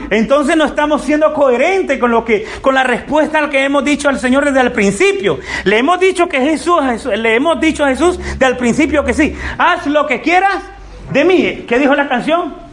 Entonces 0.09 0.55
no 0.55 0.65
estamos 0.65 1.01
siendo 1.01 1.33
coherentes 1.33 1.99
con 1.99 2.11
lo 2.11 2.23
que, 2.23 2.45
con 2.61 2.75
la 2.75 2.83
respuesta 2.83 3.39
al 3.39 3.49
que 3.49 3.63
hemos 3.63 3.83
dicho 3.83 4.09
al 4.09 4.19
Señor 4.19 4.45
desde 4.45 4.61
el 4.61 4.71
principio. 4.71 5.39
Le 5.63 5.79
hemos 5.79 5.99
dicho 5.99 6.27
que 6.27 6.39
Jesús, 6.39 6.79
le 7.05 7.35
hemos 7.35 7.59
dicho 7.59 7.83
a 7.83 7.89
Jesús 7.89 8.17
desde 8.17 8.47
el 8.47 8.57
principio 8.57 9.03
que 9.03 9.13
sí. 9.13 9.35
Haz 9.57 9.87
lo 9.87 10.05
que 10.05 10.21
quieras 10.21 10.63
de 11.11 11.25
mí. 11.25 11.65
¿Qué 11.67 11.79
dijo 11.79 11.95
la 11.95 12.07
canción? 12.07 12.70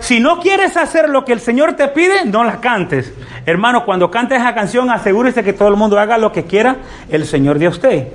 Si 0.00 0.20
no 0.20 0.40
quieres 0.40 0.76
hacer 0.76 1.08
lo 1.08 1.24
que 1.24 1.32
el 1.32 1.40
Señor 1.40 1.74
te 1.74 1.88
pide, 1.88 2.24
no 2.24 2.44
la 2.44 2.60
cantes. 2.60 3.12
Hermano, 3.46 3.84
cuando 3.84 4.10
cantes 4.10 4.40
esa 4.40 4.54
canción, 4.54 4.90
asegúrese 4.90 5.42
que 5.42 5.52
todo 5.52 5.68
el 5.68 5.76
mundo 5.76 5.98
haga 5.98 6.18
lo 6.18 6.32
que 6.32 6.44
quiera 6.44 6.76
el 7.08 7.26
Señor 7.26 7.58
de 7.58 7.68
usted. 7.68 8.08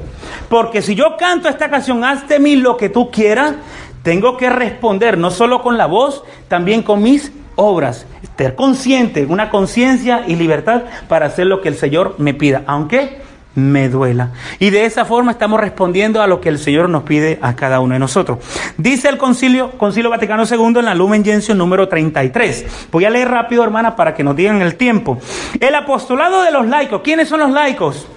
Porque 0.50 0.82
si 0.82 0.96
yo 0.96 1.18
canto 1.18 1.50
esta 1.50 1.70
canción, 1.70 2.04
haz 2.04 2.28
de 2.28 2.40
mí 2.40 2.56
lo 2.56 2.78
que 2.78 2.90
tú 2.90 3.12
quieras, 3.12 3.56
tengo 4.04 4.38
que 4.38 4.50
responder 4.50 5.18
no 5.18 5.32
solo 5.32 5.62
con 5.62 5.78
la 5.78 5.88
voz, 5.88 6.24
también 6.48 6.84
con 6.84 7.02
mis 7.02 7.32
obras. 7.56 8.06
Estar 8.22 8.56
consciente, 8.56 9.26
una 9.26 9.50
conciencia 9.50 10.24
y 10.28 10.36
libertad 10.36 10.84
para 11.08 11.28
hacer 11.28 11.48
lo 11.48 11.62
que 11.62 11.70
el 11.70 11.76
Señor 11.76 12.16
me 12.18 12.34
pida. 12.34 12.64
Aunque 12.68 13.25
me 13.56 13.90
duela. 13.90 14.32
Y 14.60 14.70
de 14.70 14.86
esa 14.86 15.06
forma 15.06 15.32
estamos 15.32 15.60
respondiendo 15.60 16.22
a 16.22 16.28
lo 16.28 16.42
que 16.42 16.50
el 16.50 16.60
Señor 16.60 16.90
nos 16.90 17.04
pide 17.04 17.40
a 17.42 17.56
cada 17.56 17.80
uno 17.80 17.94
de 17.94 18.00
nosotros. 18.00 18.40
Dice 18.78 19.10
el 19.10 19.18
Concilio, 19.18 19.72
Concilio 19.72 20.10
Vaticano 20.10 20.44
II 20.50 20.80
en 20.80 20.86
la 20.86 20.94
Lumen 20.94 21.24
Gentium 21.24 21.58
número 21.58 21.88
33. 21.88 22.88
Voy 22.92 23.06
a 23.06 23.10
leer 23.10 23.30
rápido, 23.30 23.64
hermana, 23.64 23.96
para 23.96 24.14
que 24.14 24.24
nos 24.24 24.36
digan 24.36 24.62
el 24.62 24.76
tiempo. 24.76 25.18
El 25.60 25.74
apostolado 25.76 26.44
de 26.44 26.52
los 26.52 26.68
laicos. 26.68 27.02
¿Quiénes 27.02 27.30
son 27.30 27.40
los 27.40 27.52
laicos? 27.52 28.08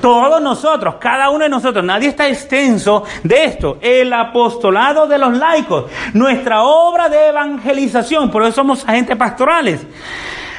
Todos 0.00 0.40
nosotros, 0.40 0.96
cada 1.00 1.30
uno 1.30 1.44
de 1.44 1.50
nosotros, 1.50 1.84
nadie 1.84 2.08
está 2.08 2.28
extenso 2.28 3.04
de 3.22 3.44
esto. 3.44 3.78
El 3.80 4.12
apostolado 4.12 5.06
de 5.06 5.18
los 5.18 5.36
laicos, 5.36 5.86
nuestra 6.14 6.62
obra 6.62 7.08
de 7.08 7.28
evangelización, 7.28 8.30
por 8.30 8.42
eso 8.42 8.52
somos 8.52 8.86
agentes 8.86 9.16
pastorales. 9.16 9.80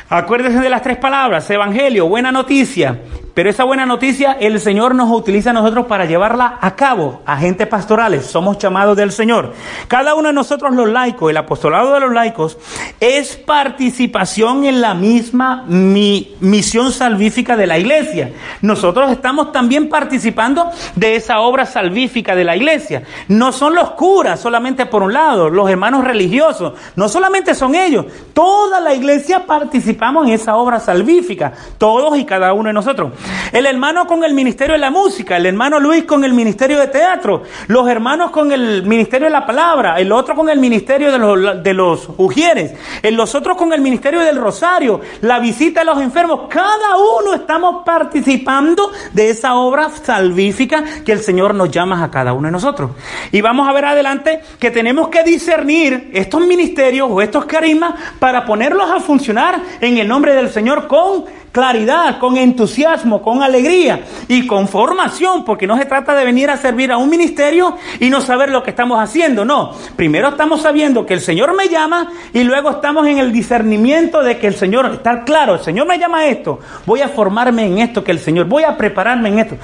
Acuérdense 0.10 0.60
de 0.60 0.70
las 0.70 0.82
tres 0.82 0.98
palabras, 0.98 1.50
evangelio, 1.50 2.08
buena 2.08 2.32
noticia, 2.32 3.00
pero 3.34 3.50
esa 3.50 3.64
buena 3.64 3.86
noticia 3.86 4.34
el 4.40 4.60
Señor 4.60 4.96
nos 4.96 5.10
utiliza 5.12 5.52
a 5.52 5.54
nosotros 5.54 5.86
para 5.86 6.06
llevarla 6.06 6.58
a 6.60 6.76
cabo, 6.76 7.22
agentes 7.26 7.68
pastorales, 7.68 8.26
somos 8.26 8.58
llamados 8.58 8.98
del 8.98 9.12
Señor. 9.12 9.54
Cada 9.88 10.16
uno 10.16 10.30
de 10.30 10.34
nosotros 10.34 10.76
los 10.76 10.90
laicos, 10.90 11.30
el 11.30 11.38
apostolado 11.38 11.94
de 11.94 12.00
los 12.02 12.12
laicos, 12.12 12.58
es 13.00 13.38
participación 13.38 14.66
en 14.66 14.82
la 14.82 14.94
misma 14.94 15.64
misión 15.68 16.92
salvífica 16.92 17.56
de 17.56 17.68
la 17.68 17.78
iglesia. 17.78 18.32
Nosotros 18.62 19.12
estamos 19.12 19.52
también 19.52 19.90
participando 19.90 20.70
de 20.96 21.16
esa 21.16 21.40
obra 21.40 21.66
salvífica 21.66 22.36
de 22.36 22.44
la 22.44 22.56
iglesia. 22.56 23.04
No 23.28 23.52
son 23.52 23.76
los 23.76 23.92
curas 23.92 24.40
solamente 24.40 24.86
por 24.86 25.04
un 25.04 25.14
lado, 25.14 25.50
los 25.50 25.70
hermanos 25.70 26.04
religiosos, 26.04 26.74
no 26.96 27.10
solamente 27.10 27.56
son 27.56 27.76
ellos, 27.76 28.06
toda 28.34 28.80
la 28.80 28.94
iglesia 28.94 29.46
participamos 29.46 30.28
en 30.28 30.34
esa 30.34 30.56
obra 30.56 30.80
salvífica, 30.80 31.54
todos 31.78 32.18
y 32.18 32.26
cada 32.26 32.54
uno 32.54 32.68
de 32.68 32.74
nosotros. 32.74 33.12
El 33.52 33.66
hermano 33.66 34.08
con 34.08 34.24
el 34.24 34.34
ministerio 34.34 34.74
de 34.74 34.80
la 34.80 34.92
música, 34.92 35.38
el 35.38 35.46
hermano 35.46 35.80
Luis 35.80 36.06
con 36.06 36.24
el 36.24 36.34
ministerio 36.34 36.80
de 36.80 36.88
teatro, 36.88 37.44
los 37.68 37.88
hermanos 37.88 38.32
con 38.32 38.52
el 38.52 38.84
ministerio 38.84 39.28
de 39.28 39.32
la 39.32 39.46
palabra, 39.46 40.00
el 40.00 40.12
otro 40.12 40.36
con 40.36 40.50
el 40.50 40.60
ministerio 40.60 41.12
de 41.12 41.20
los, 41.20 41.64
de 41.64 41.74
los 41.74 42.10
ujieres, 42.18 42.74
los 43.04 43.36
otros 43.36 43.58
con 43.58 43.74
el 43.74 43.82
ministerio 43.82 44.22
del 44.22 44.38
rosario, 44.38 45.02
la 45.22 45.40
visita 45.40 45.82
a 45.82 45.84
los 45.84 46.00
enfermos. 46.02 46.42
Cada 46.50 46.98
uno 46.98 47.34
estamos 47.34 47.84
participando 47.84 48.92
de 49.14 49.30
esa 49.30 49.56
obra 49.56 49.90
salvífica 49.90 50.84
que 51.06 51.12
el 51.12 51.20
Señor 51.20 51.54
nos 51.54 51.72
llama 51.72 52.04
a 52.04 52.12
cada 52.12 52.34
uno 52.34 52.48
de 52.48 52.52
nosotros. 52.52 52.92
Y 53.32 53.42
vamos 53.42 53.68
a 53.68 53.74
ver 53.74 53.86
adelante 53.86 54.42
que 54.60 54.72
tenemos 54.72 55.10
que 55.10 55.24
discernir 55.24 56.12
estos 56.14 56.42
ministerios 56.42 57.10
o 57.12 57.22
estos 57.22 57.46
carismas 57.46 57.96
para 58.20 58.46
ponerlos 58.46 58.90
a 58.90 59.00
funcionar 59.00 59.62
en 59.80 59.98
el 59.98 60.08
nombre 60.08 60.34
del 60.36 60.50
Señor 60.50 60.88
con 60.88 61.26
claridad, 61.52 62.18
con 62.20 62.38
entusiasmo, 62.38 63.22
con 63.22 63.43
alegría 63.43 64.02
y 64.28 64.47
con 64.47 64.68
formación, 64.68 65.43
porque 65.43 65.68
no 65.68 65.78
se 65.78 65.86
trata 65.86 66.16
de 66.16 66.26
venir 66.26 66.49
a 66.49 66.58
servir 66.58 66.91
a 66.91 66.97
un 66.97 67.10
ministerio 67.10 67.78
y 67.99 68.10
no 68.10 68.22
saber 68.22 68.49
lo 68.49 68.64
que 68.64 68.70
estamos 68.70 68.99
haciendo, 68.99 69.43
no. 69.43 69.74
Primero 69.95 70.30
estamos 70.30 70.62
sabiendo 70.62 71.06
que 71.06 71.14
el 71.14 71.22
Señor 71.22 71.56
me 71.56 71.68
llama 71.68 72.12
y 72.34 72.43
luego 72.43 72.72
estamos 72.72 73.06
en 73.08 73.18
el 73.18 73.32
discernimiento 73.32 74.24
de 74.24 74.38
que 74.38 74.47
el 74.47 74.56
Señor, 74.56 74.89
está 74.93 75.24
claro, 75.24 75.56
el 75.56 75.62
Señor 75.62 75.88
me 75.88 75.99
llama 75.99 76.20
a 76.20 76.26
esto, 76.28 76.60
voy 76.86 77.02
a 77.02 77.10
formarme 77.10 77.66
en 77.66 77.80
esto 77.80 78.04
que 78.04 78.12
el 78.12 78.20
Señor, 78.20 78.45
voy 78.45 78.64
a 78.64 78.78
prepararme 78.78 79.30
en 79.30 79.39
esto. 79.39 79.58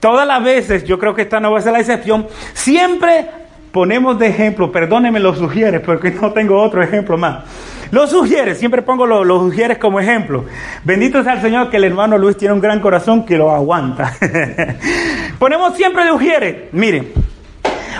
Todas 0.00 0.26
las 0.26 0.42
veces, 0.42 0.84
yo 0.84 0.98
creo 0.98 1.14
que 1.14 1.22
esta 1.22 1.40
no 1.40 1.52
va 1.52 1.58
a 1.58 1.62
ser 1.62 1.72
la 1.72 1.80
excepción, 1.80 2.26
siempre 2.54 3.28
ponemos 3.70 4.18
de 4.18 4.28
ejemplo, 4.28 4.72
perdónenme 4.72 5.20
los 5.20 5.38
sugieres, 5.38 5.80
porque 5.80 6.10
no 6.10 6.32
tengo 6.32 6.60
otro 6.60 6.82
ejemplo 6.82 7.16
más. 7.16 7.44
Los 7.90 8.10
sugieres, 8.10 8.58
siempre 8.58 8.82
pongo 8.82 9.04
los, 9.04 9.26
los 9.26 9.40
sugieres 9.42 9.78
como 9.78 9.98
ejemplo. 9.98 10.44
Bendito 10.84 11.22
sea 11.24 11.34
el 11.34 11.40
Señor 11.40 11.70
que 11.70 11.76
el 11.76 11.84
hermano 11.84 12.16
Luis 12.18 12.36
tiene 12.36 12.54
un 12.54 12.60
gran 12.60 12.80
corazón 12.80 13.24
que 13.24 13.36
lo 13.36 13.50
aguanta. 13.50 14.12
Ponemos 15.38 15.76
siempre 15.76 16.04
de 16.04 16.12
ujieres. 16.12 16.56
Miren, 16.72 17.12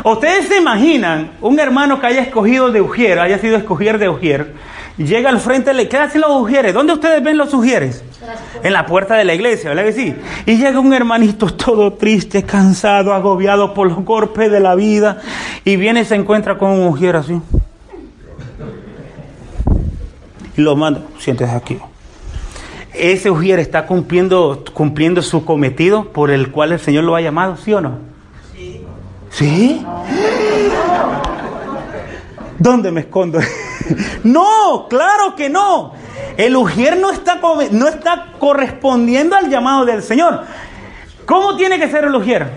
ustedes 0.05 0.47
se 0.47 0.59
imaginan 0.59 1.33
un 1.41 1.59
hermano 1.59 2.01
que 2.01 2.07
haya 2.07 2.23
escogido 2.23 2.71
de 2.71 2.81
ujier, 2.81 3.19
haya 3.19 3.39
sido 3.39 3.57
escogido 3.57 3.99
de 3.99 4.09
ujier, 4.09 4.53
llega 4.97 5.29
al 5.29 5.41
frente, 5.41 5.75
le 5.75 5.89
¿qué 5.89 5.97
hacen 5.97 6.21
los 6.21 6.31
ujieres? 6.31 6.73
¿Dónde 6.73 6.93
ustedes 6.93 7.23
ven 7.23 7.37
los 7.37 7.53
ujieres? 7.53 8.05
En 8.63 8.73
la 8.73 8.87
puerta 8.87 9.17
de 9.17 9.25
la 9.25 9.35
iglesia, 9.35 9.71
¿verdad 9.71 9.85
que 9.85 9.93
sí? 9.93 10.15
Y 10.47 10.57
llega 10.57 10.79
un 10.79 10.93
hermanito 10.93 11.53
todo 11.53 11.95
triste, 11.95 12.45
cansado, 12.45 13.13
agobiado 13.13 13.75
por 13.75 13.89
los 13.89 14.05
golpes 14.05 14.53
de 14.53 14.61
la 14.61 14.77
vida, 14.77 15.19
y 15.65 15.77
viene 15.77 16.03
y 16.03 16.05
se 16.05 16.15
encuentra 16.15 16.59
con 16.59 16.71
un 16.71 16.87
ujier 16.87 17.17
así 17.17 17.41
y 20.50 20.50
lo 20.61 20.77
manda, 20.77 21.03
siéntese 21.19 21.53
aquí. 21.53 21.79
Ese 22.93 23.31
ujier 23.31 23.59
está 23.59 23.87
cumpliendo, 23.87 24.65
cumpliendo 24.73 25.23
su 25.23 25.45
cometido 25.45 26.13
por 26.13 26.31
el 26.31 26.51
cual 26.51 26.73
el 26.73 26.81
Señor 26.81 27.05
lo 27.05 27.15
ha 27.15 27.21
llamado, 27.21 27.57
¿sí 27.57 27.73
o 27.73 27.81
no? 27.81 27.99
Sí. 28.55 28.85
¿Sí? 29.31 29.87
¿Dónde 32.59 32.91
me 32.91 33.01
escondo? 33.01 33.39
no, 34.25 34.87
claro 34.89 35.35
que 35.37 35.49
no. 35.49 35.95
El 36.37 36.57
ujier 36.57 36.99
no 36.99 37.11
está, 37.11 37.41
no 37.71 37.89
está 37.89 38.33
correspondiendo 38.39 39.37
al 39.37 39.49
llamado 39.49 39.85
del 39.85 40.03
Señor. 40.03 40.45
¿Cómo 41.27 41.57
tiene 41.57 41.79
que 41.79 41.89
ser 41.89 42.05
el 42.05 42.15
ujier? 42.15 42.51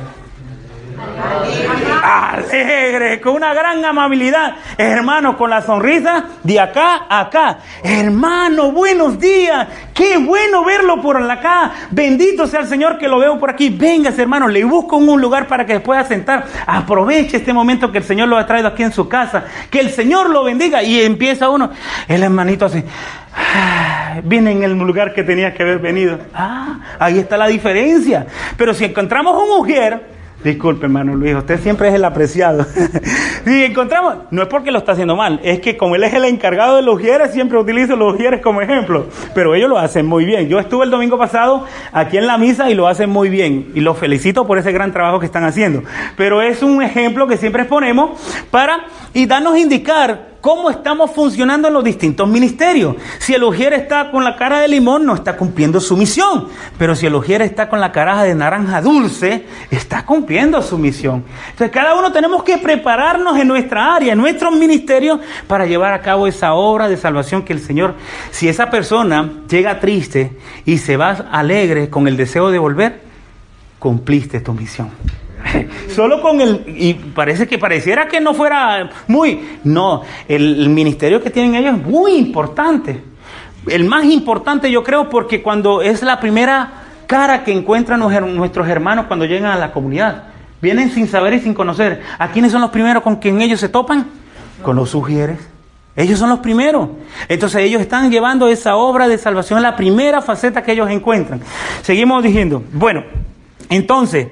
Alegre, 2.04 3.22
con 3.22 3.36
una 3.36 3.54
gran 3.54 3.84
amabilidad. 3.86 4.56
Hermano, 4.78 5.38
con 5.38 5.50
la 5.50 5.62
sonrisa 5.62 6.26
de 6.44 6.60
acá 6.60 7.06
a 7.08 7.22
acá. 7.22 7.60
Hermano, 7.82 8.72
buenos 8.72 9.18
días. 9.20 9.68
Qué 9.94 10.18
bueno 10.18 10.66
verlo 10.66 11.02
por 11.02 11.16
acá. 11.32 11.72
Bendito 11.92 12.46
sea 12.46 12.62
el 12.62 12.68
Señor 12.68 12.98
que 12.98 13.08
lo 13.08 13.20
veo 13.20 13.40
por 13.40 13.50
aquí. 13.50 13.70
Vengas, 13.70 14.20
hermano, 14.20 14.48
le 14.48 14.64
busco 14.64 14.98
un 14.98 15.22
lugar 15.22 15.48
para 15.48 15.66
que 15.66 15.80
pueda 15.80 16.04
sentar. 16.04 16.46
Aproveche 16.66 17.38
este 17.38 17.54
momento 17.54 17.92
que 17.92 18.00
el 18.00 18.04
Señor 18.04 18.28
lo 18.28 18.38
ha 18.38 18.46
traído 18.46 18.68
aquí 18.68 18.84
en 18.84 18.92
su 18.92 19.08
casa. 19.08 19.46
Que 19.70 19.80
el 19.80 19.90
Señor 19.90 20.30
lo 20.30 20.44
bendiga. 20.44 20.84
Y 20.84 21.02
empieza 21.02 21.50
uno, 21.50 21.72
el 22.08 22.24
hermanito 22.24 22.66
así. 22.66 22.84
Viene 24.24 24.52
en 24.52 24.64
el 24.64 24.74
lugar 24.74 25.14
que 25.14 25.24
tenía 25.24 25.54
que 25.54 25.64
haber 25.64 25.80
venido. 25.80 26.20
Ah, 26.34 26.80
ahí 27.00 27.20
está 27.20 27.38
la 27.38 27.48
diferencia. 27.48 28.28
Pero 28.58 28.74
si 28.74 28.86
encontramos 28.86 29.42
un 29.42 29.50
mujer 29.58 30.13
Disculpe, 30.44 30.86
hermano 30.86 31.16
Luis, 31.16 31.36
usted 31.36 31.60
siempre 31.62 31.88
es 31.90 31.96
el 31.96 32.06
apreciado. 32.06 32.66
Si 33.44 33.62
encontramos, 33.62 34.16
no 34.32 34.42
es 34.42 34.48
porque 34.48 34.72
lo 34.72 34.78
está 34.78 34.94
haciendo 34.94 35.18
mal, 35.18 35.42
es 35.44 35.60
que 35.60 35.76
como 35.76 35.98
él 35.98 36.04
es 36.06 36.14
el 36.14 36.24
encargado 36.24 36.78
de 36.78 36.82
los 36.82 36.96
ujieres, 36.96 37.32
siempre 37.32 37.58
utilizo 37.58 37.98
los 37.98 38.14
ujieres 38.14 38.40
como 38.40 38.62
ejemplo. 38.62 39.08
Pero 39.36 39.54
ellos 39.54 39.70
lo 39.70 39.78
hacen 39.78 40.06
muy 40.06 40.24
bien. 40.24 40.48
Yo 40.48 40.60
estuve 40.60 40.86
el 40.86 40.92
domingo 40.92 41.18
pasado 41.18 41.66
aquí 41.92 42.16
en 42.16 42.26
la 42.26 42.38
misa 42.38 42.70
y 42.70 42.74
lo 42.74 42.88
hacen 42.88 43.10
muy 43.10 43.28
bien. 43.28 43.70
Y 43.76 43.82
los 43.82 43.98
felicito 43.98 44.48
por 44.48 44.60
ese 44.60 44.72
gran 44.72 44.94
trabajo 44.94 45.20
que 45.20 45.26
están 45.26 45.44
haciendo. 45.44 45.84
Pero 46.16 46.42
es 46.42 46.64
un 46.64 46.82
ejemplo 46.82 47.28
que 47.28 47.36
siempre 47.36 47.64
exponemos 47.64 48.12
para 48.50 48.86
y 49.14 49.26
darnos 49.26 49.56
a 49.56 49.60
indicar 49.60 50.33
cómo 50.44 50.70
estamos 50.70 51.12
funcionando 51.12 51.70
en 51.70 51.74
los 51.74 51.86
distintos 51.86 52.28
ministerios. 52.28 52.98
Si 53.18 53.34
el 53.34 53.46
ujier 53.46 53.72
está 53.72 54.12
con 54.12 54.26
la 54.26 54.36
cara 54.36 54.60
de 54.60 54.68
limón, 54.68 55.06
no 55.06 55.16
está 55.16 55.38
cumpliendo 55.38 55.80
su 55.80 55.96
misión. 55.96 56.50
Pero 56.78 56.98
si 56.98 57.06
el 57.06 57.16
ujier 57.16 57.42
está 57.42 57.70
con 57.70 57.80
la 57.80 57.94
cara 57.94 58.22
de 58.24 58.36
naranja 58.36 58.82
dulce, 58.82 59.46
está 59.72 60.06
cumpliendo 60.06 60.62
su 60.62 60.78
misión. 60.78 61.24
Entonces, 61.52 61.72
cada 61.72 61.96
uno 61.96 62.12
tenemos 62.12 62.44
que 62.44 62.58
prepararnos 62.58 63.38
en 63.38 63.48
nuestra 63.48 63.96
área, 63.96 64.12
en 64.12 64.20
nuestros 64.20 64.54
ministerios, 64.54 65.22
para 65.48 65.66
llevar 65.66 65.94
a 65.94 66.02
cabo 66.02 66.28
esa 66.28 66.56
obra 66.56 66.90
de 66.90 66.98
salvación 66.98 67.44
que 67.44 67.54
el 67.54 67.62
Señor, 67.62 67.96
si 68.30 68.50
esa 68.50 68.70
persona 68.70 69.32
llega 69.50 69.80
triste 69.80 70.38
y 70.66 70.78
se 70.78 70.98
va 70.98 71.12
alegre 71.32 71.90
con 71.90 72.06
el 72.10 72.18
deseo 72.18 72.52
de 72.52 72.60
volver, 72.60 73.00
cumpliste 73.80 74.42
tu 74.42 74.52
misión. 74.52 74.90
Solo 75.96 76.22
con 76.22 76.42
el... 76.42 76.64
Y 76.68 76.94
parece 76.94 77.48
que 77.48 77.58
pareciera 77.58 78.08
que 78.08 78.20
no 78.20 78.34
fuera 78.34 78.90
muy... 79.08 79.58
No, 79.64 80.02
el, 80.28 80.70
ministerio 80.70 81.22
que 81.22 81.30
tienen 81.30 81.56
ellos 81.56 81.78
es 81.78 81.86
muy 81.86 82.16
importante. 82.16 83.02
El 83.68 83.86
más 83.86 84.06
importante 84.06 84.70
yo 84.72 84.84
creo 84.84 85.10
porque 85.10 85.42
cuando 85.42 85.82
es 85.82 86.02
la 86.04 86.20
primera 86.20 86.84
cara 87.08 87.44
que 87.44 87.52
encuentran 87.52 88.00
nuestros 88.00 88.68
hermanos 88.68 89.06
cuando 89.08 89.26
llegan 89.26 89.52
a 89.52 89.58
la 89.58 89.72
comunidad. 89.72 90.24
Vienen 90.62 90.92
sin 90.92 91.08
saber 91.08 91.34
y 91.34 91.40
sin 91.40 91.54
conocer. 91.54 92.02
¿A 92.18 92.30
quiénes 92.30 92.52
son 92.52 92.62
los 92.62 92.72
primeros 92.72 93.04
con 93.04 93.18
quien 93.18 93.42
ellos 93.42 93.60
se 93.60 93.70
topan? 93.70 94.08
Con 94.64 94.76
los 94.76 94.90
sugieres. 94.90 95.40
Ellos 95.96 96.18
son 96.18 96.30
los 96.30 96.40
primeros. 96.40 96.90
Entonces 97.28 97.62
ellos 97.62 97.82
están 97.82 98.10
llevando 98.10 98.48
esa 98.48 98.78
obra 98.78 99.08
de 99.08 99.18
salvación, 99.18 99.62
la 99.62 99.76
primera 99.76 100.22
faceta 100.22 100.64
que 100.64 100.72
ellos 100.72 100.90
encuentran. 100.90 101.42
Seguimos 101.84 102.24
diciendo, 102.24 102.64
bueno, 102.74 103.04
entonces, 103.70 104.30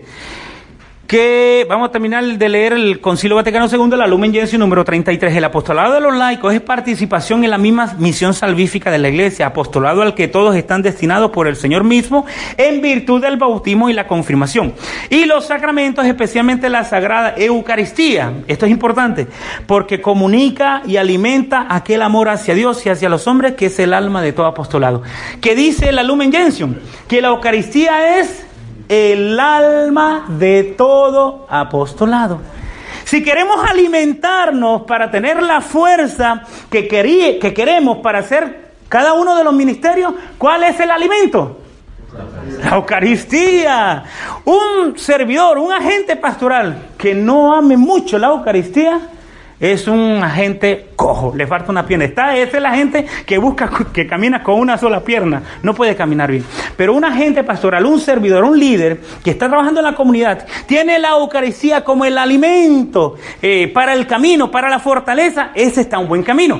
que 1.11 1.65
vamos 1.67 1.89
a 1.89 1.91
terminar 1.91 2.23
de 2.23 2.47
leer 2.47 2.71
el 2.71 3.01
Concilio 3.01 3.35
Vaticano 3.35 3.67
II, 3.69 3.97
la 3.97 4.07
Lumen 4.07 4.31
Gentium 4.31 4.61
número 4.61 4.85
33. 4.85 5.35
El 5.35 5.43
apostolado 5.43 5.93
de 5.93 5.99
los 5.99 6.15
laicos 6.15 6.53
es 6.53 6.61
participación 6.61 7.43
en 7.43 7.49
la 7.49 7.57
misma 7.57 7.95
misión 7.97 8.33
salvífica 8.33 8.89
de 8.89 8.97
la 8.97 9.09
Iglesia, 9.09 9.47
apostolado 9.47 10.03
al 10.03 10.15
que 10.15 10.29
todos 10.29 10.55
están 10.55 10.81
destinados 10.81 11.31
por 11.31 11.47
el 11.47 11.57
Señor 11.57 11.83
mismo 11.83 12.25
en 12.55 12.81
virtud 12.81 13.21
del 13.21 13.35
bautismo 13.35 13.89
y 13.89 13.93
la 13.93 14.07
confirmación. 14.07 14.73
Y 15.09 15.25
los 15.25 15.47
sacramentos, 15.47 16.05
especialmente 16.05 16.69
la 16.69 16.85
Sagrada 16.85 17.33
Eucaristía. 17.35 18.31
Esto 18.47 18.65
es 18.65 18.71
importante 18.71 19.27
porque 19.67 19.99
comunica 19.99 20.81
y 20.87 20.95
alimenta 20.95 21.65
aquel 21.67 22.03
amor 22.03 22.29
hacia 22.29 22.55
Dios 22.55 22.85
y 22.85 22.89
hacia 22.89 23.09
los 23.09 23.27
hombres 23.27 23.55
que 23.55 23.65
es 23.65 23.77
el 23.79 23.93
alma 23.93 24.21
de 24.21 24.31
todo 24.31 24.45
apostolado. 24.45 25.03
¿Qué 25.41 25.55
dice 25.55 25.91
la 25.91 26.03
Lumen 26.03 26.31
Gentium? 26.31 26.75
Que 27.09 27.21
la 27.21 27.27
Eucaristía 27.27 28.21
es 28.21 28.45
el 28.91 29.39
alma 29.39 30.25
de 30.27 30.75
todo 30.77 31.47
apostolado. 31.49 32.41
Si 33.05 33.23
queremos 33.23 33.63
alimentarnos 33.63 34.81
para 34.81 35.09
tener 35.09 35.41
la 35.41 35.61
fuerza 35.61 36.43
que, 36.69 36.89
que 36.89 37.53
queremos 37.53 37.99
para 37.99 38.19
hacer 38.19 38.73
cada 38.89 39.13
uno 39.13 39.37
de 39.37 39.45
los 39.45 39.53
ministerios, 39.53 40.13
¿cuál 40.37 40.63
es 40.65 40.77
el 40.81 40.91
alimento? 40.91 41.61
La 42.61 42.75
Eucaristía. 42.75 44.03
Un 44.43 44.99
servidor, 44.99 45.57
un 45.57 45.71
agente 45.71 46.17
pastoral 46.17 46.89
que 46.97 47.15
no 47.15 47.55
ame 47.55 47.77
mucho 47.77 48.19
la 48.19 48.27
Eucaristía, 48.27 48.99
es 49.61 49.87
un 49.87 50.23
agente 50.23 50.87
cojo, 50.95 51.33
le 51.35 51.45
falta 51.45 51.71
una 51.71 51.85
pierna. 51.85 52.05
Está, 52.05 52.35
esa 52.35 52.57
es 52.57 52.63
la 52.63 52.73
gente 52.73 53.05
que 53.27 53.37
busca, 53.37 53.69
que 53.93 54.07
camina 54.07 54.41
con 54.41 54.59
una 54.59 54.77
sola 54.77 55.01
pierna, 55.01 55.43
no 55.61 55.75
puede 55.75 55.95
caminar 55.95 56.31
bien. 56.31 56.43
Pero 56.75 56.95
un 56.95 57.05
agente 57.05 57.43
pastoral, 57.43 57.85
un 57.85 57.99
servidor, 57.99 58.43
un 58.43 58.59
líder 58.59 58.99
que 59.23 59.29
está 59.29 59.47
trabajando 59.47 59.79
en 59.79 59.85
la 59.85 59.95
comunidad, 59.95 60.47
tiene 60.65 60.97
la 60.97 61.11
Eucaristía 61.11 61.83
como 61.83 62.05
el 62.05 62.17
alimento 62.17 63.15
eh, 63.39 63.69
para 63.71 63.93
el 63.93 64.07
camino, 64.07 64.49
para 64.49 64.67
la 64.67 64.79
fortaleza, 64.79 65.51
ese 65.53 65.81
está 65.81 65.99
un 65.99 66.07
buen 66.07 66.23
camino. 66.23 66.59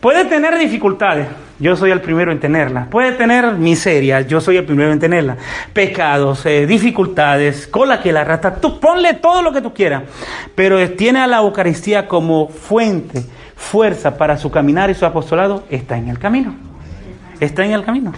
Puede 0.00 0.24
tener 0.24 0.58
dificultades, 0.58 1.28
yo 1.62 1.76
soy 1.76 1.92
el 1.92 2.00
primero 2.00 2.32
en 2.32 2.40
tenerla. 2.40 2.88
Puede 2.90 3.12
tener 3.12 3.52
miseria, 3.52 4.20
yo 4.22 4.40
soy 4.40 4.56
el 4.56 4.64
primero 4.64 4.92
en 4.92 4.98
tenerla. 4.98 5.36
Pecados, 5.72 6.44
eh, 6.44 6.66
dificultades, 6.66 7.68
cola 7.68 8.02
que 8.02 8.12
la 8.12 8.24
rata, 8.24 8.56
tú 8.56 8.80
ponle 8.80 9.14
todo 9.14 9.42
lo 9.42 9.52
que 9.52 9.62
tú 9.62 9.72
quieras. 9.72 10.02
Pero 10.56 10.90
tiene 10.90 11.20
a 11.20 11.28
la 11.28 11.38
Eucaristía 11.38 12.08
como 12.08 12.48
fuente, 12.48 13.22
fuerza 13.54 14.18
para 14.18 14.36
su 14.36 14.50
caminar 14.50 14.90
y 14.90 14.94
su 14.94 15.06
apostolado, 15.06 15.62
está 15.70 15.96
en 15.96 16.08
el 16.08 16.18
camino. 16.18 16.56
Está 17.38 17.64
en 17.64 17.70
el 17.70 17.84
camino. 17.84 18.12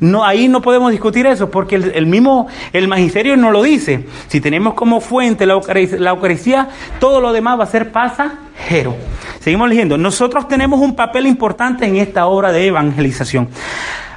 No, 0.00 0.24
ahí 0.24 0.48
no 0.48 0.60
podemos 0.60 0.90
discutir 0.90 1.26
eso 1.26 1.50
porque 1.50 1.76
el, 1.76 2.06
mismo, 2.06 2.48
el 2.72 2.88
magisterio 2.88 3.36
no 3.36 3.50
lo 3.50 3.62
dice. 3.62 4.06
Si 4.28 4.40
tenemos 4.40 4.74
como 4.74 5.00
fuente 5.00 5.46
la 5.46 5.54
Eucaristía, 6.10 6.68
todo 7.00 7.20
lo 7.20 7.32
demás 7.32 7.58
va 7.58 7.64
a 7.64 7.66
ser 7.66 7.92
pasajero. 7.92 8.96
Seguimos 9.40 9.68
leyendo. 9.68 9.96
Nosotros 9.96 10.48
tenemos 10.48 10.80
un 10.80 10.94
papel 10.94 11.26
importante 11.26 11.86
en 11.86 11.96
esta 11.96 12.26
obra 12.26 12.52
de 12.52 12.66
evangelización. 12.66 13.48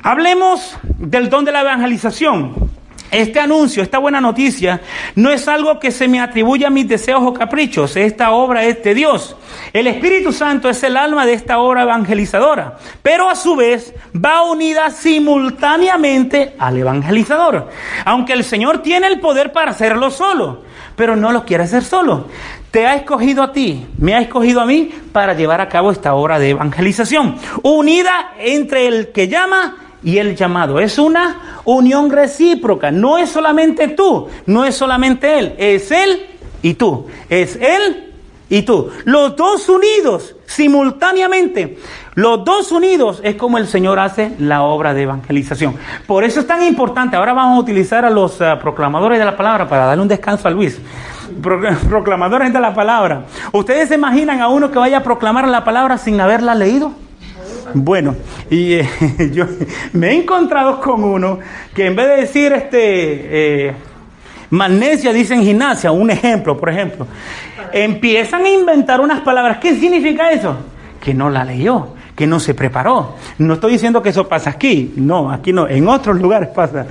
Hablemos 0.04 0.78
del 0.98 1.30
don 1.30 1.46
de 1.46 1.52
la 1.52 1.62
evangelización. 1.62 2.79
Este 3.12 3.40
anuncio, 3.40 3.82
esta 3.82 3.98
buena 3.98 4.22
noticia, 4.22 4.82
no 5.16 5.32
es 5.32 5.48
algo 5.48 5.80
que 5.80 5.92
se 5.92 6.08
me 6.08 6.20
atribuya 6.20 6.68
a 6.68 6.72
mis 6.72 6.88
deseos 6.88 7.24
o 7.26 7.34
caprichos. 7.34 7.96
Esta 7.96 8.32
obra 8.32 8.64
es 8.64 8.84
de 8.84 8.94
Dios. 8.94 9.36
El 9.74 9.88
Espíritu 9.88 10.32
Santo 10.32 10.70
es 10.70 10.84
el 10.84 10.96
alma 10.96 11.26
de 11.26 11.34
esta 11.34 11.58
obra 11.60 11.84
evangelizadora, 11.84 12.78
pero 13.02 13.30
a 13.30 13.36
su 13.36 13.56
vez 13.56 13.94
va 14.16 14.44
unida 14.44 14.92
simultáneamente 14.92 16.56
al 16.60 16.78
evangelizador. 16.78 17.70
Aunque 18.06 18.34
el 18.34 18.44
Señor 18.44 18.84
tiene 18.84 19.08
el 19.08 19.20
poder 19.20 19.52
para 19.52 19.72
hacerlo 19.72 20.12
solo, 20.12 20.64
pero 20.96 21.16
no 21.16 21.32
lo 21.32 21.46
quiere 21.46 21.64
hacer 21.64 21.84
solo. 21.84 22.28
Te 22.70 22.86
ha 22.86 22.94
escogido 22.94 23.42
a 23.42 23.52
ti, 23.52 23.88
me 23.98 24.14
ha 24.14 24.20
escogido 24.20 24.62
a 24.62 24.66
mí 24.66 24.92
para 25.12 25.34
llevar 25.34 25.62
a 25.62 25.70
cabo 25.70 25.92
esta 25.92 26.14
obra 26.14 26.38
de 26.38 26.52
evangelización, 26.52 27.38
unida 27.64 28.34
entre 28.38 28.88
el 28.88 29.12
que 29.12 29.28
llama 29.28 29.89
y 30.04 30.18
el 30.18 30.36
llamado. 30.36 30.80
Es 30.80 30.98
una 30.98 31.62
unión 31.66 32.10
recíproca. 32.10 32.92
No 32.92 33.18
es 33.18 33.30
solamente 33.30 33.90
tú, 33.90 34.28
no 34.46 34.66
es 34.66 34.76
solamente 34.76 35.40
Él, 35.40 35.56
es 35.58 35.92
Él 35.92 36.26
y 36.62 36.74
tú. 36.74 37.08
Es 37.30 37.56
Él 37.56 38.14
y 38.50 38.64
tú. 38.64 38.90
Los 39.06 39.36
dos 39.36 39.70
unidos 39.70 40.36
simultáneamente. 40.46 41.78
Los 42.16 42.44
dos 42.44 42.72
unidos 42.72 43.22
es 43.24 43.36
como 43.36 43.58
el 43.58 43.68
Señor 43.68 44.00
hace 44.00 44.34
la 44.40 44.64
obra 44.64 44.94
de 44.94 45.04
evangelización. 45.04 45.76
Por 46.08 46.24
eso 46.24 46.40
es 46.40 46.48
tan 46.48 46.64
importante. 46.64 47.16
Ahora 47.16 47.34
vamos 47.34 47.58
a 47.58 47.62
utilizar 47.62 48.04
a 48.04 48.10
los 48.10 48.42
uh, 48.42 48.60
proclamadores 48.60 49.20
de 49.20 49.26
la 49.26 49.38
palabra 49.38 49.70
para 49.70 49.86
darle 49.86 50.02
un 50.02 50.08
descanso 50.08 50.48
a 50.48 50.52
Luis. 50.52 50.80
proclamadores 51.90 52.52
de 52.52 52.60
la 52.60 52.74
palabra. 52.74 53.26
¿Ustedes 53.52 53.90
se 53.90 53.96
imaginan 53.96 54.42
a 54.42 54.48
uno 54.48 54.72
que 54.72 54.80
vaya 54.80 54.98
a 54.98 55.04
proclamar 55.04 55.48
la 55.48 55.64
palabra 55.64 55.98
sin 55.98 56.20
haberla 56.20 56.56
leído? 56.56 56.94
Bueno, 57.74 58.16
y 58.50 58.74
eh, 58.74 58.88
yo 59.34 59.46
me 59.94 60.10
he 60.10 60.16
encontrado 60.16 60.80
con 60.80 61.04
uno 61.04 61.40
que 61.74 61.86
en 61.86 61.96
vez 61.96 62.08
de 62.08 62.16
decir 62.18 62.54
este 62.54 63.68
eh, 63.68 63.74
magnesia, 64.50 65.14
dicen 65.14 65.44
gimnasia, 65.44 65.92
un 65.92 66.10
ejemplo, 66.10 66.58
por 66.58 66.70
ejemplo, 66.70 67.08
empiezan 67.72 68.46
a 68.46 68.50
inventar 68.50 69.00
unas 69.02 69.22
palabras. 69.22 69.58
¿Qué 69.60 69.76
significa 69.76 70.32
eso? 70.32 70.56
Que 71.00 71.14
no 71.14 71.30
la 71.30 71.44
leyó, 71.44 71.96
que 72.16 72.28
no 72.28 72.40
se 72.40 72.54
preparó. 72.54 73.16
No 73.38 73.54
estoy 73.54 73.74
diciendo 73.74 74.02
que 74.02 74.10
eso 74.10 74.28
pasa 74.28 74.50
aquí, 74.52 74.94
no, 74.96 75.32
aquí 75.32 75.54
no, 75.54 75.68
en 75.68 75.88
otros 75.88 76.20
lugares 76.20 76.50
pasa. 76.50 76.88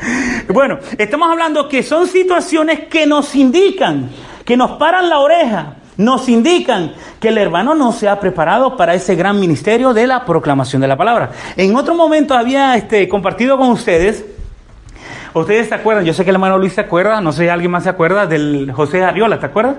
Bueno, 0.52 0.78
estamos 0.96 1.30
hablando 1.30 1.68
que 1.68 1.82
son 1.82 2.06
situaciones 2.06 2.86
que 2.88 3.06
nos 3.06 3.34
indican, 3.34 4.10
que 4.44 4.56
nos 4.56 4.72
paran 4.72 5.08
la 5.08 5.18
oreja, 5.18 5.76
nos 5.98 6.28
indican 6.28 6.92
que 7.20 7.28
el 7.28 7.38
hermano 7.38 7.74
no 7.74 7.92
se 7.92 8.08
ha 8.08 8.18
preparado 8.20 8.76
para 8.76 8.94
ese 8.94 9.16
gran 9.16 9.38
ministerio 9.38 9.92
de 9.92 10.06
la 10.06 10.24
proclamación 10.24 10.80
de 10.80 10.88
la 10.88 10.96
palabra. 10.96 11.30
En 11.56 11.76
otro 11.76 11.94
momento 11.94 12.34
había 12.34 12.76
este, 12.76 13.08
compartido 13.08 13.58
con 13.58 13.68
ustedes, 13.70 14.24
ustedes 15.34 15.68
se 15.68 15.74
acuerdan, 15.74 16.04
yo 16.04 16.14
sé 16.14 16.22
que 16.22 16.30
el 16.30 16.36
hermano 16.36 16.56
Luis 16.56 16.72
se 16.72 16.80
acuerda, 16.80 17.20
no 17.20 17.32
sé 17.32 17.42
si 17.42 17.48
alguien 17.48 17.72
más 17.72 17.82
se 17.82 17.88
acuerda 17.88 18.26
del 18.26 18.72
José 18.72 19.02
Arriola, 19.02 19.40
¿te 19.40 19.46
acuerdas? 19.46 19.76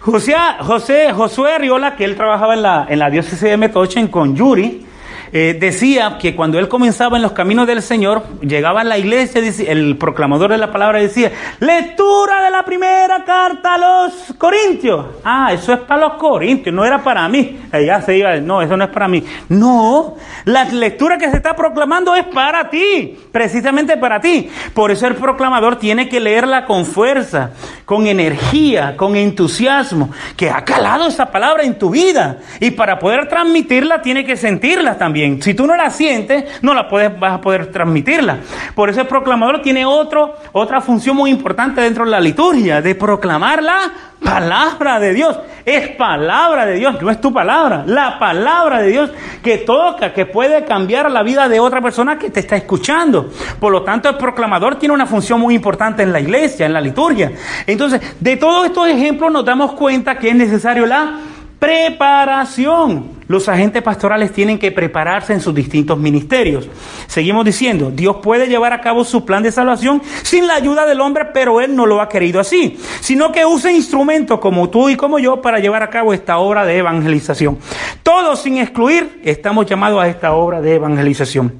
José, 0.00 0.34
José, 0.60 1.12
Josué 1.12 1.54
Arriola, 1.54 1.96
que 1.96 2.04
él 2.04 2.16
trabajaba 2.16 2.54
en 2.54 2.62
la, 2.62 2.86
en 2.88 2.98
la 2.98 3.10
diócesis 3.10 3.42
de 3.42 3.56
Metochen 3.56 4.08
con 4.08 4.34
Yuri, 4.34 4.86
eh, 5.34 5.56
decía 5.58 6.18
que 6.20 6.36
cuando 6.36 6.58
él 6.58 6.68
comenzaba 6.68 7.16
en 7.16 7.22
los 7.22 7.32
caminos 7.32 7.66
del 7.66 7.80
Señor, 7.80 8.22
llegaba 8.42 8.82
a 8.82 8.84
la 8.84 8.98
iglesia, 8.98 9.40
el 9.66 9.96
proclamador 9.96 10.50
de 10.50 10.58
la 10.58 10.70
palabra 10.70 10.98
decía, 10.98 11.32
lectura 11.58 12.44
de 12.44 12.50
la 12.50 12.62
primera 12.66 13.24
carta 13.24 13.74
a 13.74 13.78
los 13.78 14.34
Corintios. 14.36 15.06
Ah, 15.24 15.50
eso 15.54 15.72
es 15.72 15.80
para 15.80 16.02
los 16.02 16.12
Corintios, 16.14 16.74
no 16.74 16.84
era 16.84 17.02
para 17.02 17.26
mí. 17.28 17.60
Ella 17.72 18.02
se 18.02 18.18
iba, 18.18 18.36
no, 18.36 18.60
eso 18.60 18.76
no 18.76 18.84
es 18.84 18.90
para 18.90 19.08
mí. 19.08 19.24
No, 19.48 20.16
la 20.44 20.64
lectura 20.64 21.16
que 21.16 21.30
se 21.30 21.36
está 21.38 21.56
proclamando 21.56 22.14
es 22.14 22.24
para 22.26 22.68
ti, 22.68 23.16
precisamente 23.32 23.96
para 23.96 24.20
ti. 24.20 24.50
Por 24.74 24.90
eso 24.90 25.06
el 25.06 25.14
proclamador 25.14 25.76
tiene 25.76 26.10
que 26.10 26.20
leerla 26.20 26.66
con 26.66 26.84
fuerza, 26.84 27.52
con 27.86 28.06
energía, 28.06 28.98
con 28.98 29.16
entusiasmo, 29.16 30.10
que 30.36 30.50
ha 30.50 30.62
calado 30.62 31.06
esa 31.06 31.30
palabra 31.30 31.62
en 31.62 31.78
tu 31.78 31.88
vida. 31.88 32.36
Y 32.60 32.72
para 32.72 32.98
poder 32.98 33.28
transmitirla, 33.28 34.02
tiene 34.02 34.26
que 34.26 34.36
sentirla 34.36 34.98
también. 34.98 35.21
Si 35.40 35.54
tú 35.54 35.66
no 35.66 35.76
la 35.76 35.90
sientes, 35.90 36.62
no 36.62 36.74
la 36.74 36.88
puedes, 36.88 37.18
vas 37.18 37.34
a 37.34 37.40
poder 37.40 37.70
transmitirla. 37.70 38.38
Por 38.74 38.90
eso 38.90 39.00
el 39.02 39.06
proclamador 39.06 39.62
tiene 39.62 39.84
otro, 39.84 40.34
otra 40.52 40.80
función 40.80 41.16
muy 41.16 41.30
importante 41.30 41.80
dentro 41.80 42.04
de 42.04 42.10
la 42.10 42.20
liturgia, 42.20 42.80
de 42.80 42.94
proclamar 42.94 43.62
la 43.62 43.92
palabra 44.22 45.00
de 45.00 45.12
Dios. 45.14 45.38
Es 45.64 45.88
palabra 45.90 46.66
de 46.66 46.74
Dios, 46.74 47.00
no 47.00 47.10
es 47.10 47.20
tu 47.20 47.32
palabra. 47.32 47.84
La 47.86 48.18
palabra 48.18 48.80
de 48.80 48.88
Dios 48.88 49.10
que 49.42 49.58
toca, 49.58 50.12
que 50.12 50.26
puede 50.26 50.64
cambiar 50.64 51.10
la 51.10 51.22
vida 51.22 51.48
de 51.48 51.60
otra 51.60 51.80
persona 51.80 52.18
que 52.18 52.30
te 52.30 52.40
está 52.40 52.56
escuchando. 52.56 53.30
Por 53.60 53.72
lo 53.72 53.82
tanto, 53.82 54.08
el 54.08 54.16
proclamador 54.16 54.76
tiene 54.76 54.94
una 54.94 55.06
función 55.06 55.40
muy 55.40 55.54
importante 55.54 56.02
en 56.02 56.12
la 56.12 56.20
iglesia, 56.20 56.66
en 56.66 56.72
la 56.72 56.80
liturgia. 56.80 57.32
Entonces, 57.66 58.00
de 58.18 58.36
todos 58.36 58.66
estos 58.66 58.88
ejemplos 58.88 59.30
nos 59.30 59.44
damos 59.44 59.72
cuenta 59.72 60.18
que 60.18 60.30
es 60.30 60.34
necesario 60.34 60.86
la 60.86 61.31
preparación. 61.62 63.22
Los 63.28 63.48
agentes 63.48 63.84
pastorales 63.84 64.32
tienen 64.32 64.58
que 64.58 64.72
prepararse 64.72 65.32
en 65.32 65.40
sus 65.40 65.54
distintos 65.54 65.96
ministerios. 65.96 66.68
Seguimos 67.06 67.44
diciendo, 67.44 67.92
Dios 67.92 68.16
puede 68.20 68.48
llevar 68.48 68.72
a 68.72 68.80
cabo 68.80 69.04
su 69.04 69.24
plan 69.24 69.44
de 69.44 69.52
salvación 69.52 70.02
sin 70.24 70.48
la 70.48 70.56
ayuda 70.56 70.86
del 70.86 71.00
hombre, 71.00 71.26
pero 71.32 71.60
Él 71.60 71.76
no 71.76 71.86
lo 71.86 72.00
ha 72.00 72.08
querido 72.08 72.40
así, 72.40 72.76
sino 73.00 73.30
que 73.30 73.46
usa 73.46 73.70
instrumentos 73.70 74.40
como 74.40 74.70
tú 74.70 74.88
y 74.88 74.96
como 74.96 75.20
yo 75.20 75.40
para 75.40 75.60
llevar 75.60 75.84
a 75.84 75.88
cabo 75.88 76.12
esta 76.12 76.38
obra 76.38 76.66
de 76.66 76.78
evangelización. 76.78 77.58
Todos 78.02 78.42
sin 78.42 78.58
excluir 78.58 79.20
estamos 79.22 79.64
llamados 79.66 80.02
a 80.02 80.08
esta 80.08 80.32
obra 80.32 80.60
de 80.60 80.74
evangelización. 80.74 81.54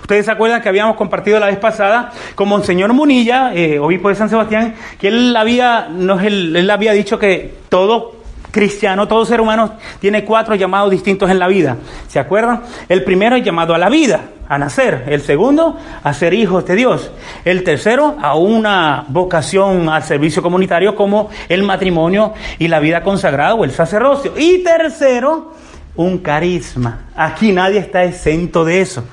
Ustedes 0.00 0.26
se 0.26 0.30
acuerdan 0.30 0.62
que 0.62 0.68
habíamos 0.68 0.94
compartido 0.94 1.40
la 1.40 1.46
vez 1.46 1.58
pasada 1.58 2.12
con 2.36 2.48
Monseñor 2.48 2.92
Munilla, 2.92 3.52
eh, 3.52 3.80
obispo 3.80 4.10
de 4.10 4.14
San 4.14 4.30
Sebastián, 4.30 4.76
que 5.00 5.08
él 5.08 5.36
había, 5.36 5.88
nos, 5.90 6.22
él 6.22 6.70
había 6.70 6.92
dicho 6.92 7.18
que 7.18 7.52
todo 7.68 8.17
cristiano, 8.50 9.08
todo 9.08 9.24
ser 9.24 9.40
humano 9.40 9.74
tiene 10.00 10.24
cuatro 10.24 10.54
llamados 10.54 10.90
distintos 10.90 11.30
en 11.30 11.38
la 11.38 11.48
vida. 11.48 11.76
¿Se 12.08 12.18
acuerdan? 12.18 12.62
El 12.88 13.04
primero 13.04 13.36
es 13.36 13.44
llamado 13.44 13.74
a 13.74 13.78
la 13.78 13.88
vida, 13.88 14.20
a 14.48 14.58
nacer. 14.58 15.04
El 15.08 15.20
segundo, 15.20 15.76
a 16.02 16.12
ser 16.14 16.34
hijos 16.34 16.64
de 16.66 16.74
Dios. 16.74 17.10
El 17.44 17.64
tercero, 17.64 18.16
a 18.20 18.34
una 18.34 19.04
vocación 19.08 19.88
al 19.88 20.02
servicio 20.02 20.42
comunitario 20.42 20.94
como 20.94 21.30
el 21.48 21.62
matrimonio 21.62 22.34
y 22.58 22.68
la 22.68 22.80
vida 22.80 23.02
consagrada 23.02 23.54
o 23.54 23.64
el 23.64 23.72
sacerdocio. 23.72 24.32
Y 24.36 24.62
tercero, 24.62 25.52
un 25.96 26.18
carisma. 26.18 27.06
Aquí 27.16 27.52
nadie 27.52 27.78
está 27.78 28.04
exento 28.04 28.64
de 28.64 28.80
eso. 28.80 29.04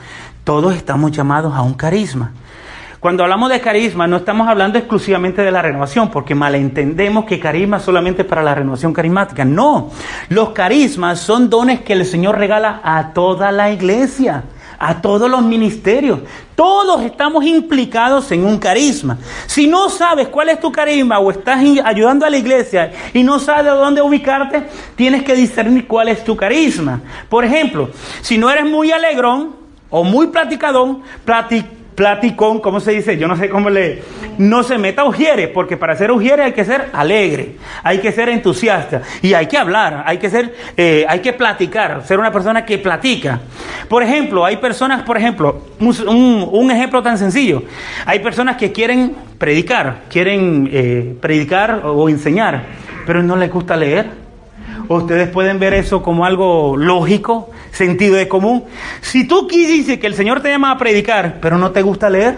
Todos 0.43 0.75
estamos 0.75 1.11
llamados 1.11 1.53
a 1.55 1.61
un 1.61 1.73
carisma. 1.73 2.31
Cuando 3.05 3.21
hablamos 3.21 3.51
de 3.51 3.61
carisma, 3.61 4.07
no 4.07 4.17
estamos 4.17 4.47
hablando 4.47 4.79
exclusivamente 4.79 5.43
de 5.43 5.51
la 5.51 5.61
renovación, 5.61 6.09
porque 6.09 6.33
malentendemos 6.33 7.25
que 7.25 7.39
carisma 7.39 7.77
es 7.77 7.83
solamente 7.83 8.23
para 8.23 8.41
la 8.41 8.55
renovación 8.55 8.93
carismática. 8.93 9.45
No, 9.45 9.91
los 10.29 10.49
carismas 10.53 11.19
son 11.19 11.47
dones 11.47 11.81
que 11.81 11.93
el 11.93 12.03
Señor 12.03 12.35
regala 12.35 12.81
a 12.83 13.13
toda 13.13 13.51
la 13.51 13.69
iglesia, 13.69 14.45
a 14.79 15.03
todos 15.03 15.29
los 15.29 15.43
ministerios. 15.43 16.21
Todos 16.55 17.03
estamos 17.03 17.45
implicados 17.45 18.31
en 18.31 18.43
un 18.43 18.57
carisma. 18.57 19.19
Si 19.45 19.67
no 19.67 19.87
sabes 19.89 20.29
cuál 20.29 20.49
es 20.49 20.59
tu 20.59 20.71
carisma 20.71 21.19
o 21.19 21.29
estás 21.29 21.59
ayudando 21.83 22.25
a 22.25 22.31
la 22.31 22.37
iglesia 22.37 22.91
y 23.13 23.21
no 23.21 23.37
sabes 23.37 23.71
dónde 23.71 24.01
ubicarte, 24.01 24.63
tienes 24.95 25.21
que 25.21 25.35
discernir 25.35 25.85
cuál 25.85 26.07
es 26.07 26.23
tu 26.23 26.35
carisma. 26.35 27.01
Por 27.29 27.45
ejemplo, 27.45 27.91
si 28.23 28.39
no 28.39 28.49
eres 28.49 28.65
muy 28.65 28.91
alegrón 28.91 29.57
o 29.91 30.03
muy 30.03 30.25
platicadón, 30.25 31.03
platic 31.23 31.84
platicón, 31.95 32.59
¿cómo 32.59 32.79
se 32.79 32.91
dice? 32.91 33.17
Yo 33.17 33.27
no 33.27 33.35
sé 33.35 33.49
cómo 33.49 33.69
le... 33.69 34.03
No 34.37 34.63
se 34.63 34.77
meta 34.77 35.05
ujiere, 35.05 35.47
porque 35.47 35.77
para 35.77 35.95
ser 35.95 36.11
ujiere 36.11 36.43
hay 36.43 36.51
que 36.51 36.65
ser 36.65 36.89
alegre, 36.91 37.55
hay 37.83 37.99
que 37.99 38.11
ser 38.11 38.27
entusiasta 38.27 39.01
y 39.21 39.33
hay 39.33 39.47
que 39.47 39.57
hablar, 39.57 40.03
hay 40.05 40.17
que 40.17 40.29
ser, 40.29 40.53
eh, 40.75 41.05
hay 41.07 41.19
que 41.21 41.31
platicar, 41.31 42.03
ser 42.05 42.19
una 42.19 42.33
persona 42.33 42.65
que 42.65 42.77
platica. 42.77 43.39
Por 43.87 44.03
ejemplo, 44.03 44.43
hay 44.43 44.57
personas, 44.57 45.03
por 45.03 45.15
ejemplo, 45.17 45.61
un, 45.79 46.69
ejemplo 46.69 47.01
tan 47.01 47.17
sencillo, 47.17 47.63
hay 48.05 48.19
personas 48.19 48.57
que 48.57 48.73
quieren 48.73 49.15
predicar, 49.37 50.01
quieren 50.09 50.69
eh, 50.69 51.15
predicar 51.21 51.83
o 51.85 52.09
enseñar, 52.09 52.63
pero 53.05 53.23
no 53.23 53.37
les 53.37 53.49
gusta 53.49 53.77
leer 53.77 54.25
ustedes 54.87 55.29
pueden 55.29 55.59
ver 55.59 55.73
eso 55.73 56.01
como 56.01 56.25
algo 56.25 56.77
lógico, 56.77 57.49
sentido 57.75 58.15
de 58.15 58.27
común. 58.27 58.63
Si 59.01 59.27
tú 59.27 59.47
dices 59.47 59.99
que 59.99 60.07
el 60.07 60.15
Señor 60.15 60.41
te 60.41 60.49
llama 60.49 60.71
a 60.71 60.77
predicar, 60.77 61.39
pero 61.41 61.57
no 61.57 61.71
te 61.71 61.81
gusta 61.81 62.09
leer, 62.09 62.37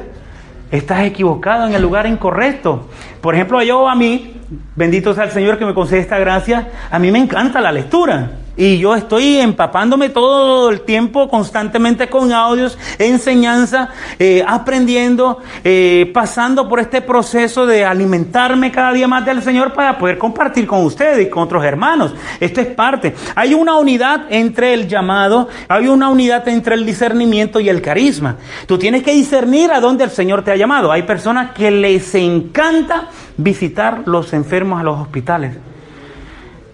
estás 0.72 1.06
equivocado 1.06 1.68
en 1.68 1.74
el 1.74 1.82
lugar 1.82 2.08
incorrecto. 2.08 2.90
Por 3.22 3.36
ejemplo, 3.36 3.62
yo 3.62 3.88
a 3.88 3.96
mí, 3.96 4.42
bendito 4.76 5.14
sea 5.14 5.26
el 5.26 5.32
Señor 5.32 5.58
que 5.58 5.66
me 5.66 5.74
concede 5.74 6.00
esta 6.00 6.18
gracia, 6.18 6.70
a 6.90 7.00
mí 7.00 7.12
me 7.12 7.20
encanta 7.20 7.62
la 7.62 7.72
lectura. 7.72 8.32
Y 8.58 8.80
yo 8.80 8.96
estoy 8.96 9.38
empapándome 9.38 10.10
todo 10.10 10.72
el 10.72 10.82
tiempo 10.82 11.30
constantemente 11.30 12.10
con 12.10 12.34
audios, 12.34 12.76
enseñanza, 12.98 13.90
eh, 14.18 14.44
aprendiendo, 14.46 15.38
eh, 15.64 16.10
pasando 16.12 16.68
por 16.68 16.80
este 16.80 17.04
proceso 17.04 17.68
de 17.68 17.86
alimentarme 17.86 18.72
cada 18.72 18.94
día 18.94 19.08
más 19.08 19.24
del 19.24 19.44
Señor 19.44 19.74
para 19.74 20.00
poder 20.00 20.18
compartir 20.18 20.66
con 20.66 20.84
ustedes 20.84 21.28
y 21.28 21.30
con 21.30 21.44
otros 21.44 21.64
hermanos. 21.64 22.16
Esto 22.40 22.60
es 22.60 22.68
parte. 22.68 23.14
Hay 23.36 23.54
una 23.54 23.78
unidad 23.78 24.26
entre 24.32 24.74
el 24.74 24.88
llamado, 24.88 25.48
hay 25.68 25.88
una 25.88 26.10
unidad 26.10 26.48
entre 26.48 26.74
el 26.74 26.84
discernimiento 26.84 27.60
y 27.60 27.70
el 27.70 27.80
carisma. 27.80 28.38
Tú 28.66 28.80
tienes 28.80 29.04
que 29.04 29.12
discernir 29.12 29.72
a 29.72 29.80
dónde 29.80 30.04
el 30.04 30.10
Señor 30.10 30.44
te 30.44 30.52
ha 30.52 30.56
llamado. 30.56 30.92
Hay 30.92 31.04
personas 31.04 31.52
que 31.52 31.70
les 31.70 32.16
encanta 32.16 33.10
visitar 33.38 34.02
los 34.08 34.34
enfermos 34.34 34.80
a 34.80 34.84
los 34.84 35.00
hospitales. 35.00 35.56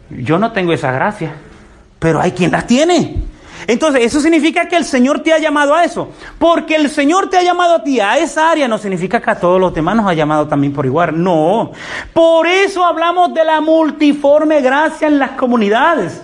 Yo 0.09 0.39
no 0.39 0.53
tengo 0.53 0.71
esa 0.71 0.93
gracia 0.93 1.33
pero 2.03 2.19
hay 2.19 2.33
quien 2.33 2.51
las 2.51 2.67
tiene. 2.67 3.15
Entonces, 3.65 4.03
eso 4.03 4.19
significa 4.19 4.67
que 4.67 4.75
el 4.75 4.83
Señor 4.83 5.21
te 5.21 5.31
ha 5.31 5.39
llamado 5.39 5.73
a 5.73 5.85
eso. 5.85 6.09
Porque 6.37 6.75
el 6.75 6.89
Señor 6.89 7.29
te 7.29 7.37
ha 7.37 7.43
llamado 7.43 7.75
a 7.75 7.83
ti 7.83 8.01
a 8.01 8.17
esa 8.17 8.51
área, 8.51 8.67
no 8.67 8.77
significa 8.77 9.21
que 9.21 9.31
a 9.31 9.39
todos 9.39 9.57
los 9.57 9.73
demás 9.73 9.95
nos 9.95 10.05
ha 10.05 10.13
llamado 10.13 10.45
también 10.45 10.73
por 10.73 10.85
igual. 10.85 11.23
No. 11.23 11.71
Por 12.11 12.45
eso 12.45 12.83
hablamos 12.83 13.33
de 13.33 13.45
la 13.45 13.61
multiforme 13.61 14.59
gracia 14.59 15.07
en 15.07 15.17
las 15.17 15.31
comunidades. 15.31 16.21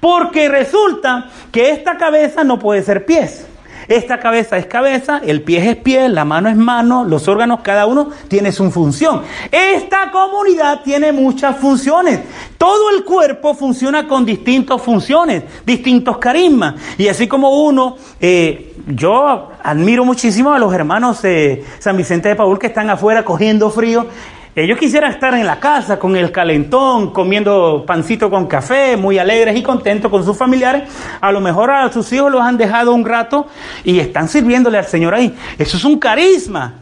Porque 0.00 0.50
resulta 0.50 1.28
que 1.50 1.70
esta 1.70 1.96
cabeza 1.96 2.44
no 2.44 2.58
puede 2.58 2.82
ser 2.82 3.06
pies. 3.06 3.46
Esta 3.88 4.18
cabeza 4.18 4.56
es 4.56 4.66
cabeza, 4.66 5.20
el 5.24 5.42
pie 5.42 5.70
es 5.70 5.76
pie, 5.76 6.08
la 6.08 6.24
mano 6.24 6.48
es 6.48 6.56
mano, 6.56 7.04
los 7.04 7.28
órganos, 7.28 7.60
cada 7.62 7.86
uno 7.86 8.10
tiene 8.28 8.52
su 8.52 8.70
función. 8.70 9.22
Esta 9.50 10.10
comunidad 10.10 10.82
tiene 10.82 11.12
muchas 11.12 11.56
funciones. 11.56 12.20
Todo 12.58 12.90
el 12.90 13.04
cuerpo 13.04 13.54
funciona 13.54 14.06
con 14.06 14.24
distintas 14.24 14.80
funciones, 14.80 15.42
distintos 15.66 16.18
carismas. 16.18 16.74
Y 16.98 17.08
así 17.08 17.26
como 17.26 17.64
uno, 17.64 17.96
eh, 18.20 18.74
yo 18.86 19.50
admiro 19.62 20.04
muchísimo 20.04 20.52
a 20.52 20.58
los 20.58 20.72
hermanos 20.72 21.22
de 21.22 21.64
San 21.78 21.96
Vicente 21.96 22.28
de 22.28 22.36
Paul 22.36 22.58
que 22.58 22.68
están 22.68 22.90
afuera 22.90 23.24
cogiendo 23.24 23.70
frío. 23.70 24.06
Ellos 24.54 24.78
quisieran 24.78 25.10
estar 25.10 25.32
en 25.32 25.46
la 25.46 25.58
casa 25.58 25.98
con 25.98 26.14
el 26.14 26.30
calentón, 26.30 27.10
comiendo 27.10 27.84
pancito 27.86 28.28
con 28.28 28.46
café, 28.46 28.98
muy 28.98 29.18
alegres 29.18 29.56
y 29.56 29.62
contentos 29.62 30.10
con 30.10 30.22
sus 30.26 30.36
familiares. 30.36 30.82
A 31.22 31.32
lo 31.32 31.40
mejor 31.40 31.70
a 31.70 31.90
sus 31.90 32.12
hijos 32.12 32.30
los 32.30 32.42
han 32.42 32.58
dejado 32.58 32.92
un 32.92 33.06
rato 33.06 33.46
y 33.82 33.98
están 33.98 34.28
sirviéndole 34.28 34.76
al 34.76 34.84
Señor 34.84 35.14
ahí. 35.14 35.34
Eso 35.56 35.78
es 35.78 35.84
un 35.84 35.98
carisma, 35.98 36.74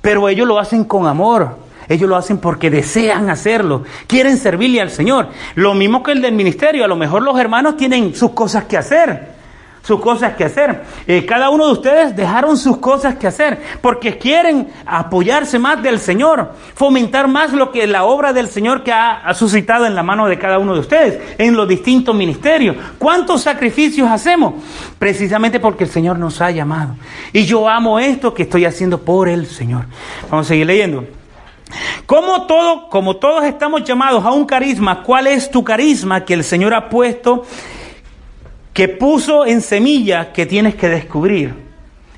pero 0.00 0.28
ellos 0.28 0.46
lo 0.46 0.60
hacen 0.60 0.84
con 0.84 1.08
amor. 1.08 1.58
Ellos 1.88 2.08
lo 2.08 2.14
hacen 2.14 2.38
porque 2.38 2.70
desean 2.70 3.28
hacerlo, 3.28 3.82
quieren 4.06 4.36
servirle 4.36 4.80
al 4.80 4.90
Señor. 4.90 5.30
Lo 5.56 5.74
mismo 5.74 6.04
que 6.04 6.12
el 6.12 6.22
del 6.22 6.34
ministerio, 6.34 6.84
a 6.84 6.88
lo 6.88 6.94
mejor 6.94 7.22
los 7.22 7.36
hermanos 7.40 7.76
tienen 7.76 8.14
sus 8.14 8.30
cosas 8.30 8.64
que 8.66 8.76
hacer 8.76 9.39
sus 9.82 10.00
cosas 10.00 10.34
que 10.34 10.44
hacer. 10.44 10.82
Eh, 11.06 11.24
cada 11.26 11.50
uno 11.50 11.66
de 11.66 11.72
ustedes 11.72 12.16
dejaron 12.16 12.56
sus 12.56 12.78
cosas 12.78 13.16
que 13.16 13.26
hacer 13.26 13.60
porque 13.80 14.18
quieren 14.18 14.68
apoyarse 14.86 15.58
más 15.58 15.82
del 15.82 15.98
Señor, 15.98 16.52
fomentar 16.74 17.28
más 17.28 17.52
lo 17.52 17.72
que 17.72 17.86
la 17.86 18.04
obra 18.04 18.32
del 18.32 18.48
Señor 18.48 18.82
que 18.82 18.92
ha, 18.92 19.18
ha, 19.26 19.34
suscitado 19.34 19.86
en 19.86 19.94
la 19.94 20.02
mano 20.02 20.26
de 20.26 20.38
cada 20.38 20.58
uno 20.58 20.74
de 20.74 20.80
ustedes 20.80 21.20
en 21.38 21.56
los 21.56 21.68
distintos 21.68 22.14
ministerios. 22.14 22.76
¿Cuántos 22.98 23.42
sacrificios 23.42 24.08
hacemos? 24.10 24.54
Precisamente 24.98 25.60
porque 25.60 25.84
el 25.84 25.90
Señor 25.90 26.18
nos 26.18 26.40
ha 26.40 26.50
llamado. 26.50 26.94
Y 27.32 27.44
yo 27.44 27.68
amo 27.68 27.98
esto 27.98 28.34
que 28.34 28.42
estoy 28.42 28.64
haciendo 28.64 28.98
por 28.98 29.28
el 29.28 29.46
Señor. 29.46 29.86
Vamos 30.30 30.46
a 30.46 30.48
seguir 30.48 30.66
leyendo. 30.66 31.04
Como 32.06 32.46
todo, 32.46 32.88
como 32.88 33.16
todos 33.16 33.44
estamos 33.44 33.84
llamados 33.84 34.24
a 34.24 34.32
un 34.32 34.44
carisma, 34.44 35.02
¿cuál 35.02 35.28
es 35.28 35.50
tu 35.50 35.62
carisma 35.62 36.24
que 36.24 36.34
el 36.34 36.44
Señor 36.44 36.74
ha 36.74 36.88
puesto 36.88 37.44
que 38.80 38.88
puso 38.88 39.44
en 39.44 39.60
semilla 39.60 40.32
que 40.32 40.46
tienes 40.46 40.74
que 40.74 40.88
descubrir. 40.88 41.54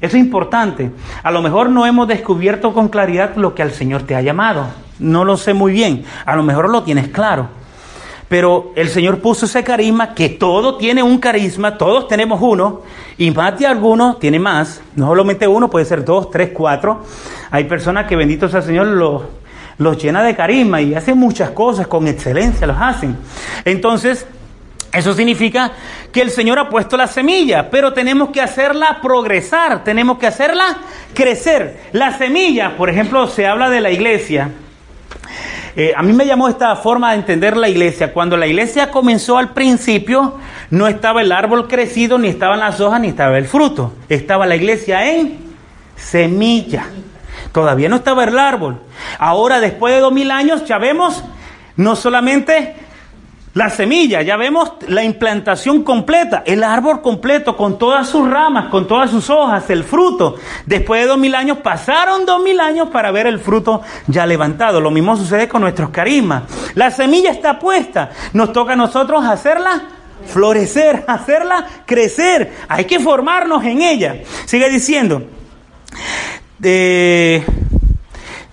Eso 0.01 0.17
es 0.17 0.23
importante. 0.23 0.93
A 1.25 1.33
lo 1.33 1.43
mejor 1.43 1.69
no 1.71 1.87
hemos 1.87 2.07
descubierto 2.07 2.73
con 2.73 2.89
claridad 2.89 3.35
lo 3.35 3.53
que 3.53 3.63
al 3.63 3.73
Señor 3.73 4.03
te 4.03 4.15
ha 4.15 4.23
llamado. 4.23 4.67
No 5.01 5.25
lo 5.25 5.37
sé 5.37 5.55
muy 5.55 5.73
bien. 5.73 6.05
A 6.25 6.37
lo 6.37 6.45
mejor 6.45 6.71
lo 6.71 6.85
tienes 6.85 7.09
claro. 7.09 7.49
Pero 8.29 8.71
el 8.77 8.91
Señor 8.91 9.19
puso 9.19 9.47
ese 9.47 9.65
carisma, 9.65 10.15
que 10.15 10.29
todo 10.29 10.77
tiene 10.77 11.03
un 11.03 11.19
carisma, 11.19 11.77
todos 11.77 12.07
tenemos 12.07 12.41
uno, 12.41 12.83
y 13.19 13.33
más 13.33 13.59
de 13.59 13.67
algunos 13.67 14.21
tiene 14.21 14.39
más, 14.39 14.81
no 14.95 15.09
solamente 15.09 15.49
uno, 15.49 15.69
puede 15.69 15.85
ser 15.85 16.05
dos, 16.05 16.31
tres, 16.31 16.51
cuatro. 16.55 17.03
Hay 17.51 17.65
personas 17.65 18.07
que, 18.07 18.15
bendito 18.15 18.49
sea 18.49 18.61
el 18.61 18.67
Señor, 18.67 18.87
los, 18.87 19.23
los 19.79 20.01
llena 20.01 20.23
de 20.23 20.37
carisma 20.37 20.81
y 20.81 20.95
hacen 20.95 21.19
muchas 21.19 21.51
cosas 21.51 21.89
con 21.89 22.07
excelencia, 22.07 22.69
los 22.69 22.77
hacen. 22.79 23.17
Entonces, 23.65 24.29
eso 24.93 25.14
significa 25.14 25.72
que 26.12 26.20
el 26.20 26.30
Señor 26.30 26.59
ha 26.59 26.68
puesto 26.68 26.99
la 26.99 27.07
semilla, 27.07 27.70
pero 27.70 27.95
tenemos 27.95 28.28
que 28.28 28.43
hacerla 28.43 29.01
progresar, 29.01 29.84
tenemos 29.84 30.18
que 30.18 30.26
hacerla 30.26 30.78
crecer. 31.14 31.80
La 31.93 32.18
semilla, 32.18 32.76
por 32.76 32.90
ejemplo, 32.90 33.26
se 33.26 33.47
habla 33.47 33.70
de 33.70 33.80
la 33.80 33.90
iglesia. 33.90 34.51
Eh, 35.74 35.95
a 35.97 36.03
mí 36.03 36.12
me 36.12 36.26
llamó 36.26 36.49
esta 36.49 36.76
forma 36.76 37.12
de 37.12 37.18
entender 37.18 37.57
la 37.57 37.70
iglesia. 37.70 38.12
Cuando 38.12 38.36
la 38.36 38.47
iglesia 38.47 38.90
comenzó 38.90 39.38
al 39.38 39.55
principio, 39.55 40.36
no 40.68 40.86
estaba 40.86 41.22
el 41.22 41.32
árbol 41.32 41.68
crecido, 41.68 42.18
ni 42.18 42.28
estaban 42.28 42.61
las 42.61 42.78
hojas, 42.80 43.01
ni 43.01 43.09
estaba 43.09 43.38
el 43.38 43.47
fruto. 43.47 43.95
Estaba 44.11 44.45
la 44.45 44.57
iglesia 44.57 45.11
en 45.11 45.38
semilla. 45.97 46.84
Todavía 47.53 47.88
no 47.88 47.97
estaba 47.97 48.24
el 48.24 48.38
árbol. 48.38 48.80
Ahora, 49.18 49.61
después 49.61 49.95
de 49.95 50.01
dos 50.01 50.12
mil 50.12 50.30
años, 50.30 50.66
ya 50.66 50.76
vemos 50.76 51.24
no 51.76 51.97
solamente 51.97 52.76
la 53.55 53.69
semilla, 53.69 54.23
ya 54.23 54.39
vemos 54.39 54.73
la 54.89 55.05
implantación 55.05 55.83
completa, 55.83 56.43
el 56.47 56.65
árbol 56.65 57.03
completo, 57.03 57.55
con 57.55 57.79
todas 57.79 58.09
sus 58.09 58.29
ramas, 58.29 58.71
con 58.71 58.87
todas 58.87 59.11
sus 59.11 59.29
hojas, 59.29 59.69
el 59.69 59.85
fruto. 59.85 60.37
Después 60.65 61.03
de 61.03 61.07
dos 61.07 61.19
mil 61.19 61.35
años, 61.35 61.59
pasaron 61.59 62.25
dos 62.25 62.43
mil 62.43 62.59
años 62.61 62.89
para 62.89 63.11
ver 63.11 63.27
el 63.27 63.39
fruto 63.39 63.83
ya 64.07 64.25
levantado. 64.25 64.81
Lo 64.81 64.91
mismo 64.91 65.19
sucede 65.19 65.49
con 65.49 65.61
nuestros 65.61 65.91
carismas. 65.91 66.45
La 66.75 66.91
semilla 66.91 67.31
está 67.31 67.59
puesta, 67.59 68.11
nos 68.33 68.55
toca 68.55 68.73
a 68.73 68.77
nosotros 68.77 69.23
hacerla 69.23 69.83
florecer, 70.27 71.05
hacerla 71.09 71.67
crecer. 71.85 72.53
Hay 72.69 72.87
que 72.87 73.01
formarnos 73.01 73.63
en 73.65 73.83
ella. 73.83 74.17
Sigue 74.47 74.71
diciendo. 74.71 75.25
De 76.59 77.45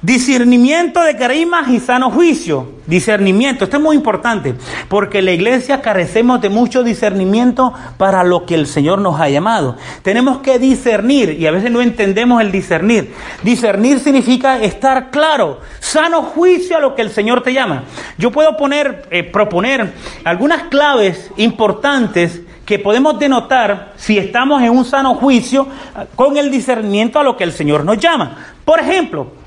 Discernimiento 0.02 1.02
de 1.02 1.18
carismas 1.18 1.68
y 1.68 1.82
sano 1.82 2.10
juicio. 2.10 2.70
Discernimiento. 2.88 3.66
Esto 3.66 3.76
es 3.76 3.84
muy 3.84 3.98
importante 3.98 4.56
porque 4.88 5.22
la 5.22 5.34
iglesia 5.34 5.82
carecemos 5.82 6.40
de 6.40 6.48
mucho 6.48 6.84
discernimiento 6.84 7.74
para 7.98 8.24
lo 8.24 8.46
que 8.46 8.56
el 8.56 8.66
Señor 8.66 9.00
nos 9.00 9.20
ha 9.20 9.28
llamado. 9.28 9.76
Tenemos 10.02 10.38
que 10.38 10.58
discernir 10.58 11.32
y 11.38 11.48
a 11.48 11.52
veces 11.52 11.70
no 11.70 11.82
entendemos 11.82 12.42
el 12.42 12.50
discernir. 12.50 13.14
Discernir 13.44 14.00
significa 14.00 14.64
estar 14.64 15.12
claro, 15.12 15.60
sano 15.82 16.22
juicio 16.24 16.78
a 16.78 16.80
lo 16.80 16.96
que 16.96 17.02
el 17.02 17.12
Señor 17.12 17.44
te 17.44 17.52
llama. 17.52 17.84
Yo 18.18 18.32
puedo 18.32 18.56
poner, 18.56 19.06
eh, 19.12 19.24
proponer 19.24 19.94
algunas 20.24 20.64
claves 20.64 21.30
importantes 21.36 22.42
que 22.66 22.80
podemos 22.80 23.20
denotar 23.20 23.94
si 23.98 24.18
estamos 24.18 24.62
en 24.62 24.70
un 24.70 24.86
sano 24.86 25.16
juicio 25.16 25.68
con 26.16 26.38
el 26.38 26.50
discernimiento 26.50 27.20
a 27.20 27.24
lo 27.24 27.36
que 27.36 27.44
el 27.44 27.52
Señor 27.52 27.84
nos 27.84 27.98
llama. 27.98 28.38
Por 28.64 28.80
ejemplo, 28.80 29.39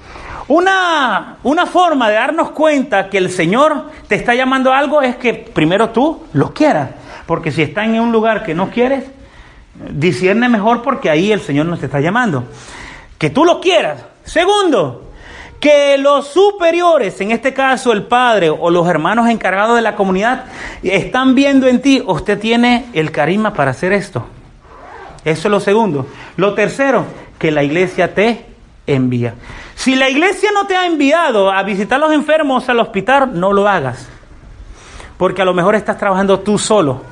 una, 0.53 1.39
una 1.45 1.65
forma 1.65 2.11
de 2.11 2.17
darnos 2.17 2.51
cuenta 2.51 3.09
que 3.09 3.17
el 3.17 3.31
Señor 3.31 3.91
te 4.07 4.17
está 4.17 4.35
llamando 4.35 4.71
a 4.71 4.79
algo 4.79 5.01
es 5.01 5.17
que 5.17 5.33
primero 5.33 5.89
tú 5.91 6.25
lo 6.35 6.53
quieras. 6.53 6.91
Porque 7.27 7.51
si 7.51 7.63
estás 7.63 7.87
en 7.87 7.99
un 7.99 8.13
lugar 8.13 8.45
que 8.45 8.55
no 8.55 8.69
quieres, 8.71 9.05
discierne 9.91 10.51
mejor 10.51 10.83
porque 10.83 11.09
ahí 11.09 11.33
el 11.33 11.41
Señor 11.41 11.67
nos 11.67 11.83
está 11.83 12.01
llamando. 12.01 12.45
Que 13.17 13.31
tú 13.31 13.47
lo 13.47 13.63
quieras. 13.63 14.05
Segundo, 14.25 15.13
que 15.59 15.97
los 15.97 16.29
superiores, 16.29 17.19
en 17.23 17.31
este 17.31 17.55
caso 17.55 17.91
el 17.91 18.03
padre 18.03 18.51
o 18.51 18.69
los 18.69 18.87
hermanos 18.87 19.31
encargados 19.31 19.77
de 19.77 19.83
la 19.83 19.97
comunidad, 19.97 20.45
están 20.83 21.35
viendo 21.35 21.67
en 21.67 21.81
ti, 21.81 22.03
usted 22.05 22.39
tiene 22.39 22.85
el 22.93 23.11
carisma 23.11 23.55
para 23.55 23.71
hacer 23.71 23.95
esto. 23.95 24.27
Eso 25.25 25.49
es 25.49 25.51
lo 25.51 25.61
segundo. 25.61 26.07
Lo 26.37 26.53
tercero, 26.53 27.07
que 27.39 27.51
la 27.51 27.63
iglesia 27.63 28.15
te 28.15 28.52
envía. 28.87 29.35
Si 29.74 29.95
la 29.95 30.09
iglesia 30.09 30.51
no 30.53 30.66
te 30.66 30.76
ha 30.76 30.87
enviado 30.87 31.51
a 31.51 31.62
visitar 31.62 31.97
a 31.97 32.07
los 32.07 32.12
enfermos 32.12 32.68
al 32.68 32.80
hospital, 32.80 33.39
no 33.39 33.53
lo 33.53 33.68
hagas. 33.68 34.09
Porque 35.16 35.43
a 35.43 35.45
lo 35.45 35.55
mejor 35.55 35.74
estás 35.74 35.99
trabajando 35.99 36.41
tú 36.41 36.59
solo, 36.59 37.03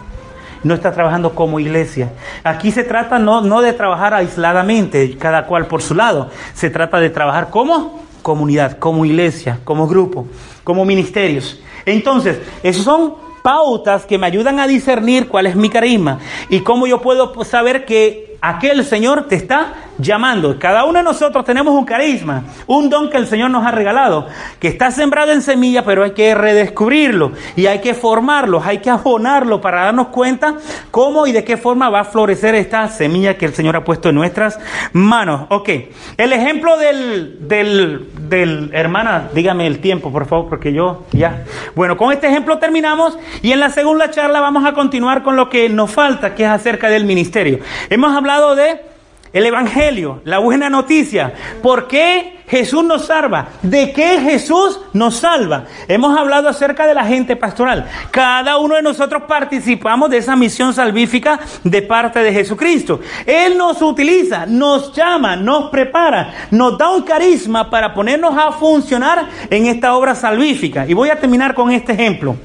no 0.63 0.75
estás 0.75 0.95
trabajando 0.95 1.35
como 1.35 1.61
iglesia. 1.61 2.13
Aquí 2.45 2.71
se 2.71 2.85
trata 2.85 3.19
no, 3.19 3.41
no 3.41 3.61
de 3.61 3.73
trabajar 3.73 4.15
aisladamente, 4.15 5.17
cada 5.17 5.47
cual 5.47 5.67
por 5.67 5.83
su 5.83 5.95
lado. 5.95 6.31
Se 6.55 6.71
trata 6.71 6.99
de 7.01 7.11
trabajar 7.11 7.51
como 7.51 8.05
comunidad, 8.23 8.79
como 8.79 9.05
iglesia, 9.05 9.61
como 9.65 9.87
grupo, 9.87 10.27
como 10.65 10.85
ministerios. 10.85 11.61
Entonces, 11.87 12.39
esos 12.63 12.85
son 12.85 13.15
pautas 13.43 14.05
que 14.05 14.19
me 14.19 14.27
ayudan 14.27 14.61
a 14.61 14.67
discernir 14.67 15.29
cuál 15.29 15.47
es 15.47 15.57
mi 15.57 15.71
carisma 15.71 16.19
y 16.49 16.61
cómo 16.61 16.87
yo 16.87 17.01
puedo 17.01 17.43
saber 17.45 17.85
que 17.87 18.37
aquel 18.41 18.85
Señor 18.85 19.29
te 19.29 19.37
está 19.37 19.75
llamando. 20.01 20.59
Cada 20.59 20.85
uno 20.85 20.99
de 20.99 21.05
nosotros 21.05 21.45
tenemos 21.45 21.75
un 21.75 21.85
carisma, 21.85 22.45
un 22.67 22.89
don 22.89 23.11
que 23.11 23.17
el 23.17 23.27
Señor 23.27 23.51
nos 23.51 23.67
ha 23.67 23.71
regalado, 23.71 24.27
que 24.59 24.69
está 24.69 24.91
sembrado 24.91 25.33
en 25.33 25.43
semilla, 25.43 25.85
pero 25.85 26.05
hay 26.05 26.13
que 26.13 26.35
redescubrirlo 26.35 27.33
y 27.57 27.67
hay 27.67 27.81
que 27.81 27.95
formarlo, 27.95 28.63
hay 28.65 28.79
que 28.79 28.91
abonarlo 28.91 29.61
para 29.61 29.85
darnos 29.85 30.09
cuenta 30.09 30.55
cómo 30.91 31.27
y 31.27 31.33
de 31.33 31.45
qué 31.45 31.57
forma 31.57 31.91
va 31.91 32.01
a 32.01 32.05
florecer 32.05 32.55
esta 32.55 32.89
semilla 32.89 33.37
que 33.37 33.47
el 33.47 33.55
Señor 33.55 33.77
ha 33.77 33.85
puesto 33.85 34.09
en 34.09 34.15
nuestras 34.15 34.59
manos. 34.93 35.47
Ok, 35.51 35.69
el 36.17 36.33
ejemplo 36.33 36.77
del, 36.77 37.49
del, 37.49 38.09
del 38.29 38.71
hermana, 38.73 39.29
dígame 39.35 39.67
el 39.67 39.81
tiempo, 39.81 40.11
por 40.13 40.27
favor, 40.27 40.49
porque 40.49 40.73
yo 40.73 41.05
ya. 41.13 41.45
Bueno, 41.75 41.97
con 41.97 42.13
este 42.13 42.29
ejemplo 42.29 42.59
terminamos 42.59 43.19
y 43.43 43.53
en 43.53 43.61
la 43.61 43.71
segunda 43.71 44.11
charla 44.11 44.41
vamos 44.41 44.65
a 44.65 44.73
continuar 44.73 45.23
con 45.23 45.37
lo 45.37 45.49
que 45.49 45.69
nos 45.69 45.91
falta, 45.91 46.35
que 46.35 46.45
es 46.45 46.51
acerca 46.51 46.89
del 46.89 47.05
ministerio. 47.05 47.61
Hemos 47.89 48.15
hablado 48.15 48.55
de 48.55 48.90
el 49.33 49.47
Evangelio, 49.47 50.21
la 50.25 50.39
buena 50.39 50.69
noticia. 50.69 51.33
¿Por 51.63 51.87
qué 51.87 52.41
Jesús 52.49 52.83
nos 52.83 53.07
salva? 53.07 53.49
¿De 53.63 53.93
qué 53.93 54.21
Jesús 54.21 54.81
nos 54.93 55.17
salva? 55.17 55.67
Hemos 55.87 56.19
hablado 56.19 56.49
acerca 56.49 56.87
de 56.87 56.95
la 56.95 57.05
gente 57.05 57.37
pastoral. 57.37 57.89
Cada 58.11 58.59
uno 58.59 58.75
de 58.75 58.83
nosotros 58.83 59.23
participamos 59.29 60.11
de 60.11 60.17
esa 60.17 60.35
misión 60.35 60.75
salvífica 60.75 61.39
de 61.63 61.83
parte 61.83 62.21
de 62.21 62.33
Jesucristo. 62.33 63.01
Él 63.25 63.57
nos 63.57 63.81
utiliza, 63.83 64.47
nos 64.47 64.93
llama, 64.93 65.37
nos 65.37 65.71
prepara, 65.71 66.49
nos 66.51 66.77
da 66.77 66.91
un 66.91 67.03
carisma 67.03 67.71
para 67.71 67.95
ponernos 67.95 68.37
a 68.37 68.51
funcionar 68.51 69.29
en 69.49 69.67
esta 69.67 69.95
obra 69.95 70.17
salvífica. 70.17 70.87
Y 70.89 70.95
voy 70.95 71.11
a 71.11 71.21
terminar 71.21 71.55
con 71.55 71.71
este 71.71 71.93
ejemplo. 71.93 72.37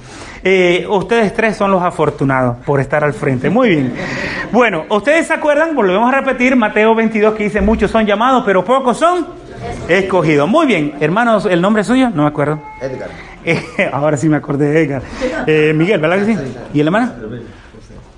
Eh, 0.48 0.86
ustedes 0.88 1.34
tres 1.34 1.58
son 1.58 1.72
los 1.72 1.82
afortunados 1.82 2.58
por 2.68 2.80
estar 2.80 3.04
al 3.04 3.14
frente. 3.14 3.50
Muy 3.50 3.70
bien. 3.70 3.96
Bueno, 4.52 4.86
ustedes 4.90 5.26
se 5.26 5.34
acuerdan, 5.34 5.76
volvemos 5.76 6.08
a 6.14 6.20
repetir, 6.20 6.56
Mateo 6.56 6.94
22 6.94 7.34
que 7.34 7.46
dice, 7.46 7.62
muchos 7.62 7.90
son 7.90 8.06
llamados, 8.06 8.44
pero 8.46 8.64
pocos 8.64 8.96
son 8.96 9.26
escogidos. 9.90 10.48
Muy 10.48 10.68
bien, 10.68 10.94
hermanos, 11.00 11.48
¿el 11.48 11.60
nombre 11.62 11.84
suyo? 11.84 12.12
No 12.12 12.22
me 12.22 12.28
acuerdo. 12.28 12.62
Edgar. 12.80 13.10
Eh, 13.44 13.90
ahora 13.92 14.18
sí 14.18 14.30
me 14.30 14.38
acordé 14.38 14.70
de 14.70 14.84
Edgar. 14.84 15.02
Eh, 15.48 15.74
Miguel, 15.76 16.00
¿verdad 16.00 16.20
que 16.20 16.26
sí? 16.26 16.38
¿Y 16.76 16.80
el 16.80 16.88
hermano? 16.88 17.12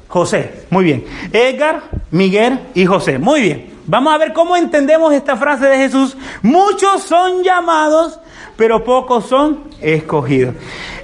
José, 0.10 0.66
muy 0.70 0.84
bien. 0.84 1.06
Edgar, 1.32 1.84
Miguel 2.12 2.60
y 2.74 2.86
José. 2.86 3.20
Muy 3.20 3.40
bien. 3.40 3.77
Vamos 3.88 4.14
a 4.14 4.18
ver 4.18 4.34
cómo 4.34 4.58
entendemos 4.58 5.14
esta 5.14 5.38
frase 5.38 5.66
de 5.66 5.78
Jesús. 5.78 6.18
Muchos 6.42 7.04
son 7.04 7.42
llamados, 7.42 8.20
pero 8.58 8.84
pocos 8.84 9.26
son 9.26 9.64
escogidos. 9.80 10.56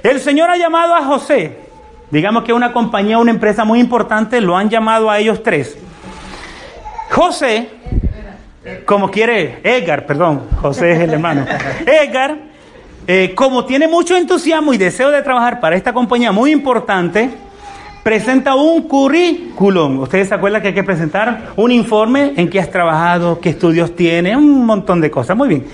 El 0.02 0.20
Señor 0.20 0.50
ha 0.50 0.58
llamado 0.58 0.94
a 0.94 1.02
José, 1.02 1.60
digamos 2.10 2.44
que 2.44 2.52
una 2.52 2.74
compañía, 2.74 3.16
una 3.16 3.30
empresa 3.30 3.64
muy 3.64 3.80
importante, 3.80 4.38
lo 4.42 4.54
han 4.54 4.68
llamado 4.68 5.10
a 5.10 5.18
ellos 5.18 5.42
tres. 5.42 5.78
José, 7.10 7.70
como 8.84 9.10
quiere, 9.10 9.60
Edgar, 9.64 10.04
perdón, 10.04 10.42
José 10.60 10.92
es 10.92 11.00
el 11.00 11.14
hermano. 11.14 11.46
Edgar, 11.86 12.36
eh, 13.06 13.32
como 13.34 13.64
tiene 13.64 13.88
mucho 13.88 14.14
entusiasmo 14.14 14.74
y 14.74 14.78
deseo 14.78 15.10
de 15.10 15.22
trabajar 15.22 15.58
para 15.58 15.74
esta 15.74 15.94
compañía 15.94 16.32
muy 16.32 16.50
importante, 16.50 17.30
presenta 18.04 18.54
un 18.54 18.82
currículum. 18.82 20.00
Ustedes 20.00 20.28
se 20.28 20.34
acuerdan 20.34 20.62
que 20.62 20.68
hay 20.68 20.74
que 20.74 20.84
presentar 20.84 21.54
un 21.56 21.72
informe 21.72 22.34
en 22.36 22.48
qué 22.50 22.60
has 22.60 22.70
trabajado, 22.70 23.40
qué 23.40 23.48
estudios 23.48 23.96
tiene, 23.96 24.36
un 24.36 24.64
montón 24.64 25.00
de 25.00 25.10
cosas. 25.10 25.36
Muy 25.36 25.48
bien. 25.48 25.66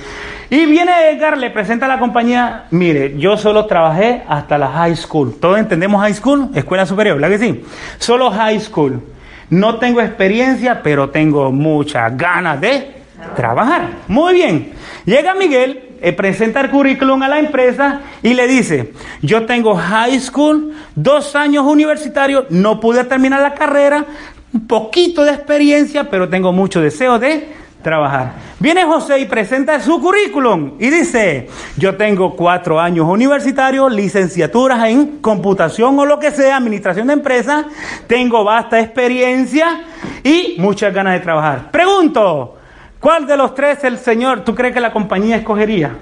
Y 0.48 0.64
viene 0.66 1.10
Edgar, 1.10 1.36
le 1.36 1.50
presenta 1.50 1.86
a 1.86 1.88
la 1.88 1.98
compañía, 1.98 2.66
mire, 2.70 3.18
yo 3.18 3.36
solo 3.36 3.66
trabajé 3.66 4.22
hasta 4.28 4.56
la 4.56 4.68
high 4.68 4.96
school. 4.96 5.34
¿Todos 5.40 5.58
entendemos 5.58 6.00
high 6.00 6.14
school? 6.14 6.50
Escuela 6.54 6.86
superior, 6.86 7.20
¿verdad 7.20 7.36
que 7.36 7.44
sí? 7.44 7.64
Solo 7.98 8.30
high 8.30 8.60
school. 8.60 9.02
No 9.50 9.78
tengo 9.78 10.00
experiencia, 10.00 10.82
pero 10.82 11.10
tengo 11.10 11.50
muchas 11.50 12.16
ganas 12.16 12.60
de 12.60 12.94
trabajar. 13.34 13.88
Muy 14.06 14.34
bien. 14.34 14.72
Llega 15.04 15.34
Miguel 15.34 15.89
eh, 16.00 16.12
presenta 16.12 16.60
el 16.60 16.70
currículum 16.70 17.22
a 17.22 17.28
la 17.28 17.38
empresa 17.38 18.00
y 18.22 18.34
le 18.34 18.46
dice, 18.46 18.92
yo 19.22 19.46
tengo 19.46 19.74
high 19.74 20.18
school, 20.20 20.72
dos 20.94 21.36
años 21.36 21.64
universitarios, 21.66 22.46
no 22.50 22.80
pude 22.80 23.04
terminar 23.04 23.42
la 23.42 23.54
carrera, 23.54 24.06
un 24.52 24.66
poquito 24.66 25.24
de 25.24 25.32
experiencia, 25.32 26.10
pero 26.10 26.28
tengo 26.28 26.52
mucho 26.52 26.80
deseo 26.80 27.18
de 27.18 27.48
trabajar. 27.82 28.34
Viene 28.58 28.84
José 28.84 29.20
y 29.20 29.24
presenta 29.24 29.80
su 29.80 30.00
currículum 30.00 30.72
y 30.78 30.90
dice, 30.90 31.48
yo 31.76 31.96
tengo 31.96 32.36
cuatro 32.36 32.78
años 32.78 33.06
universitarios, 33.08 33.92
licenciaturas 33.92 34.88
en 34.88 35.18
computación 35.18 35.98
o 35.98 36.04
lo 36.04 36.18
que 36.18 36.30
sea, 36.30 36.56
administración 36.56 37.06
de 37.06 37.14
empresas, 37.14 37.66
tengo 38.06 38.44
vasta 38.44 38.80
experiencia 38.80 39.82
y 40.22 40.56
muchas 40.58 40.92
ganas 40.92 41.14
de 41.14 41.20
trabajar. 41.20 41.70
Pregunto, 41.70 42.59
¿cuál 43.00 43.26
de 43.26 43.36
los 43.36 43.54
tres 43.54 43.82
el 43.84 43.98
Señor 43.98 44.44
tú 44.44 44.54
crees 44.54 44.72
que 44.74 44.80
la 44.80 44.92
compañía 44.92 45.36
escogería? 45.36 45.92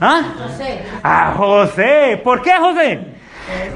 ¿Ah? 0.00 0.22
José. 0.36 0.82
A 1.02 1.34
José. 1.36 2.20
¿Por 2.24 2.42
qué 2.42 2.52
José? 2.58 3.00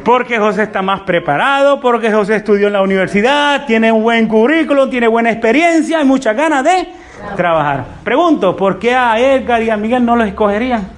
Porque 0.05 0.39
José 0.39 0.65
está 0.65 0.83
más 0.83 1.01
preparado, 1.01 1.81
porque 1.81 2.13
José 2.13 2.37
estudió 2.37 2.69
en 2.69 2.73
la 2.73 2.83
universidad, 2.83 3.67
tiene 3.67 3.93
un 3.93 4.03
buen 4.03 4.29
currículum, 4.29 4.89
tiene 4.89 5.09
buena 5.09 5.31
experiencia 5.31 6.01
y 6.01 6.05
muchas 6.05 6.37
ganas 6.37 6.65
de 6.65 6.89
trabajar. 7.37 7.85
Pregunto, 8.05 8.57
¿por 8.57 8.79
qué 8.79 8.95
a 8.95 9.19
Edgar 9.19 9.63
y 9.63 9.71
a 9.71 9.77
Miguel 9.77 10.05
no 10.05 10.17
los 10.17 10.29
escogerían? 10.29 10.89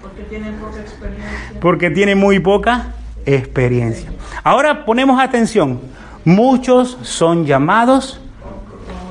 Porque 0.00 0.22
tienen 0.22 0.54
poca 0.54 0.80
experiencia. 0.80 1.60
Porque 1.60 1.90
tienen 1.90 2.18
muy 2.18 2.38
poca 2.40 2.86
experiencia. 3.26 4.10
Ahora 4.42 4.84
ponemos 4.84 5.20
atención. 5.20 5.80
Muchos 6.24 6.98
son 7.02 7.44
llamados, 7.46 8.20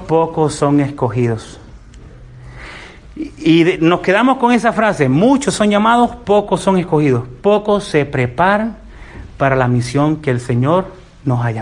pocos 0.07 0.53
son 0.55 0.79
escogidos. 0.79 1.59
Y, 3.15 3.77
nos 3.79 4.01
quedamos 4.01 4.37
con 4.37 4.51
esa 4.51 4.73
frase, 4.73 5.07
muchos 5.07 5.53
son 5.53 5.69
llamados, 5.69 6.15
pocos 6.15 6.61
son 6.61 6.77
escogidos. 6.77 7.23
Pocos 7.41 7.85
se 7.85 8.05
preparan 8.05 8.77
para 9.37 9.55
la 9.55 9.67
misión 9.67 10.17
que 10.17 10.31
el 10.31 10.39
Señor 10.39 10.87
nos 11.23 11.45
ha 11.45 11.51
llamado. 11.51 11.55